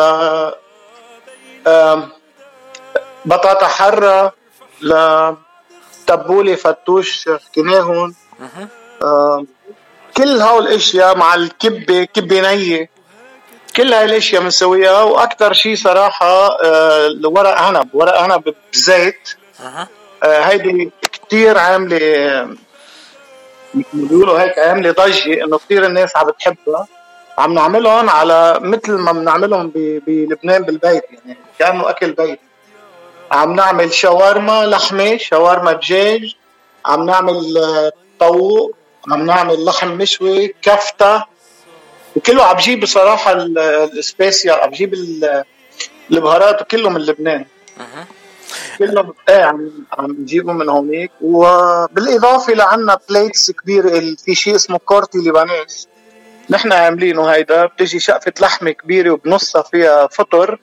بطاطا 3.24 3.66
حرة 3.66 4.32
لتبولة 4.82 6.54
فتوش 6.54 7.28
حكيناهم 7.28 8.14
كل 10.16 10.40
هول 10.40 10.66
الأشياء 10.66 11.16
مع 11.16 11.34
الكبة 11.34 12.04
كبة 12.04 12.40
نية. 12.54 12.90
كل 13.76 13.94
هاي 13.94 14.04
الأشياء 14.04 14.42
بنسويها 14.42 15.02
وأكثر 15.02 15.52
شيء 15.52 15.76
صراحة 15.76 16.58
آه، 16.64 17.10
ورق 17.24 17.58
عنب. 17.58 17.88
ورق 17.94 18.18
عنب 18.18 18.54
بزيت. 18.72 19.34
آه، 20.22 20.40
هيدي 20.40 20.90
كثير 21.12 21.58
عاملة 21.58 21.98
مثل 23.74 23.86
بيقولوا 23.92 24.40
هيك 24.42 24.58
عاملة 24.58 24.90
ضجة 24.90 25.44
إنه 25.44 25.58
كثير 25.58 25.86
الناس 25.86 26.16
عم 26.16 26.26
بتحبها. 26.26 26.86
عم 27.38 27.54
نعملهم 27.54 28.10
على 28.10 28.58
مثل 28.62 28.92
ما 28.92 29.12
بنعملهم 29.12 29.72
بلبنان 30.06 30.62
بالبيت 30.62 31.04
يعني 31.26 31.38
كأنه 31.58 31.90
أكل 31.90 32.12
بيت. 32.12 32.40
عم 33.34 33.52
نعمل 33.54 33.92
شاورما 33.92 34.66
لحمة 34.66 35.16
شاورما 35.16 35.72
دجاج 35.72 36.34
عم 36.86 37.06
نعمل 37.06 37.58
آه، 37.58 37.92
طوق 38.20 38.76
عم 39.10 39.26
نعمل 39.26 39.64
لحم 39.64 39.88
مشوي 39.88 40.54
كفتة. 40.62 41.24
وكله 42.16 42.44
عم 42.44 42.56
بجيب 42.56 42.80
بصراحة 42.80 43.32
ال- 43.32 43.58
السبيسيال 43.98 44.54
عم 44.60 44.70
بجيب 44.70 44.94
ال- 44.94 45.44
البهارات 46.10 46.62
وكله 46.62 46.90
من 46.90 47.00
لبنان. 47.00 47.44
كلهم 48.78 49.14
إيه 49.28 49.44
عم 49.44 49.70
عم 49.92 50.10
نجيبه 50.10 50.52
من 50.52 50.68
هونيك. 50.68 51.10
وبالإضافة 51.20 52.52
لعنا 52.52 52.98
plates 53.08 53.50
كبيره 53.50 54.14
في 54.24 54.34
شيء 54.34 54.54
اسمه 54.54 54.78
corte 54.78 55.18
libanés 55.18 55.88
نحن 56.50 56.72
عاملينه 56.72 57.26
هيدا 57.26 57.66
بتجي 57.66 57.98
شقفة 58.00 58.32
لحمة 58.40 58.70
كبيرة 58.70 59.10
وبنصها 59.10 59.62
فيها 59.62 60.06
فطر. 60.06 60.58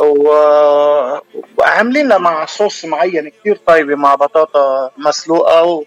و... 0.00 0.28
وعاملينها 1.58 2.18
مع 2.18 2.46
صوص 2.46 2.84
معين 2.84 3.28
كتير 3.28 3.60
طيبة 3.66 3.94
مع 3.94 4.14
بطاطا 4.14 4.90
مسلوقة 4.96 5.62
و... 5.64 5.84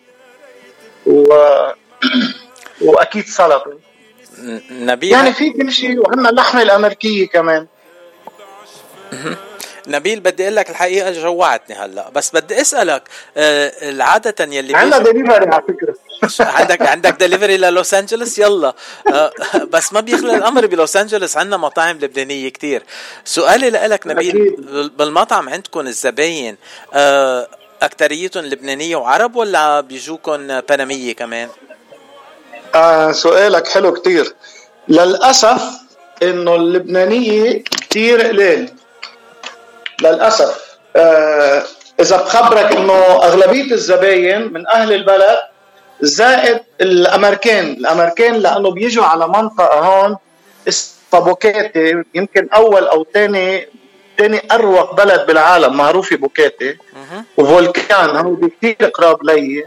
و... 1.06 1.34
وأكيد 2.86 3.26
سلطة. 3.26 3.74
ن- 4.40 4.86
نبيل 4.86 5.12
يعني 5.12 5.34
في 5.34 5.50
كل 5.50 5.72
شيء 5.72 6.00
وعندنا 6.00 6.30
اللحمة 6.30 6.62
الأمريكية 6.62 7.28
كمان. 7.28 7.68
نبيل 9.88 10.20
بدي 10.20 10.44
أقول 10.44 10.56
لك 10.56 10.70
الحقيقة 10.70 11.12
جوعتني 11.12 11.76
هلأ. 11.76 12.10
بس 12.10 12.32
بدي 12.36 12.62
أسألك 12.62 13.04
آه 13.38 13.72
عاده 14.00 14.46
يلي 14.56 14.76
عندنا 14.76 14.98
دليفري 14.98 15.46
على 15.46 15.64
فكرة. 15.68 15.96
عندك 16.60 16.82
عندك 16.82 17.14
دليفري 17.20 17.58
للوس 17.58 17.94
أنجلوس؟ 17.94 18.40
يلا. 18.40 18.74
آه، 19.14 19.32
بس 19.72 19.94
ما 19.94 20.00
بيخلى 20.02 20.36
الأمر 20.36 20.66
بلوس 20.66 20.96
أنجلوس. 20.96 21.38
عندنا 21.38 21.58
مطاعم 21.58 21.98
لبنانية 21.98 22.50
كتير. 22.50 22.84
سؤالي 23.26 23.70
لك 23.70 24.08
نبيل 24.08 24.56
بالمطعم 24.98 25.50
عندكم 25.50 25.80
الزباين 25.80 26.58
آه، 26.94 27.48
أكتريتهم 27.82 28.46
لبنانية 28.46 28.96
وعرب 28.96 29.36
ولا 29.36 29.82
بيجوكم 29.82 30.60
بنمية 30.60 31.14
كمان؟ 31.14 31.50
آه 32.76 33.12
سؤالك 33.12 33.68
حلو 33.68 33.94
كتير. 33.94 34.34
للأسف 34.88 35.64
إنه 36.24 36.56
اللبنانية 36.56 37.64
كتير 37.64 38.22
قليل. 38.28 38.70
للأسف 40.02 40.78
آه 40.96 41.64
إذا 42.00 42.18
بخبرك 42.18 42.72
إنه 42.76 42.94
أغلبية 43.24 43.72
الزباين 43.74 44.54
من 44.54 44.68
أهل 44.68 44.94
البلد 44.94 45.38
زائد 46.02 46.60
الأمريكان 46.82 47.66
الأمريكان 47.72 48.34
لأنه 48.34 48.72
بيجوا 48.72 49.06
على 49.06 49.28
منطقة 49.28 49.80
هون 49.80 50.18
بوكيتي 51.14 52.04
يمكن 52.14 52.50
أول 52.56 52.88
أو 52.88 53.04
تاني 53.04 53.68
تاني 54.18 54.42
أروق 54.52 54.96
بلد 54.96 55.26
بالعالم 55.28 55.78
معروفة 55.78 56.16
بوكيتي. 56.16 56.78
وفولكان 57.38 58.10
هودي 58.18 58.50
كتير 58.50 58.88
قراب 58.90 59.24
لي. 59.24 59.66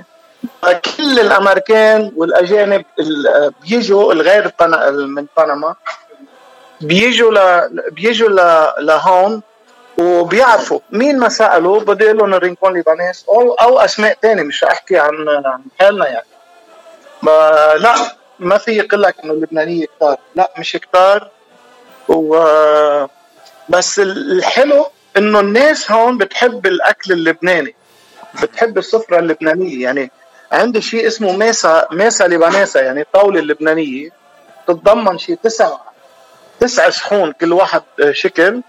كل 0.96 1.20
الأمريكان 1.20 2.12
والأجانب 2.16 2.84
ال- 3.00 3.52
بيجوا 3.62 4.12
الغير 4.12 4.52
من 4.90 5.26
بنما 5.36 5.74
بيجوا 6.80 7.32
ل... 7.32 7.68
بيجوا 7.90 8.28
ل... 8.28 8.68
لهون. 8.86 9.42
وبيعرفوا 9.98 10.80
مين 10.90 11.18
ما 11.18 11.28
سألوا 11.28 11.80
بدي 11.80 12.04
أقول 12.06 12.18
لهم 12.18 12.34
الرينكون 12.34 12.72
ليبانيز 12.72 13.24
أو 13.28 13.52
أو 13.54 13.78
أسماء 13.78 14.18
تانية 14.22 14.42
مش 14.42 14.64
رح 14.64 14.72
أحكي 14.72 14.98
عن 14.98 15.12
حالنا 15.80 16.08
يعني. 16.08 16.26
ما 17.22 17.74
لا 17.78 17.94
ما 18.38 18.58
في 18.58 18.72
يقول 18.72 19.02
لك 19.02 19.14
إنه 19.24 19.32
اللبنانية 19.32 19.86
كتار. 19.86 20.16
لا 20.34 20.50
مش 20.58 20.72
كتار. 20.72 21.30
و 22.08 22.40
بس 23.68 23.98
الحلو 23.98 24.86
إنه 25.16 25.40
الناس 25.40 25.90
هون 25.92 26.18
بتحب 26.18 26.66
الأكل 26.66 27.12
اللبناني. 27.12 27.74
بتحب 28.42 28.78
السفرة 28.78 29.18
اللبنانية. 29.18 29.82
يعني 29.82 30.10
عندي 30.52 30.80
شيء 30.80 31.06
اسمه 31.06 31.32
ميسا 31.32 31.88
ميسا 31.92 32.24
لبنانيسا 32.24 32.80
يعني 32.80 33.00
الطاولة 33.00 33.40
اللبنانية. 33.40 34.10
تتضمن 34.66 35.18
شيء 35.18 35.38
تسع 35.42 35.76
تسع 36.60 36.90
صحون 36.90 37.32
كل 37.32 37.52
واحد 37.52 37.82
شكل. 38.10 38.62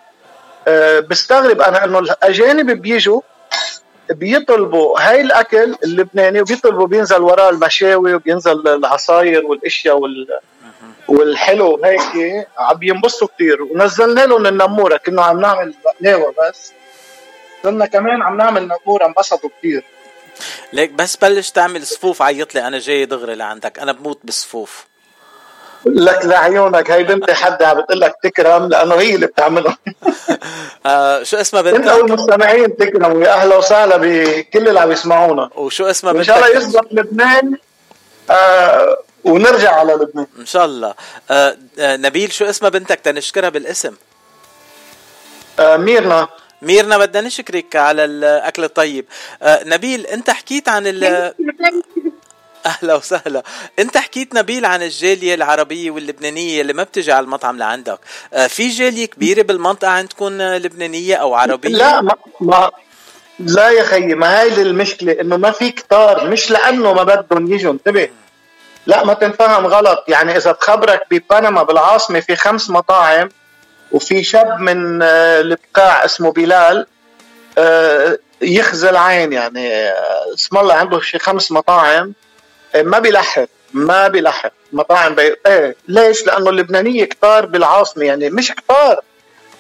بستغرب 1.10 1.62
أنا 1.62 1.84
إنه 1.86 2.00
الأجانب 2.00 2.72
بيجوا 2.72 3.22
بيطلبوا 4.10 5.00
هاي 5.00 5.22
الأكل 5.22 5.76
اللبناني 5.84 6.42
وبيطلبوا 6.42 6.88
بينزل 6.88 7.22
وراه 7.22 7.50
المشاوي 7.50 8.14
وبينزل 8.14 8.68
العصاير 8.68 9.46
والأشياء 9.46 9.98
وال 9.98 10.40
والحلو 11.08 11.80
هيك 11.84 12.48
عم 12.58 12.84
ينبسطوا 12.84 13.28
كثير 13.36 13.64
ونزلنا 13.64 14.22
لهم 14.22 14.48
النمورة 14.48 14.98
كنا 14.98 15.22
عم 15.22 15.40
نعمل 15.42 15.74
بقلاوه 15.86 16.34
بس. 16.40 16.74
صرنا 17.64 17.86
كمان 17.86 18.22
عم 18.22 18.38
نعمل 18.38 18.68
نمورة 18.68 19.06
انبسطوا 19.06 19.50
كثير 19.60 19.84
ليك 20.74 20.92
بس 20.92 21.16
بلش 21.16 21.50
تعمل 21.50 21.88
صفوف 21.88 22.22
عيط 22.22 22.56
لي 22.56 22.68
أنا 22.68 22.80
جاي 22.80 23.06
دغري 23.06 23.36
لعندك 23.36 23.80
أنا 23.80 23.92
بموت 23.92 24.20
بالصفوف. 24.24 24.86
لك 25.86 26.26
لعيونك. 26.26 26.92
هي 26.92 27.04
بنتي 27.04 27.34
حدا 27.34 27.68
عم 27.68 27.82
بتقول 27.82 28.02
لك 28.02 28.16
تكرم 28.24 28.70
لأنه 28.70 28.96
هي 28.96 29.16
اللي 29.16 29.28
بتعملهم 29.28 29.76
آه 30.86 31.24
شو 31.24 31.38
اسمها 31.38 31.62
انت 31.62 31.70
بنتك؟ 31.78 31.94
والمستمعين 31.94 32.78
تكرموا. 32.78 33.24
يا 33.24 33.34
أهلا 33.34 33.56
وسهلا 33.56 33.98
بكل 33.98 34.68
اللي 34.68 34.80
عم 34.80 34.92
يسمعونا. 34.92 35.50
وشو 35.56 35.86
اسمها 35.86 36.12
إن 36.12 36.18
بنتك؟ 36.18 36.28
شاء 36.28 36.38
الله 36.38 36.58
يصدق 36.58 36.88
لبنان. 36.92 37.58
آه 38.30 38.98
ونرجع 39.24 39.72
على 39.76 39.94
لبنان. 39.94 40.28
إن 40.40 40.46
شاء 40.46 40.66
الله. 40.66 40.94
آه 41.32 41.58
آه 41.80 41.96
نبيل 41.98 42.32
شو 42.34 42.46
اسمها 42.46 42.70
بنتك؟ 42.70 43.00
تنشكرها 43.00 43.50
بالاسم. 43.50 43.94
آه 45.60 45.78
ميرنا. 45.78 46.28
ميرنا 46.62 46.98
بدنا 46.98 47.28
نشكرك 47.28 47.76
على 47.76 48.06
الأكل 48.06 48.64
الطيب. 48.64 49.06
آه 49.42 49.64
نبيل 49.66 50.08
أنت 50.08 50.30
حكيت 50.30 50.70
عن 50.70 50.84
ال 50.88 51.34
أهلا 52.66 52.96
وسهلا. 52.96 53.44
أنت 53.80 53.98
حكيت 53.98 54.36
نبيل 54.36 54.66
عن 54.66 54.84
الجالية 54.84 55.36
العربية 55.36 55.92
واللبنانية 55.92 56.62
اللي 56.62 56.74
ما 56.74 56.84
بتجي 56.84 57.12
على 57.12 57.24
المطعم 57.24 57.58
لعندك. 57.58 58.00
آه 58.34 58.48
في 58.48 58.68
جالية 58.68 59.06
كبيرة 59.06 59.42
بالمنطقة 59.42 59.92
عندكم 59.92 60.42
لبنانية 60.42 61.16
أو 61.16 61.34
عربية؟ 61.34 61.70
لا 61.70 62.02
ما, 62.02 62.16
ما 62.42 62.72
لا 63.40 63.70
يا 63.70 63.84
خيي 63.84 64.16
ما 64.16 64.42
هاي 64.42 64.62
المشكلة 64.62 65.22
إنه 65.22 65.38
ما 65.38 65.52
في 65.52 65.72
كتار 65.72 66.30
مش 66.30 66.52
لأنه 66.52 66.94
ما 66.94 67.04
بدهم 67.04 67.54
يجوا 67.54 67.74
انتبه. 67.74 68.10
لا 68.88 69.04
ما 69.04 69.14
تنفهم 69.14 69.68
غلط. 69.68 70.04
يعني 70.08 70.38
إذا 70.38 70.52
بخبرك 70.52 71.02
ببنما 71.12 71.64
بالعاصمة 71.64 72.20
في 72.20 72.36
خمس 72.36 72.70
مطاعم 72.70 73.30
وفي 73.92 74.24
شاب 74.24 74.60
من 74.60 75.02
آه، 75.02 75.42
البقاع 75.42 76.06
اسمه 76.06 76.32
بلال 76.32 76.88
آه، 77.58 78.20
يخزي 78.42 78.90
العين 78.90 79.34
يعني 79.34 79.90
اسم 80.34 80.58
الله 80.58 80.74
عنده 80.74 81.02
شي 81.02 81.20
خمس 81.20 81.52
مطاعم. 81.52 82.14
ما 82.84 83.00
بيلحق 83.00 83.48
ما 83.74 84.08
بيلحق 84.08 84.52
مطاعم 84.74 85.16
بي... 85.16 85.36
إيه 85.48 85.76
ليش؟ 85.88 86.26
لأنه 86.26 86.50
اللبنانية 86.50 87.06
كتار 87.06 87.46
بالعاصمة 87.46 88.04
يعني 88.06 88.30
مش 88.30 88.52
كتار 88.52 89.02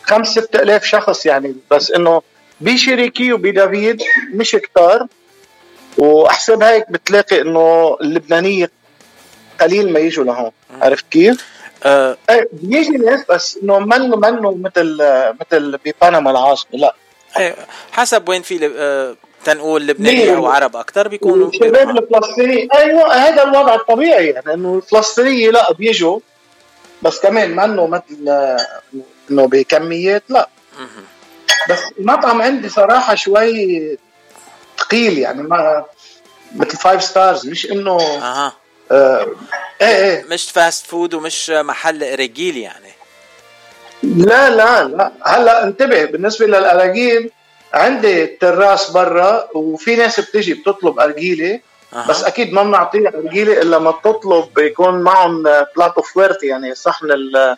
خمس 0.03 0.27
ست 0.27 0.55
ألاف 0.55 0.85
شخص 0.85 1.25
يعني 1.25 1.55
بس 1.71 1.91
إنه 1.91 2.21
بشريكي 2.61 3.33
وبدافيد 3.33 4.01
مش 4.33 4.51
كتار 4.51 5.07
وأحسب 5.97 6.63
هيك 6.63 6.91
بتلاقي 6.91 7.41
إنه 7.41 7.97
اللبنانية 8.01 8.71
قليل 9.61 9.93
ما 9.93 9.99
يجوا 9.99 10.23
لهون 10.23 10.51
عرفت 10.81 11.05
كيف؟ 11.11 11.45
آه 11.83 12.17
إيه 12.29 12.49
بيجي 12.53 12.89
ناس 12.89 13.21
بس 13.29 13.59
إنه 13.63 13.79
منه 13.79 14.15
منه 14.15 14.57
مثل 14.61 14.97
مثل 15.41 15.79
ببنما 15.85 16.31
العاصمة 16.31 16.79
لا 16.79 16.95
إيه، 17.39 17.55
حسب 17.91 18.29
وين 18.29 18.41
في. 18.41 18.71
آه 18.77 19.15
تنقول 19.45 19.87
لبنانيه 19.87 20.25
مين؟ 20.25 20.35
أو 20.35 20.47
عرب 20.47 20.75
أكثر 20.75 21.07
بيكونوا 21.07 21.49
الشباب 21.49 21.89
الفلسطيني. 21.89 22.67
أيوه 22.75 23.13
هذا 23.13 23.43
الوضع 23.43 23.75
الطبيعي. 23.75 24.27
يعني 24.27 24.53
إنه 24.53 24.75
الفلسطينيه 24.75 25.49
لا 25.49 25.73
بيجوا 25.73 26.19
بس 27.01 27.19
كمان 27.19 27.55
منه 27.55 27.87
مثل 27.87 28.29
إنه 29.31 29.47
بكميات 29.47 30.23
لا. 30.29 30.49
بس 31.69 31.79
المطعم 31.99 32.41
عندي 32.41 32.69
صراحة 32.69 33.15
شوي 33.15 33.97
ثقيل 34.79 35.17
يعني 35.17 35.43
ما 35.43 35.85
مثل 36.55 36.77
five 36.77 37.03
stars 37.03 37.47
مش 37.47 37.71
إنه 37.71 37.97
أها. 38.01 38.53
آه 38.91 39.27
إيه 39.81 39.87
إيه. 39.87 40.23
مش 40.23 40.51
fast 40.51 40.85
food 40.85 41.13
ومش 41.13 41.49
محل 41.49 42.19
أراجيل 42.19 42.57
يعني. 42.57 42.91
لا 44.03 44.49
لا 44.49 44.83
لا. 44.83 45.11
هلأ 45.23 45.63
انتبه 45.63 46.05
بالنسبة 46.05 46.45
للأراجيل 46.45 47.31
عندي 47.75 48.25
تراس 48.25 48.89
برا 48.91 49.49
وفي 49.55 49.95
ناس 49.95 50.19
بتجي 50.19 50.53
بتطلب 50.53 50.99
ارجيله 50.99 51.59
أها. 51.93 52.07
بس 52.07 52.23
أكيد 52.23 52.53
ما 52.53 52.63
بنعطيه 52.63 53.07
ارجيله 53.07 53.61
إلا 53.61 53.79
ما 53.79 53.91
تطلب 54.03 54.57
يكون 54.57 55.01
معهم 55.01 55.43
plato 55.77 56.01
fuerte 56.01 56.47
يعني 56.47 56.75
صحن 56.75 57.11
ال- 57.11 57.57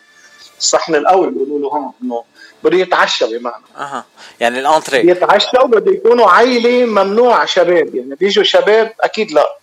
الصحن 0.58 0.94
الأول 0.94 1.30
بيقولوا 1.30 1.58
له 1.60 1.68
هون 1.68 1.92
إنه 2.02 2.22
بده 2.64 2.76
يتعشى 2.78 3.38
بمعنى. 3.38 3.64
أها. 3.76 4.04
يعني 4.40 4.60
الأنتري. 4.60 5.08
يتعشى 5.10 5.58
وبده 5.64 5.92
يكونوا 5.92 6.30
عيلة 6.30 6.84
ممنوع 6.86 7.44
شباب 7.44 7.94
يعني 7.94 8.14
بيجوا 8.14 8.44
شباب 8.44 8.92
أكيد 9.00 9.32
لا. 9.32 9.56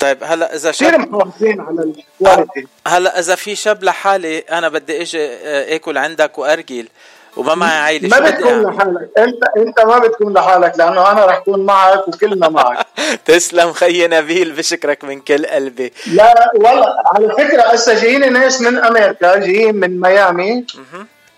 طيب 0.00 0.18
هلأ 0.24 0.54
إذا 0.54 0.70
كثير 0.70 0.98
محافظين 0.98 1.60
على 1.60 1.92
الكواليتي 2.20 2.66
هلأ 2.86 3.18
إذا 3.18 3.34
في 3.34 3.54
شاب 3.56 3.84
لحالي 3.84 4.38
أنا 4.38 4.68
بدي 4.68 5.02
إجي 5.02 5.26
آه، 5.26 5.74
آكل 5.76 5.98
عندك 5.98 6.38
وارجل 6.38 6.88
وما 7.36 7.66
عائله 7.66 8.08
ما 8.08 8.30
بتكون 8.30 8.52
اعمل؟ 8.52 8.76
لحالك. 8.76 9.10
انت 9.18 9.42
انت 9.56 9.80
ما 9.80 9.98
بتكون 9.98 10.32
لحالك 10.32 10.72
لأنه 10.78 11.10
أنا 11.10 11.26
رح 11.26 11.36
أكون 11.36 11.66
معك 11.66 12.08
وكلنا 12.08 12.48
معك. 12.48 12.86
تسلم 13.26 13.72
خيي 13.72 14.08
نبيل 14.08 14.52
بشكرك 14.52 15.04
من 15.04 15.20
كل 15.20 15.46
قلبي. 15.46 15.92
لا 16.06 16.50
والله 16.54 16.94
على 17.14 17.32
فكرة 17.32 17.62
هسه 17.62 17.94
جايين 17.94 18.32
ناس 18.32 18.60
من 18.60 18.78
أمريكا 18.78 19.36
جايين 19.36 19.76
من 19.76 20.00
ميامي. 20.00 20.66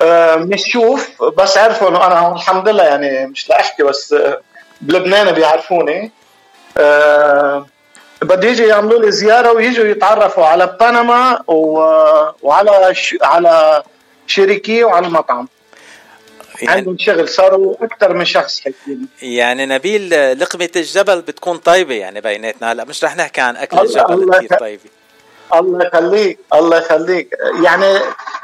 آه 0.02 0.34
بنشوف 0.34 1.22
بس 1.22 1.58
عرفوا 1.58 1.88
إنه 1.88 2.06
أنا 2.06 2.32
الحمد 2.32 2.68
لله 2.68 2.84
يعني 2.84 3.26
مش 3.26 3.48
لأحكي 3.48 3.82
بس 3.82 4.12
آه 4.12 4.40
بلبنان 4.80 5.32
بيعرفوني. 5.32 6.10
آه 6.78 7.66
بدي 8.22 8.46
يجي 8.46 8.66
يعملوا 8.66 9.00
لي 9.00 9.10
زيارة 9.12 9.52
ويجوا 9.52 9.84
يتعرفوا 9.86 10.46
على 10.46 10.76
بنما 10.80 11.42
و... 11.46 11.78
وعلى 12.42 12.94
ش... 12.94 13.16
على 13.22 13.82
شريكي 14.26 14.84
وعلى 14.84 15.06
المطعم. 15.06 15.48
يعني, 16.62 16.76
عندهم 16.78 16.96
شغل 16.98 17.28
صاروا 17.28 17.74
أكثر 17.84 18.14
من 18.14 18.24
شخص 18.24 18.60
حكيني 18.60 19.06
يعني 19.22 19.66
نبيل 19.66 20.10
لقمة 20.40 20.68
الجبل 20.76 21.20
بتكون 21.22 21.56
طيبة 21.58 21.94
يعني 21.94 22.20
بيناتنا. 22.20 22.72
هلا 22.72 22.84
مش 22.84 23.04
رح 23.04 23.16
نحكي 23.16 23.40
عن 23.40 23.56
اكل 23.56 23.78
الجبل 23.80 24.12
الله 24.12 24.38
كثير 24.38 24.58
طيبة. 24.58 24.82
الله 25.54 25.86
يخليك 25.86 26.38
الله 26.54 26.78
يخليك. 26.78 27.34
يعني 27.64 27.98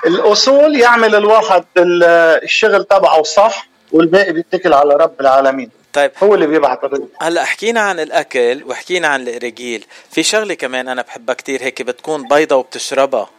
الأصول 0.07 0.81
يعمل 0.81 1.15
الواحد 1.15 1.65
ال- 1.77 2.05
الشغل 2.45 2.85
تبعه 2.85 3.23
صح 3.23 3.69
والباقي 3.93 4.33
بيتكل 4.33 4.73
على 4.73 4.95
رب 4.95 5.21
العالمين. 5.21 5.71
طيب. 5.93 6.11
هو 6.23 6.35
اللي 6.35 6.47
بيبعث 6.47 6.85
الرزق 6.85 7.09
هلا 7.21 7.45
حكينا 7.45 7.81
عن 7.81 8.01
الأكل 8.01 8.63
وحكينا 8.67 9.09
عن 9.09 9.29
الرجيل 9.29 9.85
في 10.11 10.23
شغلة 10.23 10.55
كمان 10.55 10.89
أنا 10.89 11.03
بحبها 11.03 11.35
كتير 11.35 11.63
هيك 11.63 11.83
بتكون 11.83 12.29
بيضة 12.29 12.57
وبتشربها. 12.57 13.31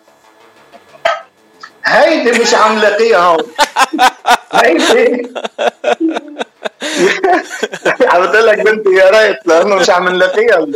هيدي 1.86 2.40
مش 2.40 2.54
عم 2.56 2.80
لاقيها 2.80 3.18
هون 3.18 3.44
هيدي. 4.52 5.34
عم 8.12 8.22
بقول 8.26 8.48
لك 8.48 8.60
بنتي 8.60 8.90
يا 8.90 9.10
ريت 9.10 9.38
لأنه 9.48 9.76
مش 9.76 9.90
عم 9.90 10.10
نلاقيها. 10.10 10.68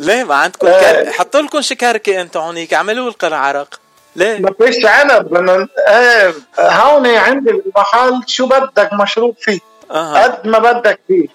ليه 0.00 0.24
ما 0.24 0.34
عندكم 0.34 0.66
آه. 0.66 1.02
كر... 1.02 1.12
حطوا 1.12 1.40
لكم 1.40 1.60
شكاركة 1.60 2.20
أنتم 2.20 2.40
هونيك 2.40 2.74
اعملوا 2.74 3.10
لكم 3.10 3.34
عرق 3.34 3.80
ليه؟ 4.16 4.38
ما 4.38 4.54
فيش 4.62 4.84
عنب 4.84 5.24
بدنا 5.30 5.68
إيه 5.88 6.34
هون 6.60 7.06
عندي 7.06 7.50
المحل 7.50 8.20
شو 8.26 8.46
بدك 8.46 8.92
مشروب 8.92 9.36
فيه. 9.40 9.58
أها. 9.90 10.22
قد 10.24 10.46
ما 10.46 10.58
بدك 10.58 11.00
فيه. 11.08 11.26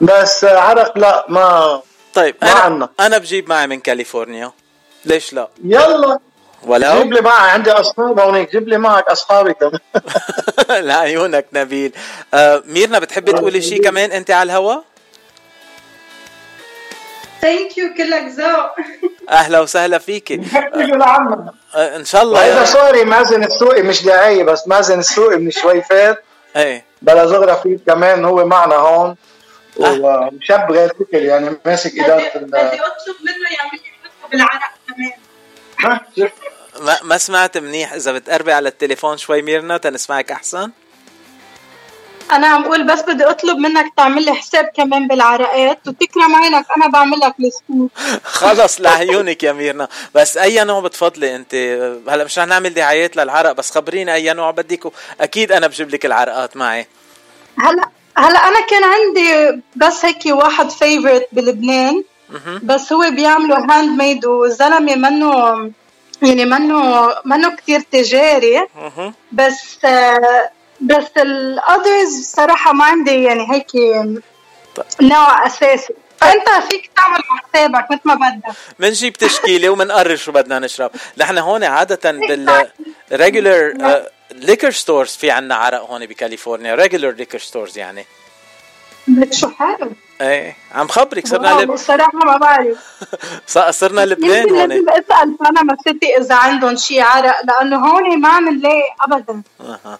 بس 0.00 0.44
عرق 0.44 0.98
لا 0.98 1.26
ما 1.28 1.80
طيب 2.14 2.36
ما 2.42 2.52
انا 2.52 2.60
عنا. 2.60 2.88
أنا 3.00 3.18
بجيب 3.18 3.48
معي 3.48 3.66
من 3.66 3.80
كاليفورنيا. 3.80 4.52
ليش 5.04 5.32
لا؟ 5.32 5.48
يلا. 5.64 6.18
ولو 6.66 7.02
جيب 7.02 7.12
لي 7.12 7.20
معي 7.20 7.50
عندي 7.50 7.70
أصحاب 7.70 8.20
هونيك 8.20 8.50
جيب 8.50 8.68
لي 8.68 8.78
معك 8.78 9.08
أصحابي 9.08 9.54
كمان. 9.54 9.78
لعيونك 10.86 11.46
نبيل. 11.52 11.92
آه 12.34 12.62
ميرنا 12.66 12.98
بتحبي 12.98 13.32
تقولي 13.32 13.62
شيء 13.62 13.82
كمان 13.82 14.12
أنت 14.12 14.30
على 14.30 14.52
الهوا؟ 14.52 14.80
thank 17.42 17.78
you 17.78 17.94
كلك 17.94 18.24
ذوق 18.28 18.70
أهلا 19.30 19.60
وسهلا 19.60 19.98
فيكي 19.98 20.36
لعنا 20.74 21.52
آه 21.74 21.96
إن 21.96 22.04
شاء 22.04 22.22
الله. 22.22 22.44
يا 22.44 22.64
sorry 22.64 23.04
مازن 23.04 23.44
السوقي 23.44 23.82
مش 23.82 24.04
دعاية 24.04 24.44
بس 24.44 24.68
مازن 24.68 24.98
السوقي 24.98 25.36
من 25.36 25.50
شوي 25.50 25.82
فات. 25.82 26.24
إيه. 26.56 26.84
بلا 27.02 27.26
زغرة 27.26 27.54
فيه 27.54 27.78
كمان 27.86 28.24
هو 28.24 28.46
معنا 28.46 28.74
هون. 28.74 29.16
وشاب 29.76 30.72
غير 30.72 30.88
شكل 30.88 31.18
يعني 31.18 31.56
ماسك 31.66 31.98
إدارة 31.98 32.30
بدي 32.34 32.56
أطلب 32.56 33.16
منه 33.20 33.50
يعمل 33.58 33.72
لي 33.72 34.28
بالعرق 34.32 34.70
كمان. 34.88 35.10
ما, 36.80 36.98
ما 37.02 37.18
سمعت 37.18 37.58
منيح. 37.58 37.92
إذا 37.92 38.12
بتقربي 38.12 38.52
على 38.52 38.68
التليفون 38.68 39.16
شوي 39.16 39.42
ميرنا 39.42 39.76
تنسمعك 39.76 40.32
أحسن. 40.32 40.70
أنا 42.32 42.46
عم 42.46 42.64
أقول 42.64 42.86
بس 42.86 43.00
بدي 43.02 43.24
أطلب 43.24 43.58
منك 43.58 43.92
تعمل 43.96 44.24
لي 44.24 44.34
حساب 44.34 44.64
كمان 44.76 45.08
بالعرقات 45.08 45.78
وتكرم 45.88 46.36
عينك. 46.36 46.66
أنا 46.76 46.88
بعمل 46.88 47.18
لك 47.18 47.34
السكوب 47.40 47.90
خلص 48.24 48.80
لعيونك 48.80 49.42
يا 49.42 49.52
ميرنا. 49.52 49.88
بس 50.14 50.36
أي 50.36 50.64
نوع 50.64 50.80
بتفضلي 50.80 51.36
أنت؟ 51.36 51.54
هلأ 52.08 52.24
مش 52.24 52.38
رح 52.38 52.46
نعمل 52.46 52.74
دعايات 52.74 53.16
للعرق 53.16 53.52
بس 53.52 53.70
خبريني 53.70 54.14
أي 54.14 54.32
نوع 54.32 54.50
بدك 54.50 54.92
أكيد 55.20 55.52
أنا 55.52 55.66
بجيب 55.66 55.90
لك 55.90 56.06
العرقات 56.06 56.56
معي. 56.56 56.86
هلأ 57.58 57.88
هلأ 58.16 58.48
أنا 58.48 58.66
كان 58.66 58.82
عندي 58.84 59.62
بس 59.76 60.04
هيك 60.04 60.26
واحد 60.26 60.70
favorite 60.70 61.28
بلبنان. 61.32 62.04
بس 62.62 62.92
هو 62.92 63.10
بيعملوا 63.10 63.58
handmade 63.70 64.24
والزلمه 64.26 64.94
منه 64.94 65.70
يعني 66.22 66.44
منه 66.44 67.08
منه 67.24 67.56
كثير 67.56 67.80
تجاري 67.80 68.66
بس 69.32 69.78
بس 70.80 71.06
ال 71.16 71.31
others 71.31 72.22
صراحة 72.36 72.72
ما 72.72 72.84
عندي 72.84 73.22
يعني 73.22 73.52
هيك 73.52 73.70
نوع 75.00 75.46
أساسي. 75.46 75.94
فانت 76.20 76.48
فيك 76.70 76.90
تعمل 76.96 77.20
حسابك 77.24 77.90
مثل 77.90 78.00
ما 78.04 78.14
بدك. 78.14 78.56
منجيب 78.78 79.12
تشكيله 79.12 79.68
ومنقرر 79.70 80.16
شو 80.16 80.32
بدنا 80.32 80.58
نشرب. 80.58 80.90
نحن 81.16 81.38
هون 81.38 81.64
عادة 81.64 82.10
بال 82.28 82.68
regular 83.12 83.74
liquor 84.32 84.70
stores 84.70 85.10
في 85.10 85.30
عنا 85.30 85.54
عرق 85.54 85.90
هون 85.90 86.06
بكاليفورنيا. 86.06 86.74
regular 86.74 87.10
liquor 87.10 87.38
stores 87.38 87.78
يعني. 87.78 88.06
شو 89.30 89.48
حلو 89.48 89.92
إيه 90.20 90.56
عم 90.72 90.88
خبرك 90.88 91.26
صرنا 91.26 91.60
لب... 91.62 91.72
الصراحه 91.72 92.12
ما 92.18 92.36
بعرف. 92.36 92.78
صرنا 93.80 94.00
لبنان 94.06 94.50
هون. 94.50 94.68
لازم 94.68 94.88
اسال 94.88 95.36
بنما 95.40 95.76
سيتي 95.84 96.16
إذا 96.16 96.34
عندهم 96.34 96.76
شي 96.76 97.00
عرق 97.00 97.36
لأنه 97.44 97.76
هون 97.86 98.20
ما 98.20 98.28
عم 98.28 98.48
نلاقي 98.48 98.82
ابدا. 99.00 99.42
أها. 99.60 99.98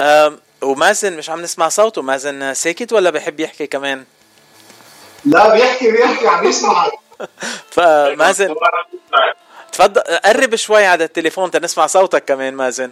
أم، 0.00 0.38
ومازن 0.62 1.16
مش 1.16 1.30
عم 1.30 1.40
نسمع 1.40 1.68
صوته 1.68 2.02
مازن 2.02 2.54
ساكت 2.54 2.92
ولا 2.92 3.10
بحب 3.10 3.40
يحكي 3.40 3.66
كمان؟ 3.66 4.04
لا 5.24 5.52
بيحكي 5.54 5.90
بيحكي 5.92 6.28
عم 6.28 6.44
يسمعك 6.46 6.92
فمازن 7.74 8.54
تفضل 9.72 10.00
قرب 10.24 10.54
شوي 10.56 10.86
على 10.86 11.04
التليفون 11.04 11.50
تنسمع 11.50 11.86
صوتك 11.86 12.24
كمان 12.24 12.54
مازن. 12.54 12.90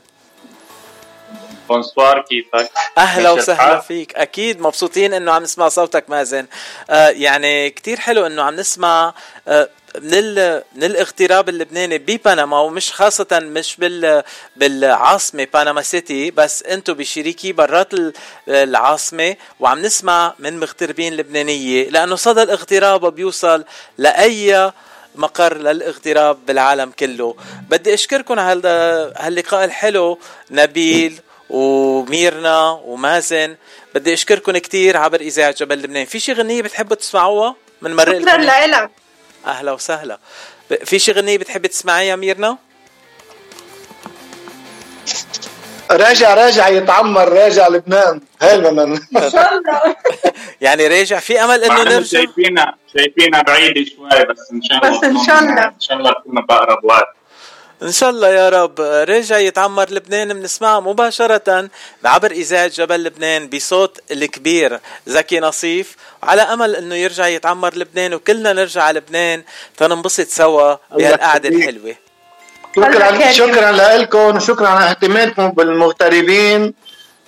بونسوار 1.76 2.20
كيفك؟ 2.22 2.70
أهلا 2.98 3.30
وسهلا؟ 3.30 3.80
فيك 3.80 4.14
أكيد 4.14 4.60
مبسوطين 4.60 5.14
إنه 5.14 5.32
عم 5.32 5.42
نسمع 5.42 5.68
صوتك 5.68 6.04
مازن 6.10 6.46
آه 6.90 7.08
يعني 7.08 7.70
كتير 7.70 8.00
حلو 8.00 8.26
إنه 8.26 8.42
عم 8.42 8.54
نسمع 8.56 9.14
آه 9.48 9.68
من 10.00 10.14
ال... 10.14 10.62
من 10.76 10.84
الاغتراب 10.84 11.48
اللبناني 11.48 11.98
ببنما 11.98 12.60
ومش 12.60 12.92
خاصة 12.92 13.26
مش 13.42 13.76
بال 13.76 14.22
بالعاصمة 14.56 15.46
بنما 15.54 15.82
سيتي 15.82 16.30
بس 16.30 16.62
أنتم 16.62 16.92
بشريكي 16.94 17.52
برات 17.52 17.94
ال- 17.94 18.12
العاصمة 18.48 19.36
وعم 19.60 19.78
نسمع 19.82 20.34
من 20.38 20.60
مغتربين 20.60 21.16
لبنانية 21.16 21.88
لأنه 21.90 22.16
صدى 22.16 22.42
الاغتراب 22.42 23.14
بيوصل 23.14 23.64
لأي 23.98 24.72
مقر 25.14 25.56
للاغتراب 25.56 26.46
بالعالم 26.46 26.90
كله 26.98 27.34
بدي 27.68 27.94
أشكركم 27.94 28.38
على 28.38 28.68
هال- 28.68 29.12
هاللقاء 29.16 29.64
الحلو 29.64 30.18
نبيل 30.50 31.20
وميرنا 31.52 32.70
ومازن. 32.84 33.56
بدي 33.94 34.12
اشكركم 34.14 34.58
كتير 34.58 34.96
عبر 34.96 35.20
إذاعة 35.20 35.50
جبل 35.58 35.78
لبنان. 35.82 36.04
في 36.04 36.20
شي 36.20 36.32
غنية 36.32 36.62
بتحبوا 36.62 36.96
تسمعوها؟ 36.96 37.54
من 37.82 37.96
مرق 37.96 38.18
شكرا 38.20 38.36
لك 38.36 38.90
أهلا 39.46 39.72
وسهلا. 39.72 40.18
ب- 40.70 40.84
في 40.84 40.98
شي 40.98 41.12
غنية 41.12 41.38
بتحبي 41.38 41.68
تسمعيها 41.68 42.16
ميرنا؟ 42.16 42.58
راجع 45.90 46.34
راجع 46.34 46.68
يتعمر 46.68 47.28
راجع 47.28 47.68
لبنان. 47.68 48.20
هاي 48.42 48.58
بدنا 48.58 48.82
إن 48.82 49.30
شاء 49.30 49.54
الله. 49.54 49.96
يعني 50.60 50.86
راجع. 50.86 51.18
في 51.18 51.44
أمل 51.44 51.64
إنه 51.64 51.82
نرجع؟ 51.84 52.18
شايفينها 52.18 52.74
شايفينها 52.96 53.42
بعيدة 53.42 53.84
شوي 53.96 54.24
بس 54.24 54.50
إن 54.52 54.62
شاء 54.62 54.78
الله 54.86 54.98
بس 54.98 55.04
إن 55.04 55.24
شاء 55.26 55.38
الله. 55.38 55.64
إن 55.64 55.80
شاء 55.80 55.96
الله 55.96 56.12
تكون 56.12 56.34
بأقرب 56.48 56.84
وقت. 56.84 57.06
إن 57.82 57.92
شاء 57.92 58.10
الله 58.10 58.28
يا 58.28 58.48
رب 58.48 58.80
رجع 58.80 59.38
يتعمر 59.38 59.90
لبنان 59.90 60.32
بنسمعها 60.40 60.80
مباشرة 60.80 61.68
عبر 62.04 62.30
اذاعة 62.30 62.66
جبل 62.66 63.04
لبنان 63.04 63.48
بصوت 63.48 64.00
الكبير 64.10 64.80
زكي 65.06 65.40
نصيف. 65.40 65.96
على 66.22 66.42
أمل 66.42 66.76
إنه 66.76 66.94
يرجع 66.94 67.26
يتعمر 67.26 67.74
لبنان 67.74 68.14
وكلنا 68.14 68.52
نرجع 68.52 68.82
على 68.82 68.98
لبنان 68.98 69.42
تننبسط 69.76 70.28
سوا 70.28 70.76
بهالقعدة 70.90 71.48
يخليك. 71.48 71.68
الحلوة. 71.68 71.94
شكرا 72.76 73.32
شكرا 73.32 73.72
لكم 73.98 74.36
وشكرا 74.36 74.68
على 74.68 74.90
اهتمامكم 74.90 75.48
بالمغتربين 75.48 76.74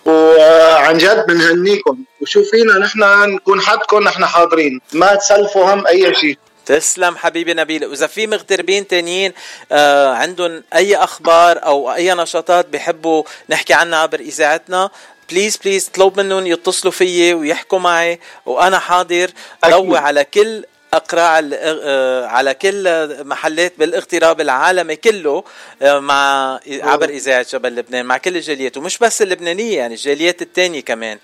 وعن 0.04 0.98
جد 0.98 1.26
بنهنيكم. 1.26 1.98
وشو 2.20 2.42
فينا 2.42 2.78
نحن 2.78 3.00
نكون 3.34 3.60
حدكم 3.60 4.02
نحن 4.02 4.26
حاضرين. 4.26 4.80
ما 4.92 5.14
تسلفوا 5.14 5.74
هم 5.74 5.86
أي 5.86 6.14
شيء. 6.14 6.38
تسلم 6.66 7.16
حبيبي 7.16 7.54
نبيل. 7.54 7.86
واذا 7.86 8.06
في 8.06 8.26
مغتربين 8.26 8.86
تانيين 8.86 9.32
آه 9.72 10.14
عندهم 10.14 10.62
أي 10.74 10.96
أخبار 10.96 11.64
أو 11.64 11.94
أي 11.94 12.14
نشاطات 12.14 12.66
بحبوا 12.68 13.22
نحكي 13.48 13.74
عنها 13.74 13.98
عبر 13.98 14.20
إذاعتنا 14.20 14.90
please 15.30 15.56
please 15.56 15.88
طلب 15.88 16.20
منهم 16.20 16.46
يتصلوا 16.46 16.92
فيي 16.92 17.34
ويحكوا 17.34 17.78
معي 17.78 18.20
وأنا 18.46 18.78
حاضر. 18.78 19.30
ضوي 19.66 19.98
على 19.98 20.24
كل 20.24 20.64
أقراع 20.92 21.42
آه، 21.54 22.26
على 22.26 22.54
كل 22.54 23.08
محلات 23.24 23.72
بالاغتراب 23.78 24.40
العالمي 24.40 24.96
كله 24.96 25.44
آه، 25.82 25.98
مع 25.98 26.60
عبر 26.68 27.08
إذاعة 27.08 27.46
جبل 27.52 27.76
لبنان 27.76 28.06
مع 28.06 28.18
كل 28.18 28.36
الجاليات 28.36 28.76
ومش 28.76 28.98
بس 28.98 29.22
اللبنانية 29.22 29.76
يعني 29.76 29.94
الجاليات 29.94 30.42
التانية 30.42 30.80
كمان. 30.80 31.18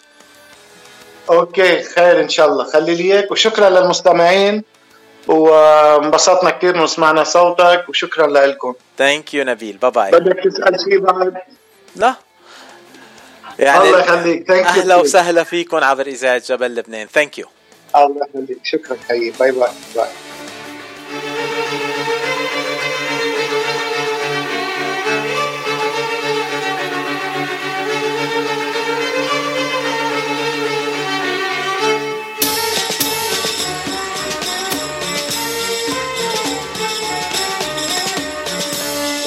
okay 1.31 1.83
خير 1.83 2.21
إن 2.21 2.29
شاء 2.29 2.47
الله. 2.47 2.65
خلي 2.65 2.95
لي 2.95 3.05
إياك 3.05 3.31
وشكرا 3.31 3.71
للمستمعين. 3.71 4.65
وانبسطنا 5.27 6.51
كثير 6.51 6.75
إنه 6.77 6.87
سمعنا 6.87 7.25
صوتك 7.25 7.85
وشكرا 7.89 8.27
لكم 8.27 8.75
thank 8.99 9.35
you 9.35 9.45
نبيل. 9.45 9.77
bye 9.77 9.91
bye 9.91 10.11
بدك 10.11 10.45
تسأل 10.45 10.81
شيء 10.85 10.99
بعد؟ 10.99 11.35
لا. 11.97 12.15
يعني 13.59 13.85
الله 13.85 14.01
يخليك. 14.01 14.47
thank 14.49 14.61
you 14.61 14.83
أهلا 14.83 14.97
وسهلا 14.97 15.45
فيكم 15.45 15.77
عبر 15.77 16.07
إذاعة 16.07 16.43
جبل 16.47 16.75
لبنان. 16.75 17.07
thank 17.07 17.39
you 17.39 17.47
الله 17.97 18.27
يخليك. 18.35 18.59
شكرا. 18.65 18.97
حبيبي. 19.09 19.39
bye 19.39 19.51
bye 19.51 19.69
bye 19.95 20.09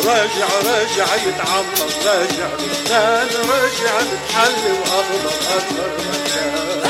راجع 0.05 0.47
راجع 0.65 1.15
يتعمر 1.15 1.91
راجع 2.05 2.47
لبنان 2.59 3.27
راجع 3.49 3.97
بتحلي 4.01 4.71
واخضر 4.71 5.33
اكبر 5.57 5.89
مكان 5.99 6.83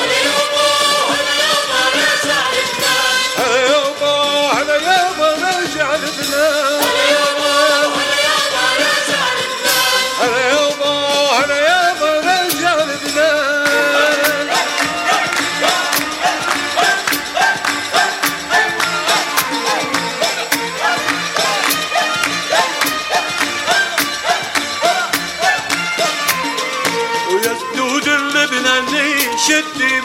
هلا 3.37 3.57
يابا 3.57 4.15
هلا 4.53 4.75
يابا 4.75 5.27
راجع 5.31 5.95
لبنان 5.95 6.81
هلا 6.83 7.02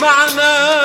معنا. 0.01 0.85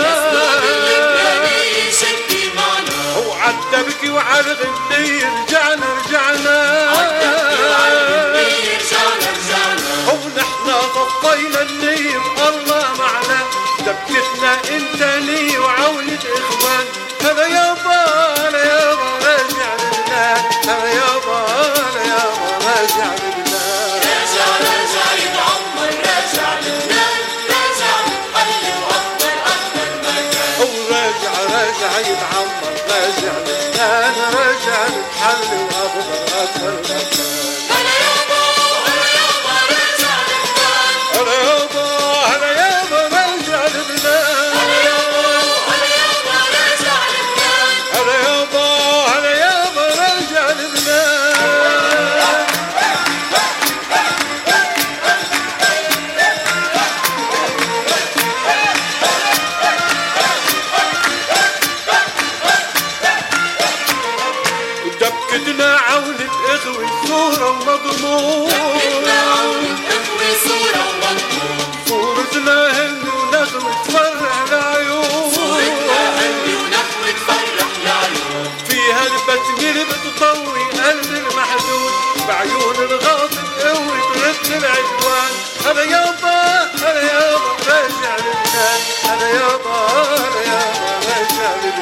وعد 3.28 3.56
تبكي 3.72 4.10
وعلى 4.10 4.40
الغني 4.52 5.24
رجعنا 5.24 5.86
رجعنا 5.98 6.90
ونحنا 10.08 10.78
طفينا 10.96 11.62
النير 11.62 12.22
الله 12.50 12.86
معنا. 13.00 13.40
دبكتنا 13.80 14.54
انت 14.54 15.02
لي 15.26 15.58
وعونة 15.58 16.20
اخوان. 16.38 16.86
هلا 17.24 17.48
يابا 17.48 18.00
هلا 18.40 18.64
يابا 18.66 19.10
راجع 19.24 19.74
لبنان 19.76 20.42
هلا 20.68 20.90
يابا 20.94 21.46
هلا 21.76 22.02
يابا 22.02 22.50
راجع 22.66 23.23
راجع 33.86 34.53
بتطوي 80.24 80.64
قلب 80.64 81.12
المحزون 81.12 81.92
بعيون 82.28 82.76
الغاضب 82.76 83.46
قوة 83.64 84.00
ترد 84.14 84.52
العدوان. 84.52 85.32
هلا 85.66 85.84
يابا 85.84 86.70
هلا 86.84 87.02
يابا 87.02 87.54
راجع 87.68 88.16
لبنان 88.18 88.80
هلا 89.04 89.28
يابا 89.30 89.88
هلا 90.16 90.42
يابا 90.42 91.00
راجع 91.08 91.56
لبنان 91.56 91.73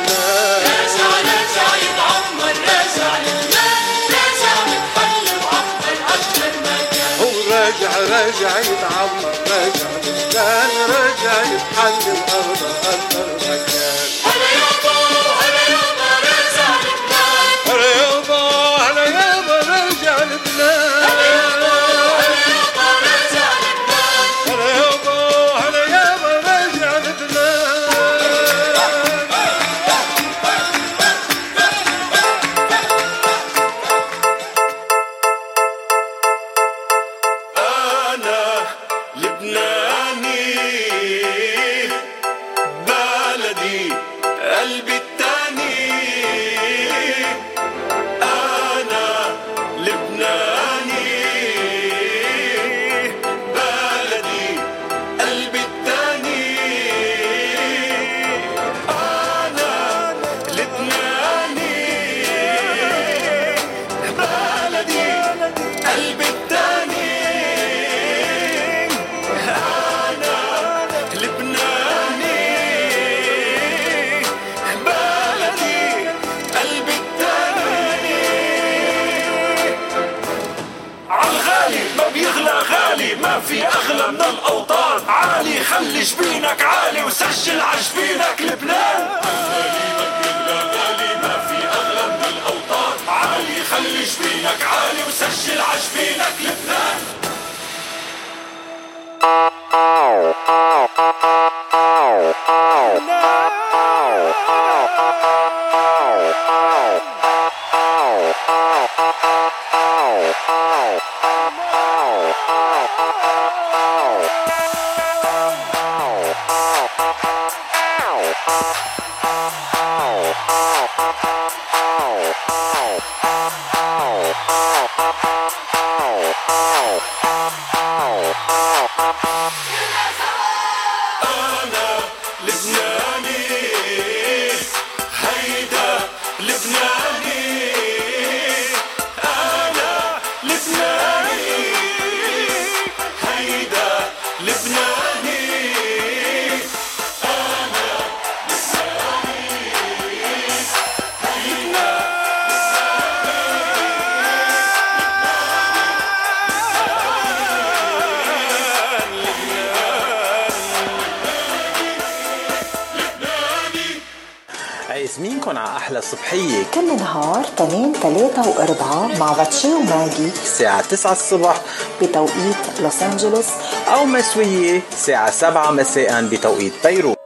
9 170.91 171.11
الصبح 171.11 171.61
بتوقيت 172.01 172.79
لوس 172.79 173.01
أنجلوس 173.03 173.45
أو 173.87 174.05
مسوية 174.05 174.81
الساعة 174.91 175.31
7 175.31 175.71
مساء 175.71 176.21
بتوقيت 176.21 176.73
بيروت 176.87 177.17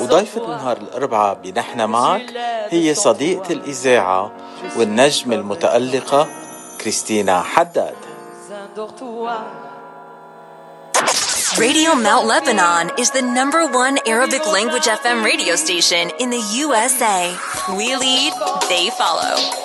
وضيفة 0.00 0.46
نهار 0.46 0.76
الأربعاء 0.76 1.34
بنحن 1.34 1.84
معك 1.84 2.22
هي 2.68 2.94
صديقة 2.94 3.52
الإذاعة 3.52 4.32
والنجم 4.76 5.32
المتألقة 5.32 6.28
كريستينا 6.80 7.42
حداد 7.42 7.94
Radio 11.58 11.94
Mount 11.94 12.26
Lebanon 12.26 12.90
is 12.98 13.10
the 13.10 13.20
number 13.20 13.66
one 13.66 13.98
Arabic 14.06 14.46
language 14.46 14.86
FM 15.00 15.22
radio 15.22 15.54
station 15.54 16.10
in 16.18 16.30
the 16.30 16.42
USA. 16.64 17.36
We 17.76 17.94
lead, 17.94 18.32
they 18.70 18.88
follow. 19.00 19.61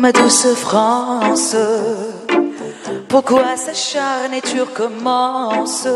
Ma 0.00 0.12
douce 0.12 0.54
France, 0.54 1.56
pourquoi 3.08 3.56
s'acharner 3.56 4.40
tu 4.40 4.60
recommences 4.60 5.88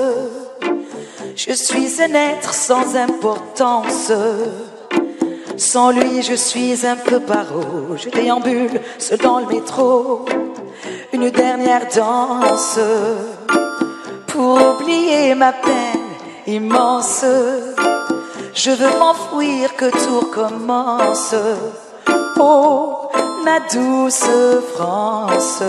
Je 1.37 1.53
suis 1.53 2.03
un 2.03 2.13
être 2.13 2.53
sans 2.53 2.97
importance. 2.97 4.11
Sans 5.57 5.93
lui, 5.93 6.21
je 6.23 6.35
suis 6.35 6.85
un 6.85 6.97
peu 6.97 7.21
paro. 7.21 7.97
Je 7.97 8.09
déambule 8.09 8.81
seul 8.99 9.19
dans 9.19 9.39
le 9.39 9.47
métro. 9.47 10.25
Une 11.13 11.31
dernière 11.31 11.87
danse 11.95 12.81
pour 14.27 14.81
oublier 14.81 15.37
ma 15.37 15.53
peine 15.53 16.09
immense. 16.49 17.25
Je 18.53 18.71
veux 18.73 18.99
m'enfuir 18.99 19.77
que 19.77 19.91
tout 19.91 20.27
recommence. 20.27 21.37
Oh, 22.41 22.92
ma 23.45 23.61
douce 23.61 24.29
France. 24.75 25.63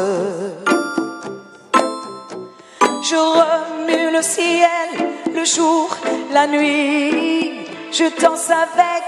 Je 3.01 3.15
remue 3.15 4.11
le 4.15 4.21
ciel, 4.21 4.89
le 5.33 5.43
jour, 5.43 5.89
la 6.31 6.47
nuit. 6.47 7.67
Je 7.91 8.05
danse 8.21 8.49
avec 8.49 9.05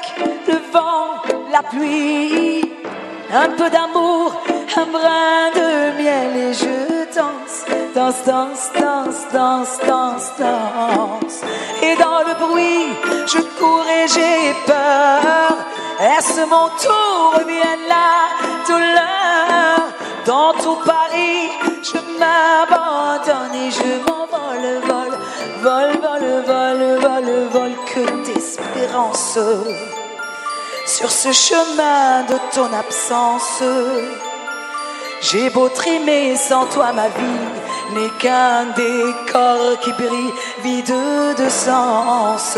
le 0.48 0.58
vent, 0.74 1.22
la 1.52 1.64
pluie. 1.64 2.72
Un 3.34 3.50
peu 3.50 3.70
d'amour, 3.70 4.34
un 4.76 4.86
brin 4.86 5.52
de 5.56 6.02
miel 6.02 6.38
et 6.50 6.54
je 6.54 7.06
danse, 7.16 7.66
danse, 7.96 8.24
danse, 8.26 8.72
danse, 8.80 9.22
danse, 9.34 9.80
danse, 9.88 10.32
danse. 10.40 11.42
Et 11.82 11.96
dans 11.96 12.22
le 12.28 12.34
bruit, 12.46 12.88
je 13.28 13.40
cours 13.58 13.86
et 13.88 14.08
j'ai 14.08 14.54
peur. 14.66 15.58
Est-ce 16.00 16.42
mon 16.42 16.68
tour 16.84 17.06
la 17.48 17.76
douleur? 17.76 18.45
Dans 20.26 20.54
tout 20.54 20.78
Paris, 20.84 21.52
je 21.84 22.00
m'abandonne 22.20 23.54
et 23.54 23.70
je 23.70 23.92
m'envole, 24.06 24.82
vol, 24.88 25.12
vol, 25.62 25.92
vol, 26.02 26.26
vol, 26.48 27.00
vol, 27.00 27.48
vol, 27.52 27.72
que 27.86 28.24
d'espérance 28.26 29.38
sur 30.88 31.12
ce 31.12 31.32
chemin 31.32 32.24
de 32.24 32.38
ton 32.56 32.74
absence. 32.74 33.62
J'ai 35.22 35.52
beau 35.52 35.70
trimer 35.70 36.36
sans 36.36 36.66
toi, 36.66 36.92
ma 36.92 37.08
vie 37.08 37.94
n'est 37.94 38.10
qu'un 38.18 38.66
décor 38.76 39.80
qui 39.82 39.92
brille, 39.94 40.34
vide 40.64 40.96
de 41.38 41.50
sens. 41.50 42.58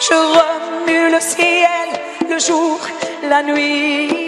Je 0.00 0.14
remue 0.14 1.10
le 1.10 1.20
ciel, 1.20 1.88
le 2.30 2.38
jour, 2.38 2.78
la 3.28 3.42
nuit. 3.42 4.25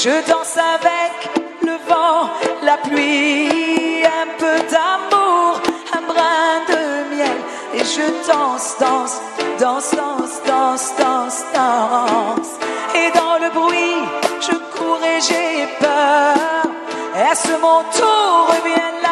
Je 0.00 0.10
danse 0.30 0.56
avec 0.56 1.28
le 1.66 1.72
vent, 1.88 2.30
la 2.62 2.76
pluie. 2.76 4.04
Un 4.04 4.28
peu 4.38 4.56
d'amour, 4.70 5.60
un 5.92 6.02
brin 6.02 6.62
de 6.68 7.16
miel. 7.16 7.38
Et 7.74 7.80
je 7.80 8.06
danse, 8.30 8.76
danse, 8.78 9.20
danse, 9.58 9.90
danse, 9.90 10.40
danse, 10.46 10.92
danse, 10.96 11.44
danse. 11.52 12.52
Et 12.94 13.10
dans 13.10 13.38
le 13.44 13.50
bruit, 13.50 13.98
je 14.40 14.54
cours 14.72 15.02
et 15.02 15.20
j'ai 15.20 15.66
peur. 15.80 16.62
Est-ce 17.28 17.50
mon 17.60 17.82
tour 17.98 18.50
ou 18.50 18.62
bien 18.64 19.07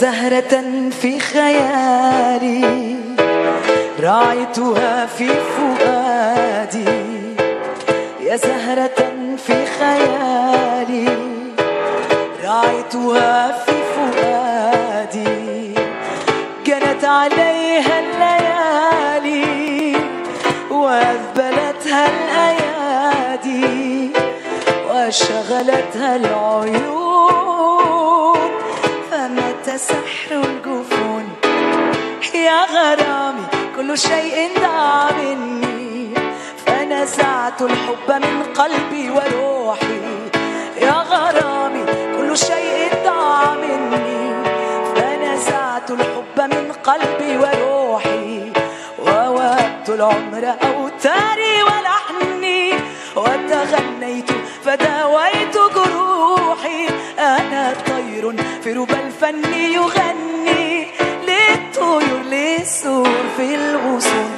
زهرة 0.00 0.64
في 1.02 1.20
خيالي 1.20 2.96
راعيتها 4.00 5.06
في 5.06 5.28
فؤادي. 5.28 7.04
يا 8.20 8.36
زهرة 8.36 9.00
في 9.46 9.66
خيالي 9.78 11.08
راعيتها 12.44 13.52
في 13.52 13.72
فؤادي. 13.94 15.74
جنت 16.66 17.04
عليها 17.04 18.00
الليالي 18.00 19.96
وأذبلتها 20.70 22.06
الأيادي 22.14 24.10
وشغلتها 24.90 26.16
العيون. 26.16 27.00
سحر 29.76 30.30
الجفون 30.30 31.28
يا 32.34 32.64
غرامي 32.64 33.46
كل 33.76 33.98
شيء 33.98 34.50
ضاع 34.60 35.10
مني. 35.10 36.14
فنزعت 36.66 37.62
الحب 37.62 38.08
من 38.08 38.42
قلبي 38.42 39.10
وروحي. 39.10 40.00
يا 40.80 40.92
غرامي 41.10 41.84
كل 42.16 42.36
شيء 42.36 42.90
ضاع 43.04 43.54
مني. 43.54 44.44
فنزعت 44.96 45.90
الحب 45.90 46.38
من 46.54 46.72
قلبي 46.72 47.36
وروحي. 47.36 48.52
ووهبت 48.98 49.88
العمر 49.88 50.54
أوتاري 50.64 51.62
ولحني. 51.62 52.72
وتغنيت 53.16 54.30
فداويت 54.64 55.56
في 58.70 58.76
ربى 58.76 58.94
الفن 58.94 59.54
يغني 59.54 60.86
للطيور 61.28 62.22
للسور 62.22 63.16
في 63.36 63.54
الغصون. 63.54 64.30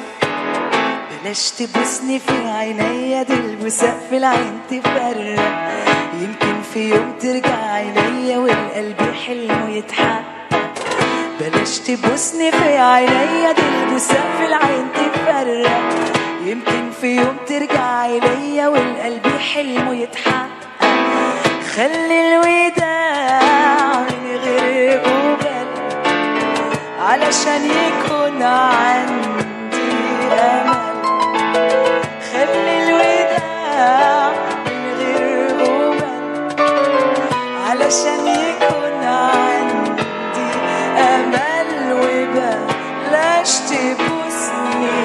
بلاش 1.25 1.51
تبوسني 1.51 2.19
في 2.19 2.49
عينيا 2.49 3.23
دي 3.23 3.35
في 4.11 4.17
العين 4.17 4.61
تفرق. 4.71 5.73
يمكن 6.21 6.63
في 6.75 6.91
يوم 6.91 7.13
ترجع 7.21 7.81
ليا 7.81 8.39
والقلب 8.39 9.15
حلمه 9.27 9.71
يتحقق 9.71 10.25
بلاش 11.41 11.79
تبوسني 11.79 12.53
في 12.53 12.79
عينيا 12.79 13.53
دي 13.53 13.99
في 14.39 14.47
العين 14.47 14.87
تفرق. 14.95 15.81
يمكن 16.45 16.91
في 17.01 17.17
يوم 17.17 17.37
ترجع 17.47 18.07
ليا 18.07 18.69
والقلب 18.69 19.27
حلمه 19.55 19.95
يتحقق 19.95 20.53
خلي 21.77 22.37
الوداع 22.37 23.62
علشان 27.03 27.65
يكون 27.65 28.43
عندي 28.43 29.93
أمل. 30.33 31.03
خلي 32.33 32.75
الوداع 32.83 34.33
من 34.67 34.85
غير 34.99 35.49
قبل 35.61 36.03
علشان 37.67 38.27
يكون 38.27 38.99
عندي 39.05 40.51
أمل 40.99 41.71
وبلاش 41.93 43.53
تبوسني. 43.59 45.03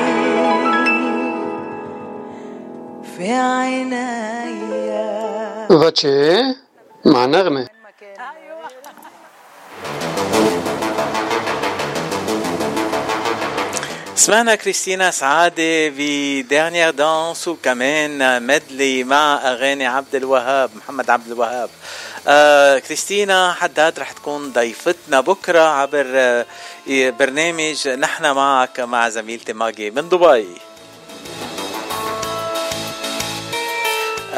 في 3.17 3.27
عينيا 3.33 5.07
باتشي 5.69 6.43
مع 7.05 7.25
نغمة. 7.25 7.67
سمعنا 14.17 14.55
كريستينا 14.55 15.11
سعادة 15.11 15.89
في 15.89 16.41
دانيير 16.41 16.89
دانس 16.89 17.47
وكمان 17.47 18.43
مدلي 18.43 19.03
مع 19.03 19.51
أغاني 19.51 19.85
عبد 19.87 20.15
الوهاب 20.15 20.69
محمد 20.75 21.09
عبد 21.09 21.27
الوهاب 21.31 21.69
آه 22.27 22.79
كريستينا 22.79 23.53
حداد 23.53 23.99
رح 23.99 24.11
تكون 24.11 24.51
ضيفتنا 24.53 25.21
بكرة 25.21 25.59
عبر 25.59 26.05
آه 26.07 26.45
برنامج 26.89 27.87
نحن 27.87 28.31
معك 28.31 28.79
مع 28.79 29.09
زميلتي 29.09 29.53
ماجي 29.53 29.91
من 29.91 30.09
دبي. 30.09 30.47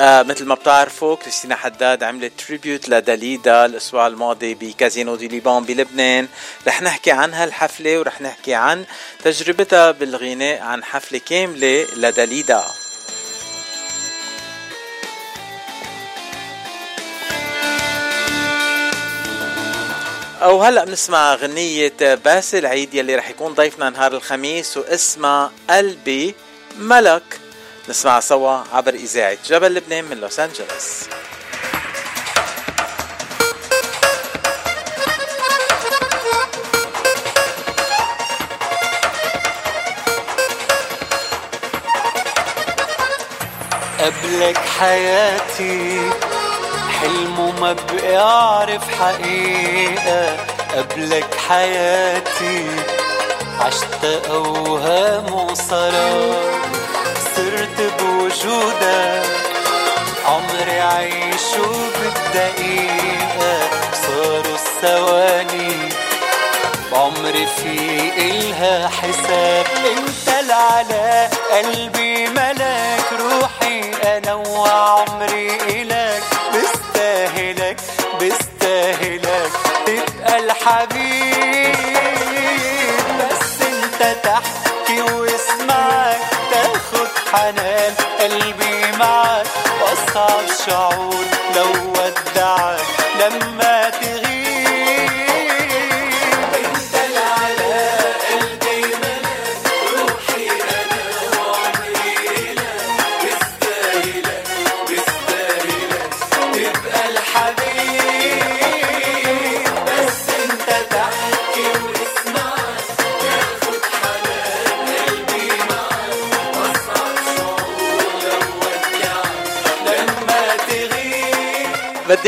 آه 0.02 0.24
مثل 0.24 0.46
ما 0.46 0.56
بتعرفوا 0.56 1.16
كريستينا 1.16 1.56
حداد 1.56 2.04
عملت 2.04 2.32
تريبيوت 2.48 2.90
لداليدا 2.90 3.66
الأسبوع 3.66 4.08
الماضي 4.08 4.54
بكازينو 4.54 5.16
دي 5.16 5.28
ليبان 5.28 5.64
بلبنان. 5.64 6.28
رح 6.68 6.82
نحكي 6.82 7.12
عن 7.12 7.34
هالحفلة 7.34 8.00
ورح 8.00 8.22
نحكي 8.22 8.54
عن 8.54 8.86
تجربتها 9.24 9.92
بالغناء 9.92 10.62
عن 10.62 10.84
حفلة 10.84 11.20
كاملة 11.20 11.88
لداليدا. 11.96 12.64
أو 20.42 20.64
هلأ 20.64 20.86
بنسمع 20.86 21.36
غنية 21.36 21.94
باسل 22.00 22.66
عيد 22.66 22.94
يلي 22.94 23.16
رح 23.16 23.30
يكون 23.30 23.54
ضيفنا 23.54 23.90
نهار 23.90 24.14
الخميس 24.14 24.78
واسمها 24.78 25.52
قلبي 25.70 26.36
ملك. 26.78 27.40
نسمعها 27.90 28.20
سوا 28.20 28.64
عبر 28.74 28.94
إذاعة 28.94 29.38
جبل 29.45 29.74
لبنان 29.74 30.06
من 30.06 30.18
لوس 30.18 30.40
أنجلوس. 30.40 31.10
قبلك 43.99 44.57
حياتي 44.57 46.11
حلم 47.02 47.40
وما 47.40 47.74
بقي 47.74 48.18
اعرف 48.18 48.84
حقيقة. 48.99 50.38
قبلك 50.76 51.36
حياتي 51.48 52.66
عشت 53.60 54.06
أوهام 54.30 55.34
وصرار 55.34 56.59
بوجودك 58.50 59.30
عمري 60.26 60.82
عيشه 60.82 61.72
بالدقيقة 62.02 63.70
صاروا 63.94 64.56
الثواني. 64.56 65.90
بعمري 66.92 67.48
في 67.48 68.12
إلها 68.18 68.88
حساب 68.90 69.66
إنت 69.98 70.28
العلا 70.40 71.30
قلبي 71.52 72.28
ملاك 72.28 73.08
روحي 73.20 73.92
أنا 74.18 74.34
وعمري 74.34 75.58
إلك 75.70 76.24
بستاهلك 76.54 77.78
بستاهلك 78.22 79.52
تبقى 79.86 80.40
الحبيب. 80.40 81.76
بس 83.20 83.62
أنت 83.62 84.18
تحكي 84.24 85.02
واسمعك 85.02 86.20
تاخد 86.52 87.08
حنان. 87.34 87.94
قلبي 88.20 88.98
معك 89.00 89.48
واصعب 89.82 90.46
شعور. 90.66 91.39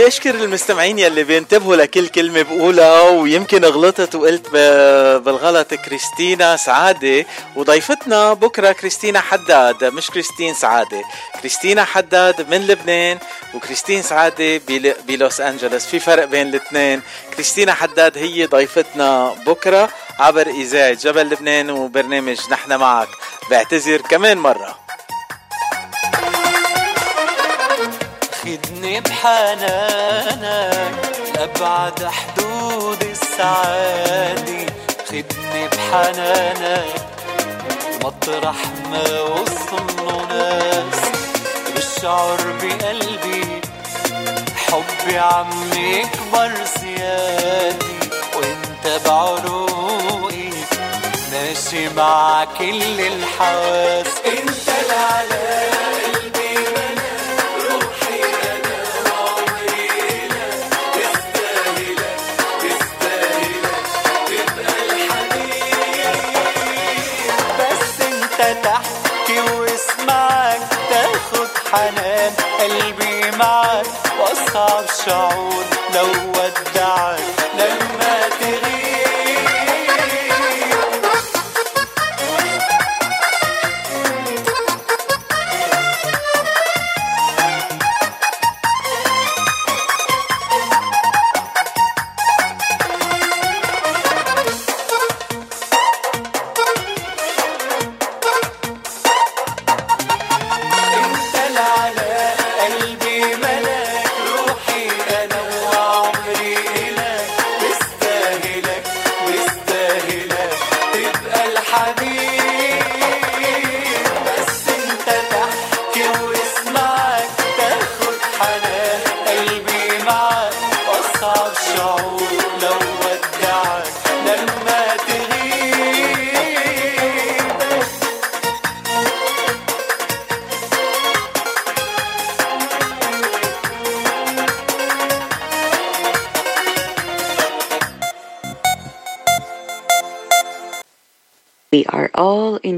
بدي 0.01 0.07
اشكر 0.07 0.35
المستمعين 0.35 0.99
يلي 0.99 1.23
بينتبهوا 1.23 1.75
لكل 1.75 2.07
كلمة 2.07 2.41
بقولها؟ 2.41 3.01
ويمكن 3.01 3.65
غلطت 3.65 4.15
وقلت 4.15 4.49
بالغلط 5.25 5.73
كريستينا 5.73 6.55
سعادة 6.57 7.25
وضيفتنا 7.55 8.33
بكرة 8.33 8.71
كريستينا 8.71 9.19
حداد 9.19 9.83
مش 9.83 10.07
كريستين 10.11 10.53
سعادة. 10.53 11.01
كريستينا 11.39 11.83
حداد 11.83 12.49
من 12.51 12.67
لبنان 12.67 13.17
وكريستين 13.53 14.01
سعادة 14.01 14.57
بل- 14.67 14.93
بلوس 15.07 15.41
أنجلوس. 15.41 15.85
في 15.85 15.99
فرق 15.99 16.25
بين 16.25 16.47
الاثنين. 16.47 17.01
كريستينا 17.33 17.73
حداد 17.73 18.17
هي 18.17 18.45
ضيفتنا 18.45 19.35
بكرة 19.47 19.89
عبر 20.19 20.47
إذاعة 20.47 20.93
جبل 20.93 21.29
لبنان 21.29 21.69
وبرنامج 21.69 22.39
نحن 22.51 22.75
معك. 22.77 23.09
بعتذر 23.51 24.01
كمان 24.01 24.37
مرة. 24.37 24.80
خدني 28.81 28.99
بحنانك 29.01 30.93
لأبعد 31.35 32.05
حدود 32.05 33.03
السعادة. 33.03 34.65
خدني 35.07 35.67
بحنانك 35.67 36.95
مطرح 38.03 38.55
ما 38.91 39.21
وصلوا 39.21 40.25
ناس. 40.29 41.01
بشعر 41.75 42.37
بقلبي 42.61 43.61
حبي 44.55 45.17
عم 45.17 45.73
يكبر 45.73 46.51
زيادة. 46.81 47.85
وإنت 48.35 49.05
بعروقي 49.05 50.49
ماشي 51.31 51.89
مع 51.89 52.45
كل 52.57 52.99
الحواس. 53.01 54.07
إنت 54.25 54.67
العلا 54.85 55.71
قلبي 56.03 56.57
تاخد 71.71 72.50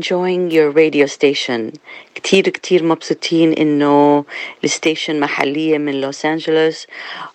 enjoying 0.04 0.52
your 0.52 0.70
radio 0.72 1.06
station. 1.06 1.72
كتير 2.16 2.50
كتير 2.50 2.84
مبسوطين 2.84 3.54
إنه 3.54 4.26
الستيشن 4.64 5.20
محلية 5.20 5.78
من 5.78 6.02
لوس 6.02 6.26
أنجلوس 6.26 6.88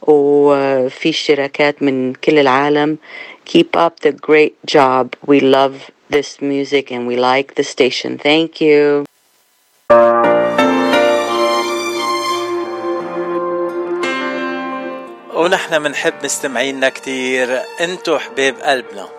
وفي 0.02 1.08
اشتراكات 1.08 1.82
من 1.82 2.14
كل 2.14 2.38
العالم. 2.38 2.98
Keep 3.46 3.76
up 3.76 4.00
the 4.00 4.12
great 4.12 4.54
job. 4.66 5.16
We 5.26 5.40
love 5.40 5.90
this 6.10 6.40
music 6.42 6.90
and 6.90 7.06
we 7.06 7.16
like 7.16 7.54
the 7.54 7.64
station. 7.64 8.18
Thank 8.18 8.60
you. 8.60 9.04
ونحن 15.34 15.82
منحب 15.82 16.14
مستمعينا 16.24 16.88
كتير. 16.88 17.60
انتو 17.80 18.18
حبيب 18.18 18.56
قلبنا. 18.56 19.17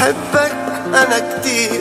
بحبك 0.00 0.56
أنا 0.86 1.18
كتير. 1.18 1.80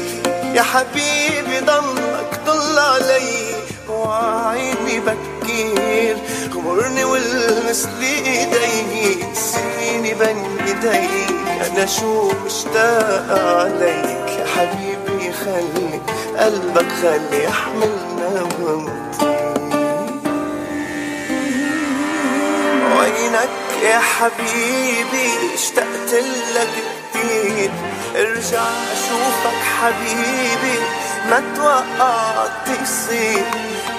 يا 0.54 0.62
حبيبي 0.62 1.60
ضلك 1.60 2.40
طل 2.48 2.80
علي. 2.80 3.56
وعيني 3.90 5.00
بكير. 5.00 6.18
غمرني 6.54 7.04
والمس 7.04 7.88
لي 8.00 8.16
ايديك 8.18 9.28
سيني 9.34 10.14
بين 10.14 10.58
ايديك 10.68 11.30
أنا 11.72 11.86
شو 11.86 12.32
مشتاق 12.46 13.56
عليك 13.56 14.40
يا 14.40 14.46
حبيبي؟ 14.56 15.34
خلي 15.34 16.02
قلبك 16.40 16.88
خلي 17.02 17.44
يحملنا 17.44 18.48
ونطير 18.62 19.40
وينك 22.98 23.50
يا 23.84 24.00
حبيبي؟ 24.00 25.30
اشتقت 25.56 26.14
لك 26.56 26.70
كتير. 27.14 27.72
ارجع 28.16 28.64
اشوفك 28.94 29.60
حبيبي 29.80 30.80
ما 31.30 31.44
توقعت 31.56 32.82
يصير. 32.82 33.46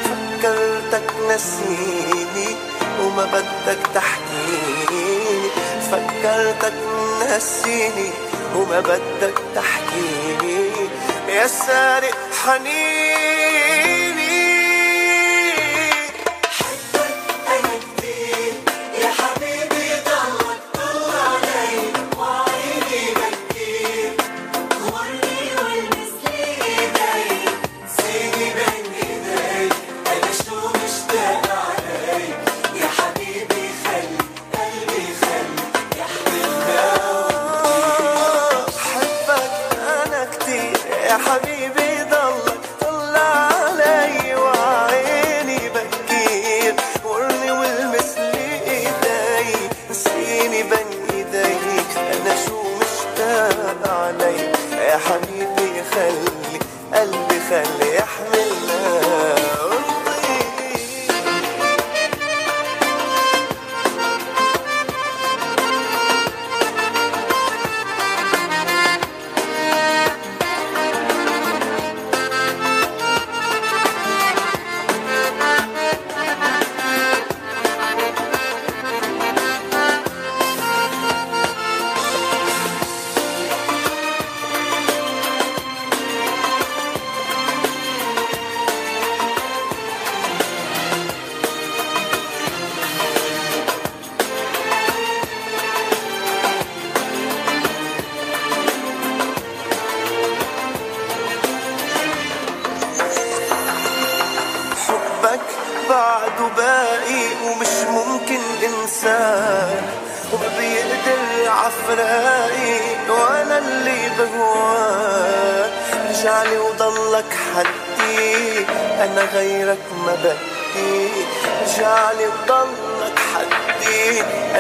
فكرتك 0.05 1.09
نسيني 1.29 2.57
وما 3.03 3.25
بدك 3.25 3.79
تحكيني. 3.95 5.19
فكرتك 5.91 6.75
نسيني 7.23 8.11
وما 8.57 8.81
بدك 8.81 9.39
تحكيني. 9.55 10.71
يا 11.29 11.47
سارق 11.47 12.17
حنيني 12.45 13.40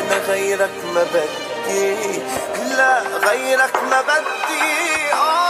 أنا 0.01 0.19
غيرك 0.29 0.71
ما 0.95 1.03
بدي. 1.15 2.23
لا 2.77 3.03
غيرك 3.29 3.77
ما 3.91 4.01
بدي. 4.01 5.13
آه. 5.13 5.50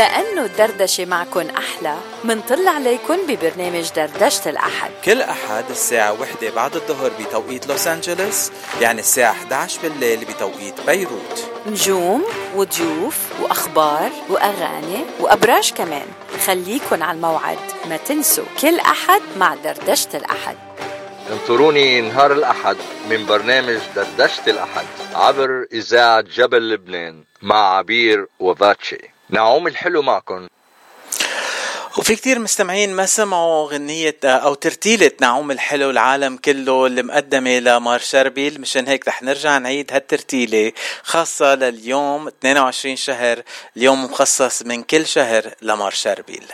لأنه 0.00 0.44
الدردشة 0.44 1.04
معكن 1.04 1.50
أحلى. 1.50 1.96
منطل 2.24 2.68
عليكن 2.68 3.26
ببرنامج 3.28 3.90
دردشة 3.96 4.50
الأحد. 4.50 4.90
كل 5.04 5.22
أحد 5.22 5.64
الساعة 5.70 6.20
وحدة 6.20 6.50
بعد 6.50 6.74
الظهر 6.74 7.10
بتوقيت 7.20 7.66
لوس 7.66 7.86
أنجلوس 7.86 8.50
يعني 8.80 9.00
الساعة 9.00 9.30
11 9.30 9.82
بالليل 9.82 10.24
بتوقيت 10.24 10.80
بيروت. 10.86 11.50
نجوم 11.66 12.24
وضيوف 12.56 13.18
وأخبار 13.40 14.10
وأغاني 14.28 15.04
وأبراج 15.20 15.72
كمان. 15.72 16.06
خليكن 16.46 17.02
على 17.02 17.16
الموعد 17.16 17.58
ما 17.88 17.96
تنسوا. 17.96 18.44
كل 18.60 18.78
أحد 18.78 19.22
مع 19.36 19.54
دردشة 19.54 20.16
الأحد. 20.16 20.56
انطروني 21.32 22.00
نهار 22.00 22.32
الأحد 22.32 22.76
من 23.10 23.26
برنامج 23.26 23.78
دردشة 23.96 24.50
الأحد 24.50 24.86
عبر 25.14 25.66
إذاعة 25.72 26.20
جبل 26.20 26.70
لبنان 26.70 27.24
مع 27.42 27.76
عبير 27.76 28.26
وفاتشي. 28.38 29.09
نعوم 29.32 29.66
الحلو 29.66 30.02
معكم. 30.02 30.46
وفي 31.98 32.16
كتير 32.16 32.38
مستمعين 32.38 32.92
ما 32.92 33.06
سمعوا 33.06 33.72
غنية 33.72 34.18
أو 34.24 34.54
ترتيلة 34.54 35.10
نعوم 35.20 35.50
الحلو 35.50 35.90
العالم 35.90 36.36
كله 36.36 36.86
اللي 36.86 37.02
مقدمة 37.02 37.58
لمار 37.58 37.98
شربيل. 37.98 38.60
مشان 38.60 38.88
هيك 38.88 39.08
رح 39.08 39.22
نرجع 39.22 39.58
نعيد 39.58 39.92
هالترتيلة 39.92 40.72
خاصة 41.02 41.54
لليوم 41.54 42.28
22 42.28 42.96
شهر 42.96 43.42
اليوم 43.76 44.04
مخصص 44.04 44.62
من 44.62 44.82
كل 44.82 45.06
شهر 45.06 45.54
لمار 45.62 45.90
شربيل. 45.90 46.44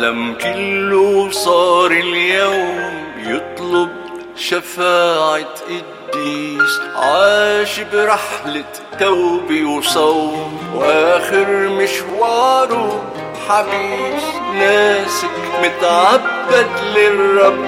العالم 0.00 0.34
كله 0.34 1.30
صار 1.30 1.90
اليوم 1.90 2.92
يطلب 3.18 3.88
شفاعة 4.36 5.46
قديس 5.68 6.80
عاش 6.96 7.80
برحلة 7.80 8.64
توبة 9.00 9.64
وصوم. 9.64 10.58
وآخر 10.74 11.68
مشواره 11.68 13.02
حبيس 13.48 14.24
ناسك 14.54 15.36
متعبد 15.62 16.70
للرب 16.96 17.64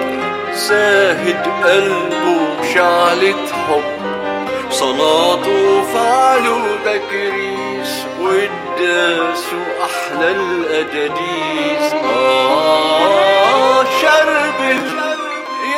زاهد 0.55 1.47
قلبه 1.65 2.73
شعلة 2.75 3.47
حب. 3.69 3.83
صلاته 4.71 5.83
فعله 5.95 6.63
تكريس 6.85 8.05
والداس 8.77 9.45
أحلى 9.85 10.31
الأجاديس 10.31 11.93
آه 12.05 13.85
شرب 13.85 14.61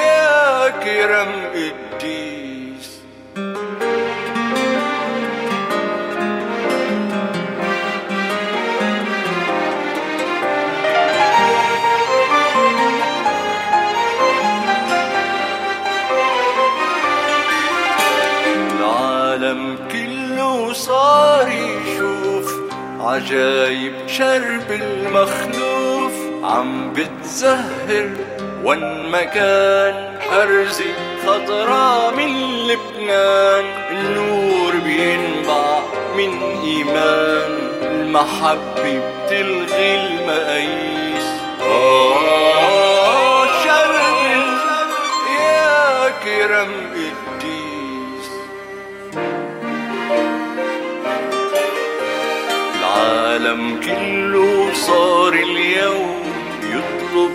يا 0.04 0.68
كرم 0.68 1.32
قديس 1.54 3.00
العالم 18.46 19.78
كله 19.92 20.72
صار 20.72 21.48
يشوف 21.48 21.93
عجايب 23.04 23.92
شرب 24.06 24.70
المخلوف 24.70 26.12
عم 26.44 26.92
بتزهر 26.92 28.10
وين 28.64 29.10
ما 29.10 29.22
كان 29.22 30.18
أرزي 30.32 30.92
خضرا 31.26 32.10
من 32.10 32.30
لبنان. 32.68 33.64
النور 33.90 34.72
بينبع 34.84 35.80
من 36.16 36.42
إيمان 36.64 37.52
المحبة 37.82 39.00
بتلغي 39.26 39.94
المقاييس. 39.94 41.24
آه 41.62 43.46
شرب 43.64 44.24
يا 45.40 46.08
كرم 46.24 46.72
العالم 53.44 53.80
كله 53.80 54.72
صار 54.74 55.32
اليوم 55.32 56.22
يطلب 56.62 57.30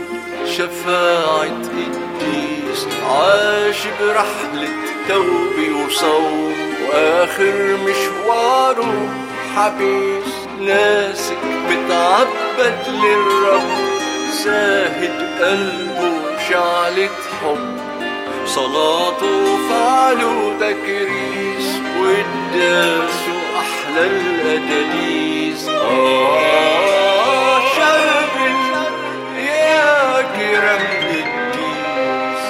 شفاعة 0.45 1.43
قديس 1.45 2.87
عاش 3.09 3.77
برحلة 4.01 4.69
توبة 5.09 5.85
وصوم 5.85 6.53
وآخر 6.89 7.77
مشواره 7.85 9.09
حبيس. 9.55 10.33
ناسك 10.61 11.37
بتعبد 11.69 12.87
للرب 12.87 13.69
زاهد 14.45 15.41
قلبه 15.41 16.37
شعلة 16.49 17.09
حب. 17.41 17.79
صلاته 18.45 19.53
وفعله 19.53 20.53
تكريس 20.59 21.67
وقداسه 22.01 23.28
أحلى 23.89 24.05
الأداليس 24.07 25.67
آه 25.69 26.39
يا 29.37 30.21
كرم 30.21 30.85
الديس 31.11 32.45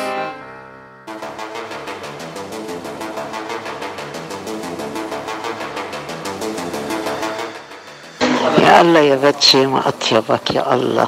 يا 8.60 8.82
الله 8.82 9.00
يا 9.00 9.16
بتشي 9.16 9.66
ما 9.66 9.88
أطيبك 9.88 10.52
يا 10.52 10.74
الله. 10.74 11.08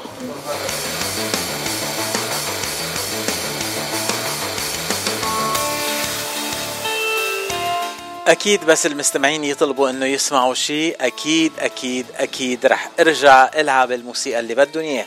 أكيد 8.32 8.66
بس 8.66 8.86
المستمعين 8.86 9.44
يطلبوا 9.44 9.90
إنه 9.90 10.06
يسمعوا 10.06 10.54
شيء. 10.54 10.96
أكيد 11.02 11.52
أكيد 11.60 12.06
أكيد 12.18 12.66
رح 12.66 12.90
أرجع 13.00 13.50
ألعب 13.56 13.92
الموسيقى 13.92 14.40
اللي 14.40 14.56
بدهم 14.56 14.84
إياها. 14.84 15.06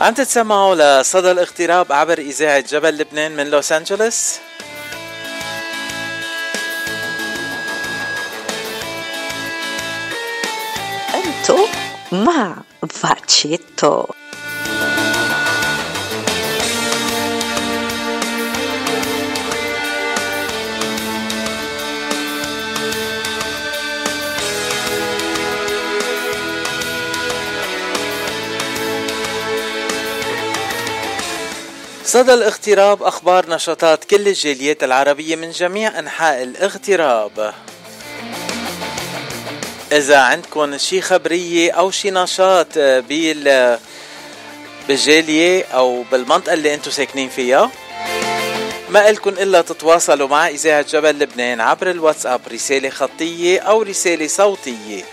عم 0.00 0.14
تتسمعوا 0.14 1.00
لصدى 1.02 1.30
الاغتراب 1.30 1.92
عبر 1.92 2.18
إذاعة 2.18 2.60
جبل 2.60 2.98
لبنان 2.98 3.36
من 3.36 3.50
لوس 3.50 3.72
أنجلوس؟ 3.72 4.38
أنتو 11.14 11.66
مع 12.12 12.56
فاتشيتو. 12.88 14.04
صدى 32.12 32.34
الاغتراب 32.34 33.02
أخبار 33.02 33.50
نشاطات 33.50 34.04
كل 34.04 34.28
الجاليات 34.28 34.84
العربية 34.84 35.36
من 35.36 35.50
جميع 35.50 35.98
أنحاء 35.98 36.42
الاغتراب. 36.42 37.54
إذا 39.92 40.18
عندكم 40.18 40.78
شي 40.78 41.00
خبرية 41.00 41.72
أو 41.72 41.90
شي 41.90 42.10
نشاط 42.10 42.66
بال 42.78 43.78
بالجالية 44.88 45.64
أو 45.64 46.02
بالمنطقة 46.02 46.52
اللي 46.52 46.74
أنتم 46.74 46.90
ساكنين 46.90 47.28
فيها 47.28 47.70
ما 48.88 49.10
إلكن 49.10 49.32
إلا 49.32 49.60
تتواصلوا 49.60 50.28
مع 50.28 50.48
إذاعة 50.48 50.86
جبل 50.88 51.18
لبنان 51.18 51.60
عبر 51.60 51.90
الواتساب 51.90 52.40
رسالة 52.52 52.90
خطية 52.90 53.60
أو 53.60 53.82
رسالة 53.82 54.26
صوتية. 54.26 55.04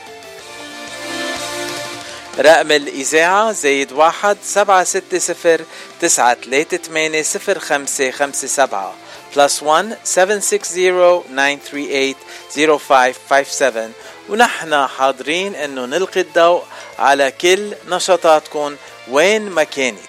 رقم 2.39 2.71
الإذاعة 2.71 3.51
زايد 3.51 3.91
واحد 3.91 4.37
سبعة 4.43 4.83
ستة 4.83 5.19
صفر 5.19 5.61
تسعة 6.01 6.33
تلاتة 6.33 6.77
تمانية 6.77 7.21
صفر 7.21 7.59
خمسة 7.59 8.11
خمسة 8.11 8.47
سبعة 8.47 8.93
plus 9.35 9.63
one 9.63 9.95
seven 10.03 10.41
six 10.41 10.71
zero 10.71 11.25
nine 11.29 11.59
three 11.71 11.89
eight 11.91 12.17
zero 12.55 12.77
five 12.77 13.17
five 13.29 13.51
seven 13.51 13.91
ونحن 14.29 14.87
حاضرين 14.87 15.55
إنه 15.55 15.85
نلقي 15.85 16.21
الضوء 16.21 16.63
على 16.99 17.31
كل 17.31 17.73
نشاطاتكم 17.87 18.75
وين 19.11 19.49
ما 19.49 19.63
كانت. 19.63 19.99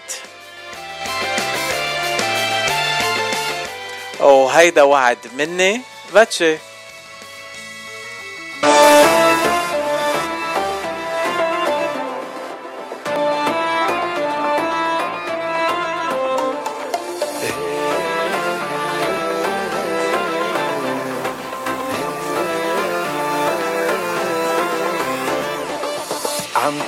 وهيدا 4.21 4.83
وعد 4.83 5.19
مني. 5.37 5.81
باتشي. 6.15 6.59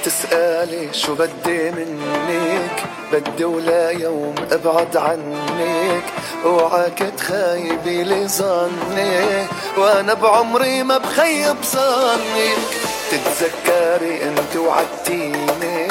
تسألي 0.05 0.89
شو 0.93 1.15
بدي 1.15 1.71
منك؟ 1.71 2.83
بدي 3.13 3.45
ولا 3.45 3.91
يوم 3.91 4.35
أبعد 4.53 4.97
عنك. 4.97 6.05
اوعاك 6.45 6.99
تخيبي 7.19 8.03
لي 8.03 8.29
ظني 8.29 9.47
وأنا 9.79 10.15
بعمري 10.15 10.83
ما 10.83 10.99
بخيب 10.99 11.57
ظنك 11.73 12.59
تتذكري 13.11 14.23
أنت 14.23 14.57
وعدتيني 14.57 15.89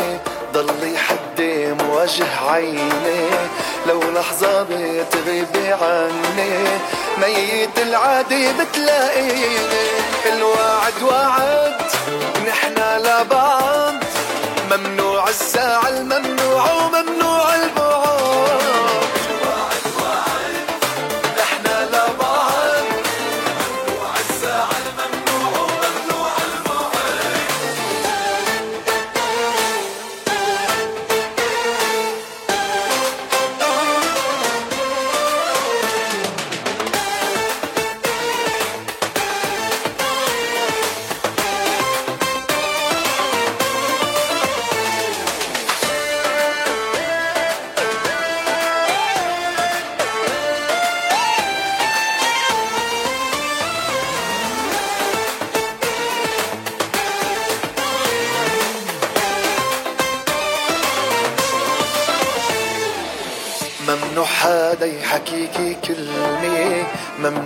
ضلي 0.53 0.97
حدي 0.97 1.73
مواجه 1.73 2.25
عيني. 2.49 3.29
لو 3.87 3.99
لحظة 4.15 4.63
بتغيبي 4.63 5.73
عني 5.73 6.63
ميت 7.17 7.77
العادي 7.77 8.47
بتلاقيني. 8.53 9.87
الوعد 10.25 11.03
وعد 11.03 11.81
نحنا 12.47 12.99
لبعض 12.99 14.00
ممنوع 14.71 15.27
الزعل 15.29 16.05
ممنوع 16.05 16.90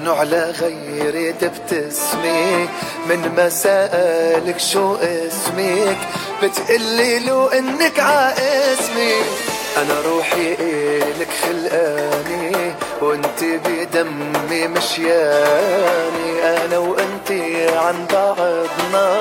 ممنوع 0.06 0.24
لغيري 0.24 1.34
تبتسمي. 1.34 2.70
من 3.10 3.32
ما 3.38 3.50
سألك 3.50 4.60
شو 4.60 4.96
اسمك؟ 4.96 5.98
بتقلي 6.44 7.20
له 7.20 7.58
إنك 7.58 8.00
عاسمي 8.00 9.14
أنا 9.78 10.02
روحي 10.06 10.54
إلك 10.60 11.28
خلقاني 11.44 12.74
وإنت 13.02 13.44
بدمي 13.44 14.68
مشياني. 14.68 16.44
أنا 16.44 16.78
وإنت 16.78 17.32
عن 17.74 18.06
بعضنا 18.14 19.20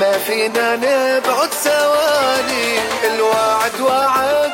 ما 0.00 0.18
فينا 0.26 0.76
نبعد 0.76 1.48
ثواني. 1.64 2.78
الوعد 3.14 3.80
وعد 3.80 4.52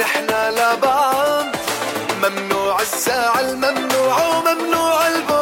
نحنا 0.00 0.50
لبعض 0.50 1.51
ممنوع 2.92 2.94
الزعل 2.94 3.56
ممنوع 3.56 4.16
وممنوع 4.36 5.06
البعد 5.06 5.41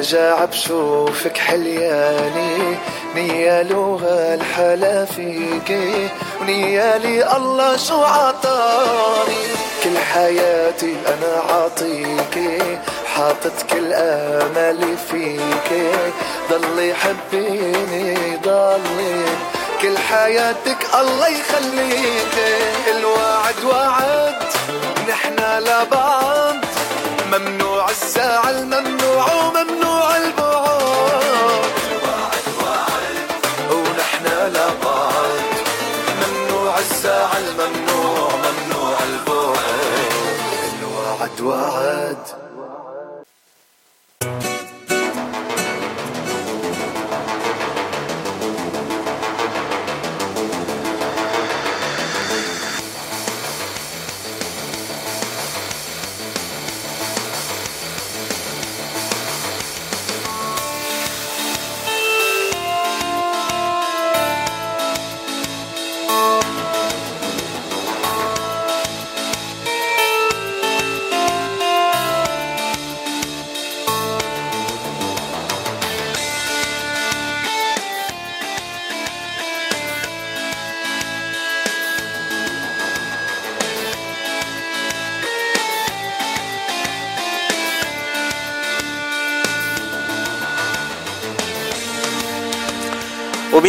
برجع 0.00 0.44
بشوفك 0.44 1.36
حلياني 1.38 2.76
نيالي 3.14 3.74
وهالحلا 3.74 5.04
فيكي 5.04 6.08
ونيالي 6.40 7.36
الله 7.36 7.76
شو 7.76 8.04
عطاني؟ 8.04 9.42
كل 9.84 9.98
حياتي 9.98 10.96
أنا 11.06 11.42
عاطيكي 11.48 12.78
حاطط 13.14 13.52
كل 13.70 13.92
املي 13.92 14.96
فيكي. 15.10 15.92
ضلي 16.50 16.94
حبيني 16.94 18.36
ضلي. 18.44 19.24
كل 19.82 19.98
حياتك 19.98 20.86
الله 21.00 21.28
يخليك 21.28 22.36
الوعد 22.96 23.64
وعد 23.64 24.34
نحنا 25.08 25.60
لبعض 25.60 26.56
ممنوع 27.32 27.90
الزعل 27.90 28.64
ممنوع 28.64 29.26
وممنوع. 29.34 29.69
وعد 41.50 42.39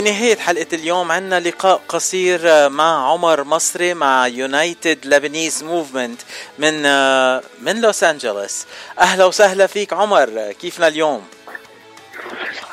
وبنهاية 0.02 0.38
حلقة 0.38 0.68
اليوم 0.74 1.12
عنا 1.12 1.40
لقاء 1.40 1.82
قصير 1.88 2.70
مع 2.70 3.12
عمر 3.12 3.44
مصري 3.44 3.94
مع 3.94 4.28
United 4.28 5.06
Lebanese 5.06 5.64
Movement 5.64 6.22
من 6.60 6.82
من 7.62 7.82
لوس 7.82 8.04
أنجلوس 8.04 8.66
أهلا 9.00 9.26
وسهلا 9.26 9.68
فيك 9.68 9.94
عمر 9.94 10.52
كيفنا 10.62 10.88
اليوم؟ 10.88 11.22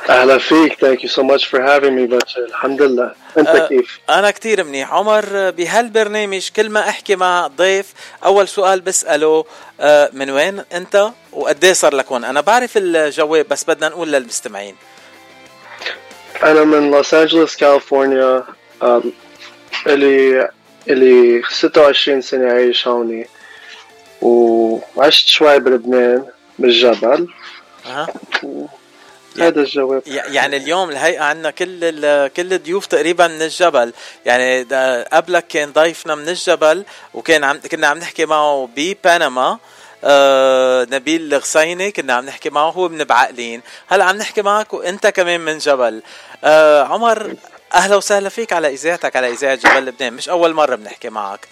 أهلا 0.09 0.39
فيك 0.39 0.81
thank 0.81 1.05
you 1.05 1.11
so 1.11 1.23
much 1.23 1.45
for 1.45 1.61
having 1.71 1.93
me 1.93 2.07
باتشي 2.07 2.45
الحمد 2.45 2.83
لله. 2.83 3.13
أنت 3.39 3.49
أه، 3.49 3.69
كيف؟ 3.69 4.01
أنا 4.11 4.31
كتير 4.31 4.65
منيح. 4.65 4.93
عمر 4.93 5.51
بهالبرنامج 5.51 6.49
كل 6.57 6.71
ما 6.71 6.89
أحكي 6.89 7.17
مع 7.17 7.47
ضيف 7.47 7.87
أول 8.25 8.49
سؤال 8.49 8.81
بسأله 8.81 9.45
أه، 9.81 10.11
من 10.13 10.31
وين 10.31 10.63
أنت؟ 10.73 11.11
وقديه 11.33 11.73
صار 11.73 11.95
لك 11.95 12.07
هون؟ 12.07 12.25
أنا 12.25 12.41
بعرف 12.41 12.73
الجواب 12.77 13.49
بس 13.49 13.65
بدنا 13.65 13.89
نقول 13.89 14.13
للمستمعين. 14.13 14.77
أنا 16.43 16.65
من 16.65 16.91
لوس 16.91 17.15
انجلوس 17.15 17.57
كاليفورنيا 17.57 18.45
أم، 18.83 19.13
إلي 19.87 20.49
إلي 20.91 21.43
26 21.51 22.21
سنة 22.23 22.53
عايش 22.53 22.89
هوني. 22.89 23.27
وعشت 24.23 25.29
شوي 25.29 25.59
بلبنان 25.59 26.25
بالجبل. 26.59 27.29
أه. 27.87 28.07
هذا 29.39 29.61
الجواب 29.61 30.03
يعني 30.07 30.57
اليوم 30.57 30.91
الهيئة 30.91 31.21
عندنا 31.23 31.51
كل 31.51 31.79
ال- 31.83 32.33
كل 32.33 32.53
الضيوف 32.53 32.87
تقريبا 32.87 33.27
من 33.29 33.43
الجبل. 33.43 33.93
يعني 34.27 34.63
قبلك 35.13 35.47
كان 35.49 35.73
ضيفنا 35.73 36.15
من 36.15 36.29
الجبل 36.29 36.85
وكان 37.15 37.45
عم 37.45 37.61
كنا 37.71 37.87
عم 37.87 37.99
نحكي 37.99 38.27
معه 38.27 38.69
ببنما 38.77 39.59
آه 40.05 40.87
نبيل 40.91 41.35
الغسيني 41.35 41.91
كنا 41.93 42.13
عم 42.15 42.27
نحكي 42.27 42.51
معه 42.51 42.71
هو 42.71 42.89
من 42.89 43.05
بعقلين. 43.05 43.63
هلا 43.89 44.05
عم 44.05 44.17
نحكي 44.17 44.43
معك 44.43 44.75
وانت 44.75 45.07
كمان 45.07 45.41
من 45.41 45.59
جبل. 45.59 46.03
آه 46.45 46.83
عمر 46.83 47.35
أهلا 47.75 47.97
وسهلا 47.97 48.29
فيك 48.29 48.53
على 48.53 48.69
إذاعتك 48.69 49.17
على 49.17 49.31
إذاعة 49.33 49.55
جبل 49.55 49.87
لبنان. 49.87 50.13
مش 50.13 50.29
أول 50.29 50.55
مرة 50.55 50.75
بنحكي 50.75 51.09
معك. 51.09 51.49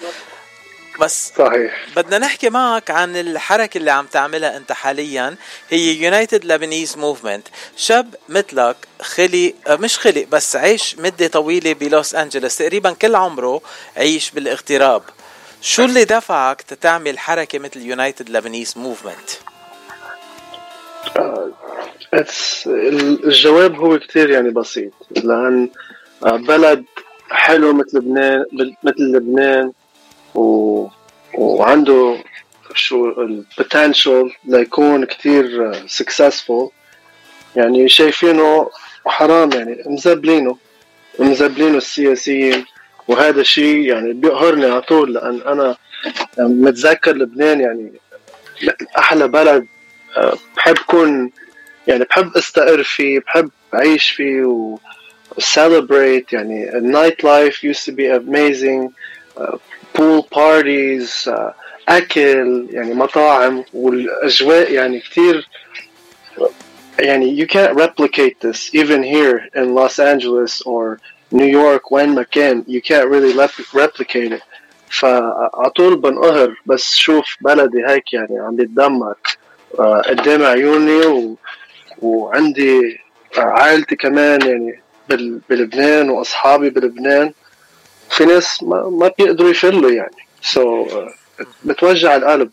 بس 1.00 1.32
صحيح. 1.38 1.86
بدنا 1.96 2.18
نحكي 2.18 2.50
معك 2.50 2.90
عن 2.90 3.16
الحركة 3.16 3.78
اللي 3.78 3.90
عم 3.90 4.06
تعملها 4.06 4.56
أنت 4.56 4.72
حاليا. 4.72 5.36
هي 5.70 5.94
United 6.02 6.44
Lebanese 6.44 6.96
Movement 6.96 7.48
شاب 7.76 8.14
مثلك 8.28 8.76
خلي 9.02 9.54
آه، 9.66 9.76
مش 9.76 9.98
خلي 9.98 10.24
بس 10.24 10.56
عيش 10.56 10.96
مدة 10.98 11.26
طويلة 11.26 11.72
بلوس 11.72 12.14
أنجلوس. 12.14 12.56
تقريبا 12.56 12.92
كل 12.92 13.14
عمره 13.14 13.60
عيش 13.96 14.30
بالاغتراب. 14.30 15.02
شو 15.60 15.84
اللي 15.84 16.04
دفعك 16.04 16.62
تتعمل 16.62 17.18
حركة 17.18 17.58
مثل 17.58 17.80
United 17.80 18.30
Lebanese 18.30 18.74
Movement 18.76 19.30
الجواب 23.24 23.74
هو 23.74 23.98
كتير 23.98 24.30
يعني 24.30 24.50
بسيط. 24.50 24.92
لأن 25.10 25.70
بلد 26.22 26.84
حلو 27.30 27.72
مثل 27.72 27.98
لبنان 27.98 28.44
مثل 28.82 29.02
لبنان 29.02 29.72
و... 30.34 30.86
وعنده 31.34 32.24
شو 32.74 33.10
ال 33.10 33.23
potential 33.23 34.32
ليكون 34.44 35.04
كتير 35.04 35.72
successful 35.86 36.70
يعني 37.56 37.88
شايفينه 37.88 38.70
حرام 39.06 39.52
يعني 39.52 39.82
مزبلينه 39.86 40.56
مزبلينه 41.18 41.76
السياسيين. 41.76 42.64
وهذا 43.08 43.40
الشيء 43.40 43.80
يعني 43.80 44.12
بيقهرني 44.12 44.66
على 44.66 44.80
طول 44.80 45.14
لأن 45.14 45.40
أنا 45.46 45.76
متذكر 46.38 47.16
لبنان 47.16 47.60
يعني 47.60 47.92
أحلى 48.98 49.28
بلد 49.28 49.66
أه، 50.16 50.36
بحب 50.56 50.78
كون 50.86 51.30
يعني 51.86 52.04
بحب 52.04 52.36
أستقر 52.36 52.82
فيه 52.82 53.20
بحب 53.20 53.50
أعيش 53.74 54.10
فيه 54.10 54.44
و 54.44 54.78
celebrate 55.40 56.32
يعني 56.32 56.78
ال 56.78 57.24
nightlife 57.24 57.66
used 57.66 57.84
to 57.84 57.92
be 57.92 58.06
amazing 58.06 58.92
uh, 59.36 59.56
pool 59.94 60.22
parties 60.22 61.28
uh, 61.28 61.52
أكل 61.88 62.66
يعني 62.70 62.94
مطاعم 62.94 63.64
والأجواء 63.74 64.72
يعني 64.72 65.00
كتير 65.00 65.48
يعني 66.98 67.36
you 67.36 67.46
can't 67.46 67.76
replicate 67.76 68.40
this 68.40 68.74
even 68.74 69.02
here 69.02 69.48
in 69.54 69.74
Los 69.74 69.98
Angeles 69.98 70.62
or 70.62 70.98
New 71.34 71.50
York 71.56 71.92
وين 71.92 72.08
ما 72.08 72.22
كان 72.22 72.64
can't 72.84 73.08
really 73.10 73.34
rep- 73.38 73.78
replicate 73.80 74.32
it. 74.38 74.42
فعلى 74.90 75.70
طول 75.76 75.96
بنقهر 75.96 76.60
بس 76.66 76.94
شوف 76.96 77.24
بلدي 77.40 77.86
هيك 77.86 78.12
يعني 78.12 78.38
عم 78.38 78.56
بيتدمر 78.56 79.14
آه، 79.78 80.00
قدام 80.06 80.42
عيوني 80.44 81.06
و 81.06 81.36
وعندي 82.02 82.98
عائلتي 83.36 83.96
كمان 83.96 84.42
يعني 84.46 84.80
بال- 85.08 85.40
بلبنان 85.50 86.10
وأصحابي 86.10 86.70
بلبنان. 86.70 87.32
في 88.10 88.24
ناس 88.24 88.62
ما, 88.62 88.88
ما 88.88 89.10
بيقدروا 89.18 89.50
يفلوا 89.50 89.90
يعني. 89.90 90.16
so 90.42 90.86
so, 90.88 90.92
بتوجع 91.64 92.16
القلب. 92.16 92.50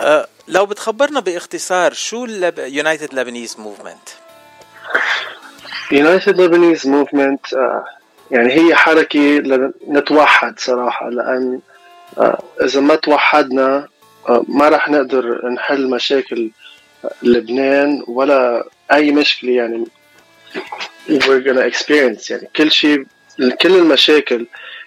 آه، 0.00 0.28
لو 0.48 0.66
بتخبرنا 0.66 1.20
باختصار 1.20 1.92
شو 1.92 2.24
ال 2.24 2.37
United 2.37 3.14
Lebanese 3.14 3.56
Movement 3.58 4.08
United 5.94 6.36
Lebanese 6.36 6.84
Movement 6.86 7.56
آه، 7.56 7.84
يعني 8.30 8.52
هي 8.52 8.74
حركة 8.74 9.20
لنتوحد 9.88 10.58
صراحة 10.58 11.08
لأن 11.08 11.60
آه، 12.18 12.42
إذا 12.62 12.80
ما 12.80 12.94
توحدنا 12.94 13.88
آه، 14.28 14.44
ما 14.48 14.68
رح 14.68 14.88
نقدر 14.88 15.48
نحل 15.48 15.90
مشاكل 15.90 16.50
لبنان 17.22 18.04
ولا 18.08 18.68
أي 18.92 19.10
مشكلة 19.10 19.52
يعني 19.52 19.84
we're 21.08 21.42
gonna 21.46 21.72
experience. 21.72 22.30
يعني 22.30 22.48
كل 22.56 22.70
شيء 22.70 23.06
كل 23.62 23.76
المشاكل 23.76 24.46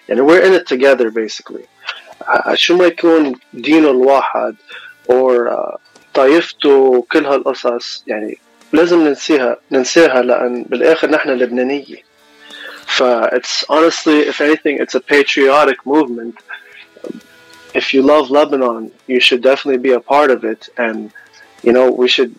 يعني 0.09 0.21
we're 0.21 0.43
in 0.43 0.59
it 0.59 0.75
together 0.75 1.09
basically. 1.11 1.63
شو 2.53 2.77
ما 2.77 2.85
يكون 2.85 3.35
دينه 3.53 3.91
الواحد 3.91 4.55
or 5.11 5.55
طائفته 6.13 6.69
وكل 6.69 7.25
هالقصص 7.25 8.03
يعني 8.07 8.37
لازم 8.73 9.07
ننسيها 9.07 9.57
ننساها 9.71 10.21
لأن 10.21 10.63
بالآخر 10.63 11.09
نحن 11.09 11.29
لبنانية. 11.29 12.07
ف 12.87 13.03
it's 13.37 13.63
honestly 13.69 14.19
if 14.31 14.41
anything 14.41 14.79
it's 14.79 14.95
a 14.95 14.99
patriotic 14.99 15.85
movement. 15.85 16.35
If 17.75 17.93
you 17.93 18.01
love 18.01 18.29
Lebanon 18.29 18.91
you 19.07 19.19
should 19.19 19.41
definitely 19.41 19.81
be 19.89 19.93
a 19.93 19.99
part 20.13 20.29
of 20.31 20.43
it 20.43 20.61
and 20.77 21.11
you 21.63 21.73
know 21.73 21.91
we 21.91 22.07
should 22.07 22.33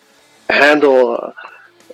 handle 0.49 1.17
uh, 1.17 1.31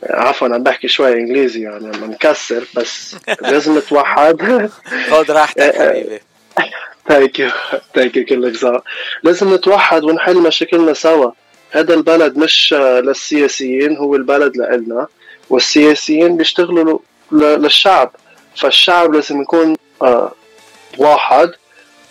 عفوا 0.09 0.47
عم 0.47 0.63
بحكي 0.63 0.87
شوي 0.87 1.13
إنجليزي 1.13 1.61
يعني 1.61 1.87
عم 1.97 2.11
نكسر 2.11 2.67
بس 2.75 3.15
لازم 3.51 3.77
نتوحد. 3.77 4.69
خذ 5.09 5.31
راحتك 5.31 5.75
حبيبي. 5.81 6.19
thank 7.07 7.39
you 7.39 7.49
thank 7.95 8.17
you 8.17 8.25
كلك 8.25 8.81
لازم 9.23 9.53
نتوحد 9.53 10.03
ونحل 10.03 10.37
مشاكلنا 10.37 10.93
سوا. 10.93 11.31
هذا 11.75 11.93
البلد 11.93 12.37
مش 12.37 12.73
للسياسيين 12.77 13.97
هو 13.97 14.15
البلد 14.15 14.57
لإلنا. 14.57 15.07
والسياسيين 15.49 16.37
بيشتغلوا 16.37 16.99
للشعب. 17.31 18.11
فالشعب 18.57 19.13
لازم 19.13 19.41
يكون 19.41 19.75
آه، 20.01 20.31
واحد. 20.97 21.51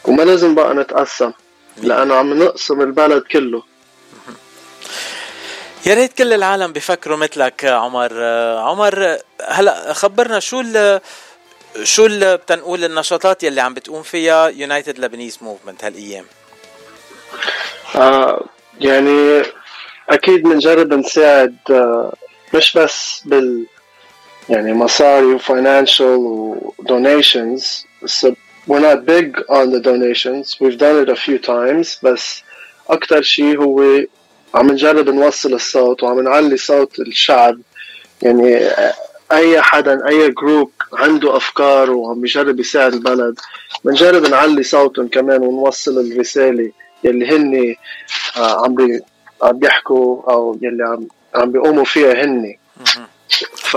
وما 0.04 0.22
لازم 0.22 0.54
بقى 0.54 0.74
نتقسم 0.74 1.32
لأنه 1.82 2.14
عم 2.14 2.42
نقسم 2.42 2.80
البلد 2.80 3.22
كله. 3.22 3.62
يا 5.86 5.94
ريت 5.94 6.12
كل 6.12 6.32
العالم 6.32 6.72
بيفكروا 6.72 7.16
مثلك 7.16 7.64
عمر. 7.64 8.10
آه، 8.14 8.60
عمر 8.60 9.18
هلا 9.48 9.92
خبرنا 9.92 10.40
شو 10.40 10.60
ال 10.60 11.00
شو 11.82 12.06
ال 12.06 12.36
بتنقول 12.36 12.84
النشاطات 12.84 13.42
يلي 13.42 13.60
عم 13.60 13.74
بتقوم 13.74 14.02
فيها 14.02 14.48
يونايتد 14.48 14.98
لبنيز 14.98 15.38
موفمنت 15.42 15.84
هالأيام؟ 15.84 16.24
آه 17.96 18.44
يعني 18.80 19.42
أكيد 20.08 20.42
بنجرب 20.42 20.94
نساعد 20.94 21.56
آه 21.70 22.12
مش 22.54 22.76
بس 22.78 23.22
بال 23.24 23.66
يعني 24.48 24.74
مصاري 24.74 25.26
و 25.26 25.35
financial 25.35 26.16
و 26.16 26.33
donations 26.33 27.86
we're 28.66 28.80
not 28.80 29.04
big 29.04 29.36
on 29.48 29.72
the 29.72 29.80
donations. 29.80 30.58
We've 30.60 30.78
done 30.78 31.02
it 31.02 31.08
a 31.08 31.16
few 31.16 31.38
times 31.38 31.98
بس 32.02 32.42
أكتر 32.88 33.22
شيء 33.22 33.62
هو 33.62 34.04
عم 34.54 34.70
نجرب 34.70 35.08
نوصل 35.08 35.54
الصوت 35.54 36.02
وعم 36.02 36.20
نعلي 36.20 36.56
صوت 36.56 36.98
الشعب. 36.98 37.60
يعني 38.22 38.56
آه، 38.56 38.94
أي 39.32 39.62
حدا 39.62 40.08
أي 40.08 40.30
group 40.30 40.70
عنده 40.92 41.36
أفكار 41.36 41.90
وعم 41.90 42.24
يجرب 42.24 42.60
يساعد 42.60 42.94
البلد 42.94 43.38
بنجرب 43.84 44.26
نعلي 44.26 44.62
صوتهم 44.62 45.08
كمان 45.08 45.42
ونوصل 45.42 45.98
الرسالة. 46.00 46.70
يلي 47.04 47.36
هن 47.36 47.74
آه، 48.36 48.64
عم 48.64 48.74
بي 48.74 49.00
عم 49.42 49.58
بيحكوا 49.58 50.32
أو 50.32 50.58
يلي 50.62 50.84
عم 50.84 51.08
عم 51.34 51.52
بيقوموا 51.52 51.84
فيها 51.84 52.24
هن 52.24 52.56
ف 53.56 53.76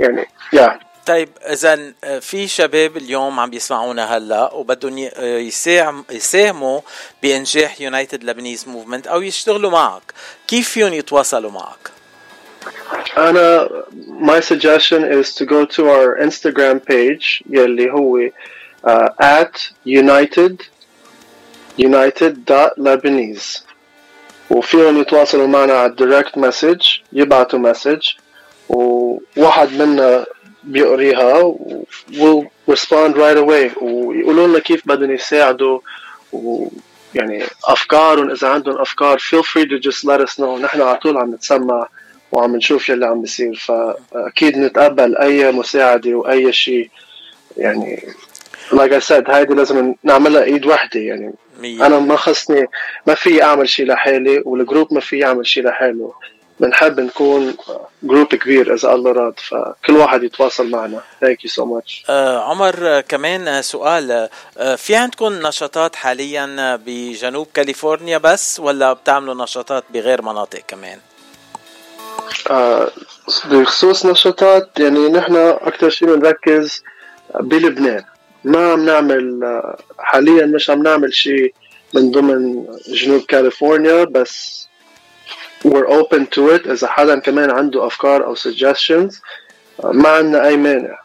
يعني 0.00 0.26
يا. 0.52 0.80
طيب 1.06 1.28
اذا 1.52 1.92
في 2.20 2.48
شباب 2.48 2.96
اليوم 2.96 3.40
عم 3.40 3.50
بيسمعونا 3.50 4.16
هلا 4.16 4.52
وبدهم 4.54 4.98
يساهم 5.18 6.04
يساهموا 6.10 6.80
بإنجاح 7.22 7.80
يونايتد 7.80 8.24
لبنيز 8.24 8.68
موفمنت 8.68 9.06
أو 9.06 9.22
يشتغلوا 9.22 9.70
معك. 9.70 10.02
كيف 10.48 10.68
فيهم 10.68 10.92
يتواصلوا 10.92 11.50
معك؟ 11.50 11.90
أنا 13.18 13.68
my 14.20 14.40
suggestion 14.40 15.02
is 15.04 15.34
to 15.34 15.44
go 15.44 15.64
to 15.64 15.88
our 15.88 16.16
Instagram 16.26 16.80
page 16.90 17.42
يلي 17.50 17.90
هو 17.90 18.28
uh, 18.86 19.08
at 19.20 19.54
united 19.84 20.56
united.lebanese 21.80 23.62
وفيهم 24.50 25.00
يتواصلوا 25.00 25.46
معنا 25.46 25.72
على 25.72 25.94
direct 25.98 26.40
message 26.40 27.00
يبعتوا 27.12 27.58
مسج 27.58 28.00
وواحد 28.68 29.72
منا 29.72 30.26
بيقريها 30.64 31.38
و 31.38 31.84
we'll 32.10 32.72
respond 32.72 33.14
right 33.14 33.38
away. 33.38 33.82
ويقولوا 33.82 34.46
لنا 34.48 34.58
كيف 34.58 34.88
بدهم 34.88 35.10
يساعدوا 35.10 35.80
ويعني 36.32 37.44
أفكارهم 37.64 38.30
إذا 38.30 38.48
عندهم 38.48 38.80
أفكار 38.80 39.18
feel 39.18 39.42
free 39.42 39.66
to 39.66 39.78
just 39.78 40.04
let 40.04 40.20
us 40.20 40.38
know. 40.38 40.60
نحن 40.60 40.80
على 40.80 40.96
طول 40.96 41.16
عم 41.16 41.34
نتسمع 41.34 41.88
وعم 42.32 42.56
نشوف 42.56 42.88
يلي 42.88 43.06
عم 43.06 43.20
بيصير. 43.20 43.54
فأكيد 43.54 44.58
نتقبل 44.58 45.16
أي 45.16 45.52
مساعدة 45.52 46.14
وأي 46.14 46.52
شيء. 46.52 46.90
يعني 47.56 48.02
like 48.72 48.92
I 48.92 49.00
said 49.00 49.30
هيدي 49.30 49.54
لازم 49.54 49.94
نعملها 50.02 50.42
إيد 50.42 50.66
وحدة. 50.66 51.00
يعني. 51.00 51.34
أنا 51.60 51.98
ما 51.98 52.16
خصني 52.16 52.66
ما 53.06 53.14
في 53.14 53.42
أعمل 53.42 53.68
شيء 53.68 53.86
لحالي 53.86 54.42
وال 54.44 54.58
group 54.58 54.94
ما 54.94 55.00
في 55.00 55.18
يعمل 55.18 55.46
شيء 55.46 55.64
لحاله. 55.64 56.12
بنحب 56.60 57.00
نكون 57.00 57.54
group 58.02 58.26
كبير 58.26 58.74
إذا 58.74 58.92
الله 58.94 59.12
راد 59.12 59.34
فكل 59.40 59.96
واحد 59.96 60.22
يتواصل 60.22 60.70
معنا. 60.70 61.00
thank 61.20 61.44
you 61.44 61.50
so 61.50 61.64
much 61.64 62.04
عمر 62.08 62.74
آه، 62.82 63.00
كمان 63.00 63.48
آه، 63.48 63.60
سؤال 63.60 64.28
آه 64.58 64.74
في 64.74 64.96
عندكم 64.96 65.32
نشاطات 65.32 65.96
حاليا 65.96 66.76
بجنوب 66.86 67.46
كاليفورنيا 67.54 68.18
بس 68.18 68.60
ولا 68.60 68.92
بتعملوا 68.92 69.34
نشاطات 69.34 69.84
بغير 69.90 70.22
مناطق 70.22 70.60
كمان؟ 70.68 70.98
آه، 72.50 72.90
بخصوص 73.44 74.06
نشاطات 74.06 74.70
يعني 74.78 75.08
نحن 75.08 75.36
أكثر 75.36 75.90
شيء 75.90 76.14
بنركز 76.14 76.82
بلبنان. 77.40 78.04
ما 78.44 78.72
عم 78.72 78.84
نعمل 78.84 79.52
حاليا 79.98 80.46
مش 80.46 80.70
عم 80.70 80.82
نعمل 80.82 81.14
شيء 81.14 81.54
من 81.94 82.10
ضمن 82.10 82.66
جنوب 82.88 83.22
كاليفورنيا 83.22 84.04
بس 84.04 84.62
we're 85.64 85.88
open 85.88 86.26
to 86.36 86.56
it. 86.56 86.68
إذا 86.68 86.86
حدا 86.86 87.18
كمان 87.18 87.50
عنده 87.50 87.86
أفكار 87.86 88.24
أو 88.24 88.36
suggestions 88.36 89.14
ما 89.84 90.08
عندنا 90.08 90.46
أي 90.46 90.56
مانع. 90.56 90.98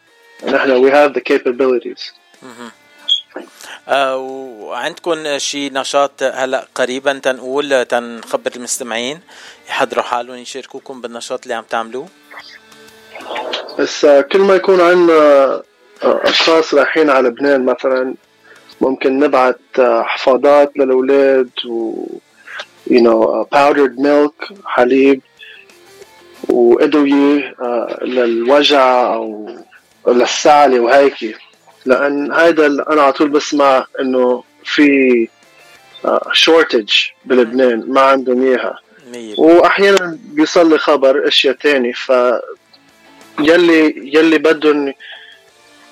نحن 0.45 0.85
we 0.85 0.91
have 0.91 1.13
the 1.13 1.21
capabilities. 1.21 2.13
آه 3.87 4.17
وعندكم 4.17 5.37
شي 5.37 5.69
نشاط 5.69 6.23
هلأ 6.23 6.67
قريبا 6.75 7.19
تنقول 7.19 7.85
تنخبر 7.85 8.51
المستمعين؟ 8.55 9.19
يحضروا 9.69 10.03
حالهم 10.03 10.35
يشاركوكم 10.35 11.01
بالنشاط 11.01 11.41
اللي 11.43 11.53
عم 11.53 11.63
تعملوه؟ 11.69 12.07
بس 13.79 14.05
آه، 14.05 14.21
كل 14.21 14.39
ما 14.39 14.55
يكون 14.55 14.81
عندنا 14.81 15.63
أشخاص 16.03 16.73
رايحين 16.73 17.09
على 17.09 17.27
لبنان 17.29 17.65
مثلا 17.65 18.13
ممكن 18.81 19.19
نبعت 19.19 19.59
آه، 19.79 20.01
حفاضات 20.03 20.71
للأولاد 20.77 21.49
و 21.65 22.05
you 22.89 23.01
know 23.01 23.21
uh, 23.27 23.57
powdered 23.57 23.95
milk 23.99 24.53
حليب 24.65 25.21
وإدوية 26.49 27.55
آه، 27.61 27.99
للوجع 28.03 29.13
أو 29.13 29.49
للسعلة 30.07 30.79
وهيك 30.79 31.37
لأن 31.85 32.33
هذا 32.33 32.65
أنا 32.65 33.01
على 33.01 33.13
طول 33.13 33.29
بسمع 33.29 33.85
إنه 33.99 34.43
في 34.63 35.27
شورتج 36.31 36.89
بلبنان 37.25 37.83
ما 37.87 38.01
عندهم 38.01 38.43
إياها. 38.43 38.79
واحيانا 39.37 40.17
بيوصل 40.23 40.69
لي 40.69 40.77
خبر 40.77 41.27
أشياء 41.27 41.53
تاني 41.55 41.93
ف 41.93 42.11
يلي 43.39 43.93
يلي 44.15 44.37
بدهم 44.37 44.93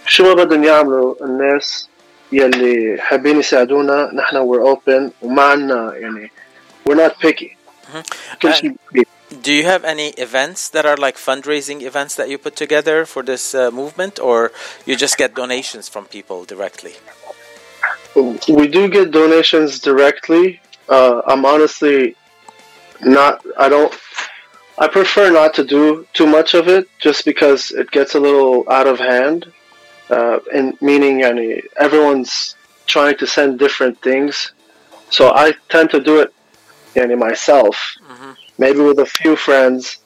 شو 0.07 0.25
ما 0.25 0.35
بدهم 0.35 0.65
يعملوا 0.65 1.15
الناس 1.21 1.89
يلي 2.33 3.01
حابين 3.01 3.39
يساعدونا 3.41 4.11
نحن 4.15 4.37
we're 4.37 4.75
open 4.75 5.11
وما 5.23 5.43
عنا 5.43 5.95
يعني 5.97 6.31
we're 6.89 6.97
not 6.97 7.13
picky 7.27 7.57
كل 8.43 8.55
شيء 8.55 8.73
Do 9.33 9.53
you 9.53 9.63
have 9.63 9.85
any 9.85 10.09
events 10.27 10.69
that 10.71 10.85
are 10.85 10.97
like 10.97 11.17
fundraising 11.17 11.83
events 11.83 12.17
that 12.17 12.29
you 12.29 12.37
put 12.37 12.57
together 12.57 13.07
for 13.07 13.23
this 13.23 13.55
uh, 13.55 13.71
movement, 13.71 14.19
or 14.19 14.51
you 14.87 14.97
just 14.97 15.17
get 15.17 15.37
donations 15.37 15.89
from 15.89 16.07
people 16.07 16.45
directly? 16.45 16.95
we 18.49 18.67
do 18.67 18.89
get 18.89 19.13
donations 19.13 19.79
directly. 19.79 20.61
Uh, 20.89 21.23
I'm 21.31 21.45
honestly 21.45 22.17
not. 23.01 23.35
I 23.57 23.69
don't. 23.69 23.95
I 24.79 24.89
prefer 24.89 25.31
not 25.31 25.55
to 25.55 25.65
do 25.65 26.07
too 26.13 26.27
much 26.27 26.55
of 26.55 26.67
it 26.67 26.89
just 26.99 27.25
because 27.25 27.71
it 27.71 27.91
gets 27.91 28.15
a 28.15 28.21
little 28.21 28.69
out 28.69 28.89
of 28.89 28.99
hand. 28.99 29.53
Uh, 30.11 30.39
and 30.53 30.81
meaning, 30.81 31.21
yani, 31.21 31.63
everyone's 31.77 32.57
trying 32.87 33.17
to 33.19 33.27
send 33.27 33.59
different 33.59 34.01
things. 34.03 34.53
So 35.11 35.33
I 35.45 35.53
tend 35.69 35.91
to 35.91 36.01
do 36.01 36.21
it 36.21 36.33
yani, 36.95 37.17
myself, 37.19 37.77
maybe 38.59 38.81
with 38.81 38.99
a 38.99 39.07
few 39.07 39.37
friends. 39.37 39.99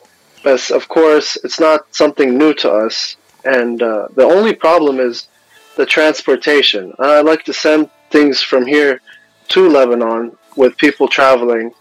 But 0.42 0.70
of 0.70 0.88
course, 0.88 1.38
it's 1.44 1.58
not 1.58 1.80
something 1.94 2.36
new 2.36 2.52
to 2.62 2.70
us. 2.70 3.16
And 3.44 3.82
uh, 3.82 4.08
the 4.14 4.24
only 4.24 4.54
problem 4.54 5.00
is 5.00 5.28
the 5.76 5.86
transportation. 5.86 6.92
And 6.98 7.10
I 7.18 7.20
like 7.20 7.44
to 7.44 7.52
send 7.52 7.90
things 8.10 8.42
from 8.42 8.66
here 8.66 9.00
to 9.48 9.68
Lebanon 9.68 10.36
with 10.56 10.76
people 10.76 11.08
traveling. 11.08 11.72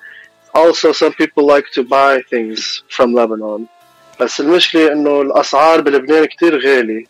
Also, 0.54 0.92
some 0.92 1.14
people 1.14 1.46
like 1.46 1.66
to 1.74 1.84
buy 1.84 2.22
things 2.30 2.84
from 2.90 3.14
Lebanon. 3.14 3.68
بس 4.20 4.40
المشكلة 4.40 4.92
إنه 4.92 5.22
الأسعار 5.22 5.82
بلبنان 5.82 6.26
كتير 6.26 6.60
غالي 6.60 7.00
ل 7.00 7.08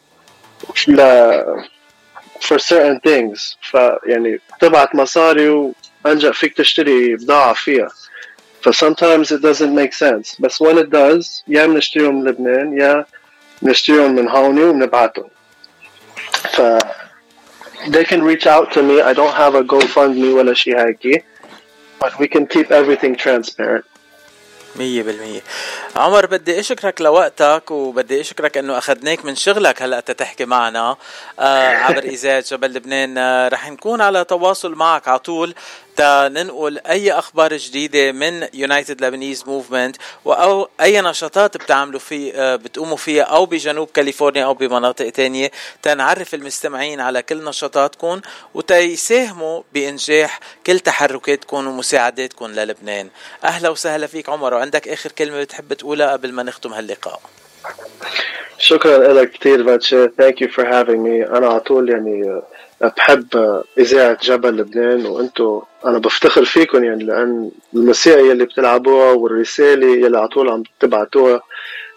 for 2.42 2.60
certain 2.60 3.00
things 3.00 3.58
فيعني 3.62 4.40
تبعت 4.60 4.96
مصاري 4.96 5.50
وأنجأ 6.06 6.32
فيك 6.32 6.58
تشتري 6.58 7.16
بضاعة 7.16 7.54
فيها 7.54 7.90
ف 8.62 8.70
sometimes 8.70 9.32
it 9.32 9.42
doesn't 9.42 9.76
make 9.76 9.94
sense 9.94 10.42
بس 10.42 10.64
when 10.64 10.78
it 10.78 10.90
does 10.90 11.44
يا 11.48 11.66
بنشتريهم 11.66 12.16
من 12.16 12.28
لبنان 12.30 12.78
يا 12.78 13.06
بنشتريهم 13.62 14.16
من 14.16 14.30
هوني 14.30 14.64
وبنبعتهم 14.64 15.30
ف 16.54 16.62
they 17.88 18.04
can 18.04 18.22
reach 18.24 18.48
out 18.48 18.72
to 18.72 18.82
me 18.82 19.02
I 19.02 19.14
don't 19.14 19.36
have 19.36 19.56
a 19.56 19.64
GoFundMe 19.64 20.34
ولا 20.36 20.54
شي 20.54 20.76
هيك 20.76 21.24
but 22.00 22.20
we 22.20 22.28
can 22.28 22.48
keep 22.48 22.72
everything 22.72 23.16
transparent 23.16 23.86
مية 24.79 25.03
بالمية. 25.03 25.41
عمر 25.97 26.27
بدي 26.27 26.61
أشكرك 26.61 27.01
لوقتك 27.01 27.71
وبدي 27.71 28.21
أشكرك 28.21 28.59
إنه 28.59 28.79
أخذناك 28.79 29.25
من 29.25 29.37
شغلك. 29.37 29.83
هلأ 29.83 30.01
تحكي 30.01 30.45
معنا 30.45 30.97
آه 31.39 31.69
عبر 31.69 32.03
اذاعه 32.03 32.45
جبل 32.51 32.75
لبنان 32.75 33.19
آه 33.19 33.49
رح 33.49 33.71
نكون 33.71 34.01
على 34.01 34.25
تواصل 34.25 34.75
معك 34.75 35.09
على 35.09 35.19
طول. 35.19 35.55
ننقل 36.01 36.79
أي 36.79 37.13
أخبار 37.13 37.57
جديدة 37.57 38.13
من 38.13 38.49
يونايتد 38.55 39.05
لبنيز 39.05 39.45
موفمنت 39.47 39.97
أو 40.27 40.69
أي 40.81 41.01
نشاطات 41.01 41.57
بتعملوا 41.57 42.01
في 42.01 42.35
آه 42.35 42.57
بتقوموا 42.57 42.97
فيها 42.97 43.23
أو 43.23 43.47
بجنوب 43.47 43.89
كاليفورنيا 43.95 44.45
أو 44.45 44.55
بمناطق 44.55 45.11
تانية. 45.11 45.51
تنعرف 45.83 46.35
المستمعين 46.35 47.01
على 47.01 47.23
كل 47.23 47.45
نشاطاتكم 47.45 48.21
وتيساهموا 48.55 49.63
بإنجاح 49.75 50.41
كل 50.67 50.81
تحركاتكم 50.81 51.67
ومساعداتكم 51.67 52.47
للبنان. 52.47 53.09
أهلا 53.45 53.69
وسهلا 53.69 54.07
فيك 54.07 54.29
عمر 54.29 54.55
وعندك 54.55 54.89
آخر 54.89 55.13
كلمة 55.13 55.41
بتحب 55.41 55.75
تقولها 55.75 56.13
قبل 56.13 56.33
ما 56.33 56.43
نختم 56.43 56.73
هاللقاء. 56.73 57.21
شكرا 58.59 59.13
لك 59.13 59.31
كثير 59.31 59.63
باتشي 59.63 60.09
thank 60.09 60.43
you 60.43 60.49
for 60.49 60.67
having 60.67 60.99
me 60.99 61.27
أنا 61.27 61.47
على 61.49 61.61
طول 61.61 61.91
يعني 61.91 62.41
بحب 62.81 63.63
إذاعة 63.79 64.19
جبل 64.23 64.57
لبنان 64.57 65.07
وأنتم 65.07 65.63
أنا 65.87 65.99
بفتخر 65.99 66.45
فيكم 66.45 66.85
يعني 66.85 67.05
لأن 67.05 67.51
الموسيقى 67.75 68.21
يلي 68.21 68.45
بتلعبوها 68.45 69.13
والرسالة 69.13 69.87
يلي 70.07 70.19
على 70.19 70.29
طول 70.29 70.49
عم 70.49 70.63
تبعتوها 70.81 71.41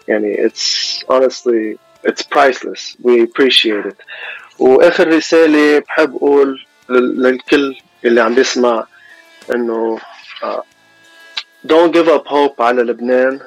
يعني 0.08 0.48
it's 0.48 1.04
honestly 1.12 1.78
it's 2.08 2.22
priceless. 2.22 2.96
We 3.02 3.22
appreciate 3.22 3.86
it. 3.86 3.96
وآخر 4.58 5.08
رسالة 5.08 5.78
بحب 5.78 6.16
أقول 6.16 6.66
للكل 6.90 7.76
اللي 8.04 8.20
عم 8.20 8.34
بيسمع 8.34 8.86
إنه 9.54 9.98
don't 11.66 11.92
give 11.94 12.08
up 12.08 12.26
hope 12.26 12.60
على 12.60 12.82
لبنان. 12.82 13.40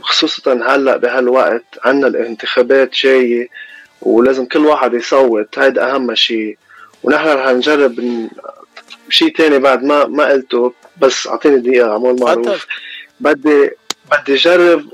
خصوصا 0.00 0.52
هلأ 0.52 0.96
بهالوقت 0.96 1.64
عنا 1.84 2.06
الانتخابات 2.06 2.94
جاية 2.94 3.48
ولازم 4.02 4.44
كل 4.44 4.66
واحد 4.66 4.94
يصوت 4.94 5.58
هيدا 5.58 5.94
أهم 5.94 6.14
شيء 6.14 6.58
ونحن 7.02 7.28
رح 7.28 7.50
نجرب. 7.50 8.28
شيء 9.08 9.36
تاني 9.36 9.58
بعد 9.58 9.84
ما 9.84 10.06
ما 10.06 10.24
قلته 10.24 10.72
بس 11.00 11.26
أعطيني 11.26 11.58
دقيقة 11.58 11.94
عمول 11.94 12.20
معروف 12.20 12.66
بدي 13.20 13.70
بدي 14.10 14.34
جرب 14.34 14.84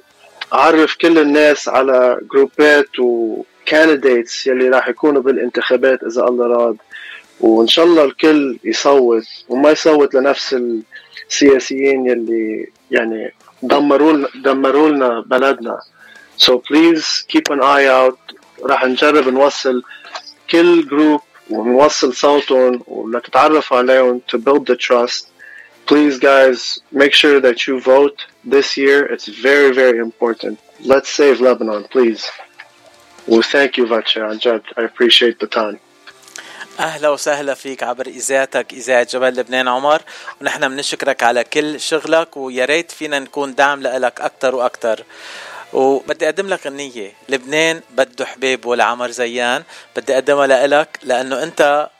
أعرف 0.53 0.97
كل 0.97 1.19
الناس 1.19 1.69
على 1.69 2.19
جروبات 2.33 2.99
و 2.99 3.12
candidates 3.12 4.47
يلي 4.47 4.69
راح 4.69 4.89
يكونوا 4.89 5.23
بالانتخابات 5.23 6.05
إذا 6.05 6.23
الله 6.23 6.47
راد. 6.47 6.77
وإن 7.41 7.67
شاء 7.67 7.85
الله 7.85 8.05
الكل 8.05 8.59
يصوت 8.65 9.25
وما 9.49 9.71
يصوت 9.71 10.15
لنفس 10.15 10.57
السياسيين 11.31 12.07
يلي 12.07 12.69
يعني 12.91 13.35
دمروا 13.64 14.14
لنا 14.14 14.28
دمروا 14.36 14.90
لنا 14.90 15.22
بلدنا 15.22 15.80
so 16.38 16.60
please 16.60 17.26
keep 17.28 17.50
an 17.50 17.60
eye 17.62 17.88
out 17.88 18.18
راح 18.64 18.86
نجرب 18.86 19.28
نوصل 19.30 19.84
كل 20.52 20.88
جروب 20.88 21.22
ونوصل 21.50 22.14
صوتهم 22.14 22.82
ولتتعرفوا 22.88 23.78
عليهم 23.78 24.22
to 24.32 24.38
build 24.38 24.66
the 24.68 24.76
trust 24.76 25.28
please 25.88 26.20
guys 26.20 26.80
make 26.92 27.14
sure 27.14 27.40
that 27.40 27.68
you 27.68 27.80
vote 27.80 28.18
this 28.46 28.78
year 28.78 29.06
it's 29.14 29.28
very 29.28 29.72
very 29.74 30.00
important 30.00 30.60
let's 30.86 31.10
save 31.10 31.40
Lebanon 31.42 31.84
please 31.96 32.30
well 33.28 33.42
thank 33.42 33.78
you 33.78 33.86
Vacha 33.86 34.18
عن 34.18 34.38
جد 34.38 34.62
I 34.78 34.82
appreciate 34.82 35.40
the 35.40 35.48
time 35.48 35.80
أهلا 36.81 37.09
وسهلا 37.09 37.55
فيك 37.55 37.83
عبر 37.83 38.07
إذاعتك 38.07 38.73
إذاعة 38.73 39.07
جبل 39.11 39.29
لبنان 39.29 39.69
عمر. 39.69 40.03
ونحن 40.41 40.69
بنشكرك 40.69 41.23
على 41.23 41.45
كل 41.45 41.81
شغلك 41.81 42.37
ويا 42.37 42.65
ريت 42.65 42.91
فينا 42.91 43.19
نكون 43.19 43.55
دعم 43.55 43.83
لك 43.83 44.21
أكثر 44.21 44.55
وأكثر 44.55 45.05
وبدي 45.73 46.25
أقدم 46.25 46.49
لك 46.49 46.67
غنية. 46.67 47.13
لبنان 47.29 47.81
بده 47.91 48.27
حبيب 48.27 48.67
ولا 48.67 48.85
عمر 48.85 49.11
زيان. 49.11 49.63
بدي 49.97 50.15
أقدمها 50.15 50.67
لك 50.67 50.99
لأنه 51.03 51.43
أنت 51.43 51.91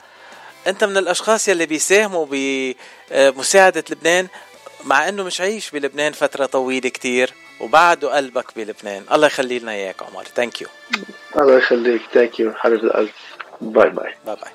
أنت 0.67 0.85
من 0.85 0.97
الأشخاص 0.97 1.49
يلي 1.49 1.67
بيساهموا 1.67 2.27
بمساعدة 2.31 3.85
لبنان 3.91 4.29
مع 4.85 5.09
إنه 5.09 5.23
مش 5.23 5.41
عايش 5.41 5.71
بلبنان 5.71 6.13
فترة 6.13 6.47
طويلة 6.47 6.89
كتير 6.89 7.33
وبعده 7.61 8.17
قلبك 8.17 8.47
بلبنان. 8.57 9.05
الله 9.13 9.27
يخلي 9.27 9.59
لنا 9.59 9.73
إياك 9.73 10.03
عمر. 10.03 10.25
thank 10.37 10.61
you 10.61 10.69
الله 11.37 11.59
يخليك. 11.59 12.03
thank 12.15 12.41
you 12.41 12.53
حبيب 12.55 12.85
القلب. 12.85 13.11
باي 13.61 13.91
باي 13.91 14.15
باي 14.27 14.37
باي 14.37 14.51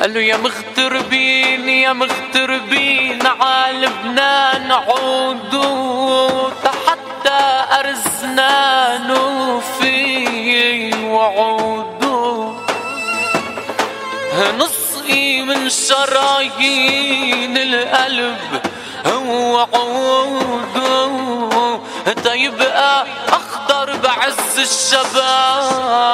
قال 0.00 0.14
له 0.14 0.20
يا 0.20 0.36
مغتربين 0.36 1.68
يا 1.68 1.92
مغتربين 1.92 3.26
عالبنان 3.26 4.72
عودوا 4.72 6.50
حتى 6.86 7.64
أرزنا 7.80 8.98
في 9.80 10.90
وعودوا 11.04 12.52
نصقي 14.58 15.42
من 15.42 15.68
شرايين 15.68 17.56
القلب 17.56 18.60
هو 19.06 19.66
عودوا 19.74 21.78
تيبقى 22.24 23.06
أخضر 23.28 23.96
بعز 23.96 24.58
الشباب. 24.58 26.06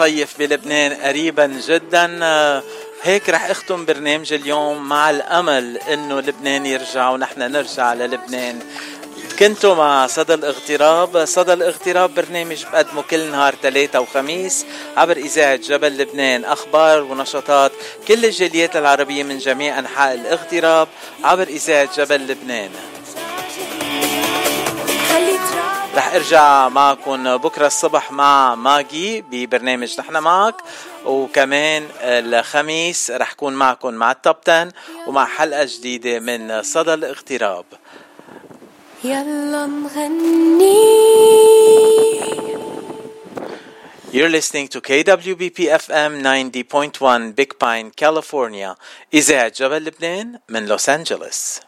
نصيف 0.00 0.38
بلبنان 0.38 0.94
قريبا 0.94 1.46
جدا. 1.68 2.18
آه، 2.22 2.62
هيك 3.02 3.28
رح 3.28 3.50
أختم 3.50 3.84
برنامج 3.84 4.32
اليوم 4.32 4.88
مع 4.88 5.10
الأمل 5.10 5.78
إنه 5.78 6.20
لبنان 6.20 6.66
يرجع 6.66 7.10
ونحن 7.10 7.40
نرجع 7.40 7.94
للبنان. 7.94 8.58
كنتوا 9.38 9.74
مع 9.74 10.06
صدى 10.06 10.34
الاغتراب. 10.34 11.24
صدى 11.24 11.52
الاغتراب 11.52 12.14
برنامج 12.14 12.64
بقدمه 12.72 13.02
كل 13.02 13.24
نهار 13.24 13.54
ثلاثة 13.62 14.00
وخميس 14.00 14.66
عبر 14.96 15.16
إذاعة 15.16 15.56
جبل 15.56 15.98
لبنان. 15.98 16.44
أخبار 16.44 17.02
ونشاطات 17.02 17.72
كل 18.08 18.24
الجاليات 18.24 18.76
العربية 18.76 19.22
من 19.22 19.38
جميع 19.38 19.78
أنحاء 19.78 20.14
الاغتراب 20.14 20.88
عبر 21.24 21.48
إذاعة 21.48 21.96
جبل 21.96 22.20
لبنان. 22.26 22.70
رح 25.96 26.14
ارجع 26.14 26.68
معكم 26.68 27.36
بكرة 27.36 27.66
الصبح 27.66 28.12
مع 28.12 28.54
ماجي 28.54 29.22
ببرنامج 29.30 30.00
نحن 30.00 30.16
معك 30.16 30.54
وكمان 31.04 31.88
الخميس 32.02 33.10
رح 33.10 33.32
كون 33.32 33.52
معكم 33.52 33.94
مع 33.94 34.10
التوب 34.10 34.36
10 34.48 34.68
ومع 35.06 35.24
حلقة 35.26 35.64
جديدة 35.64 36.18
من 36.20 36.62
صدى 36.62 36.94
الاغتراب 36.94 37.64
يلا 39.04 39.66
نغني 39.66 40.80
You're 44.12 44.28
listening 44.38 44.66
to 44.74 44.80
KWBP 44.80 45.58
FM 45.84 46.12
90.1 46.24 47.34
Big 47.38 47.50
Pine, 47.60 47.92
California. 47.96 48.76
إذاعة 49.14 49.48
جبل 49.56 49.84
لبنان 49.84 50.38
من 50.48 50.66
لوس 50.66 50.88
أنجلوس. 50.88 51.60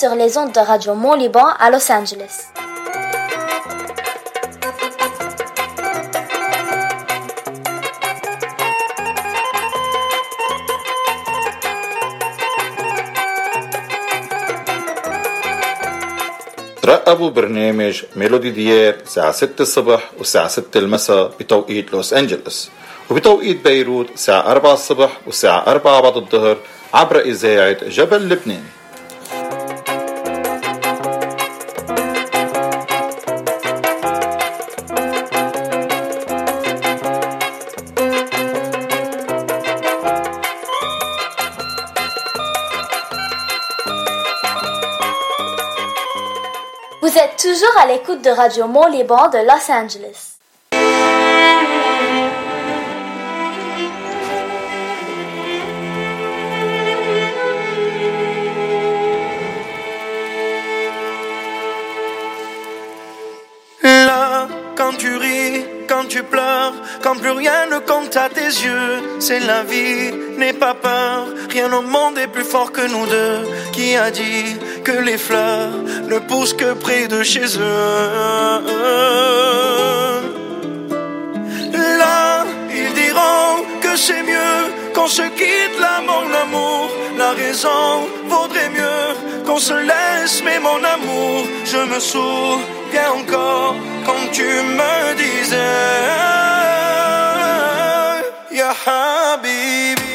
Sur 0.00 0.14
les 0.14 0.36
ondes 0.36 0.52
de 0.52 0.60
Radio 0.60 0.94
Mont-Liban 0.94 1.48
à 1.58 1.70
Los 1.70 1.90
Angeles. 1.90 2.36
ترقبوا 16.82 17.30
برنامج 17.30 18.02
ميلودي 18.16 18.50
ديار 18.50 18.94
الساعة 18.94 19.32
6 19.32 19.62
الصبح 19.62 20.10
والساعة 20.18 20.48
6 20.48 20.78
المساء 20.78 21.32
بتوقيت 21.40 21.92
لوس 21.92 22.12
أنجلوس 22.12 22.70
وبتوقيت 23.10 23.64
بيروت 23.64 24.10
الساعة 24.14 24.50
4 24.50 24.72
الصبح 24.72 25.18
والساعة 25.26 25.66
4 25.66 26.00
بعد 26.00 26.16
الظهر 26.16 26.56
عبر 26.94 27.20
إذاعة 27.20 27.88
جبل 27.88 28.28
لبنان 28.28 28.64
toujours 47.56 47.78
à 47.78 47.86
l'écoute 47.86 48.22
de 48.22 48.28
Radio 48.28 48.66
Mont-Liban 48.66 49.28
de 49.28 49.38
Los 49.38 49.72
Angeles. 49.72 50.32
quand 64.76 64.92
tu 64.98 65.16
ris, 65.16 65.64
quand 65.88 66.06
tu 66.06 66.22
pleures, 66.22 66.74
quand 67.02 67.16
plus 67.16 67.30
rien 67.30 67.66
ne 67.66 67.78
compte 67.78 68.14
à 68.16 68.28
tes 68.28 68.42
yeux. 68.42 69.18
C'est 69.18 69.40
la 69.40 69.62
vie, 69.62 70.12
n'aie 70.36 70.52
pas 70.52 70.74
peur, 70.74 71.26
rien 71.50 71.72
au 71.72 71.82
monde 71.82 72.18
est 72.18 72.28
plus 72.28 72.44
fort 72.44 72.70
que 72.70 72.82
nous 72.82 73.06
deux. 73.06 73.48
Qui 73.72 73.96
a 73.96 74.10
dit 74.10 74.56
que 74.84 74.92
les 74.92 75.18
fleurs 75.18 75.72
ne 76.06 76.18
poussent 76.18 76.54
que 76.54 76.72
près 76.74 77.08
de 77.08 77.22
chez 77.22 77.46
eux? 77.58 78.60
Là, 82.00 82.44
ils 82.70 82.92
diront 82.94 83.64
que 83.80 83.96
c'est 83.96 84.22
mieux 84.22 84.56
qu'on 84.94 85.08
se 85.08 85.22
quitte 85.22 85.78
là, 85.80 86.00
mon 86.00 86.26
amour. 86.44 86.90
La 87.18 87.30
raison 87.32 88.08
vaudrait 88.28 88.70
mieux 88.70 89.44
qu'on 89.46 89.58
se 89.58 89.74
laisse, 89.74 90.42
mais 90.44 90.58
mon 90.58 90.82
amour, 90.96 91.46
je 91.64 91.78
me 91.92 91.98
souviens 91.98 93.10
encore 93.20 93.74
quand 94.04 94.30
tu 94.32 94.44
me 94.44 95.14
disais, 95.16 95.56
Ya 98.52 98.72
Habibi, 98.86 100.05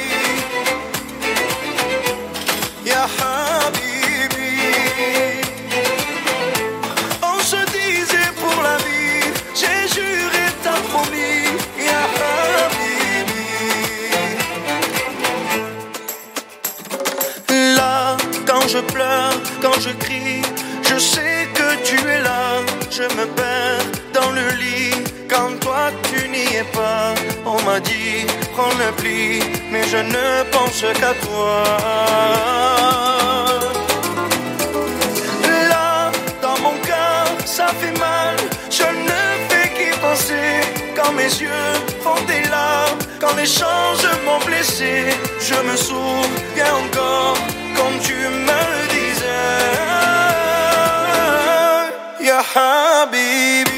quand 19.62 19.80
je 19.80 19.90
crie, 19.90 20.42
je 20.82 20.98
sais 20.98 21.48
que 21.54 21.70
tu 21.84 21.98
es 22.10 22.22
là. 22.22 22.42
Je 22.90 23.04
me 23.04 23.26
perds 23.40 23.86
dans 24.14 24.32
le 24.32 24.48
lit 24.64 24.96
quand 25.30 25.52
toi 25.60 25.92
tu 26.10 26.28
n'y 26.30 26.56
es 26.56 26.68
pas. 26.74 27.14
On 27.46 27.62
m'a 27.64 27.80
dit, 27.80 28.26
prends 28.54 28.76
le 28.84 28.92
pli, 29.00 29.40
mais 29.72 29.84
je 29.84 29.98
ne 29.98 30.28
pense 30.52 30.82
qu'à 31.00 31.14
toi. 31.26 31.64
Là, 35.70 36.12
dans 36.42 36.58
mon 36.66 36.76
cœur, 36.90 37.26
ça 37.46 37.68
fait 37.80 37.98
mal. 38.00 38.36
Je 38.70 38.88
ne 39.10 39.22
fais 39.50 39.68
qu'y 39.76 39.92
penser 40.00 40.50
quand 40.96 41.12
mes 41.14 41.32
yeux 41.46 41.72
font 42.04 42.22
des 42.28 42.44
larmes. 42.50 43.00
Quand 43.20 43.36
les 43.38 43.46
choses 43.46 44.08
m'ont 44.26 44.44
blessé, 44.46 45.06
je 45.40 45.56
me 45.70 45.76
souviens 45.76 46.74
encore 46.86 47.38
comme 47.76 48.00
tu 48.02 48.16
me 48.48 48.81
يا 52.22 52.42
حبيبي. 52.42 53.71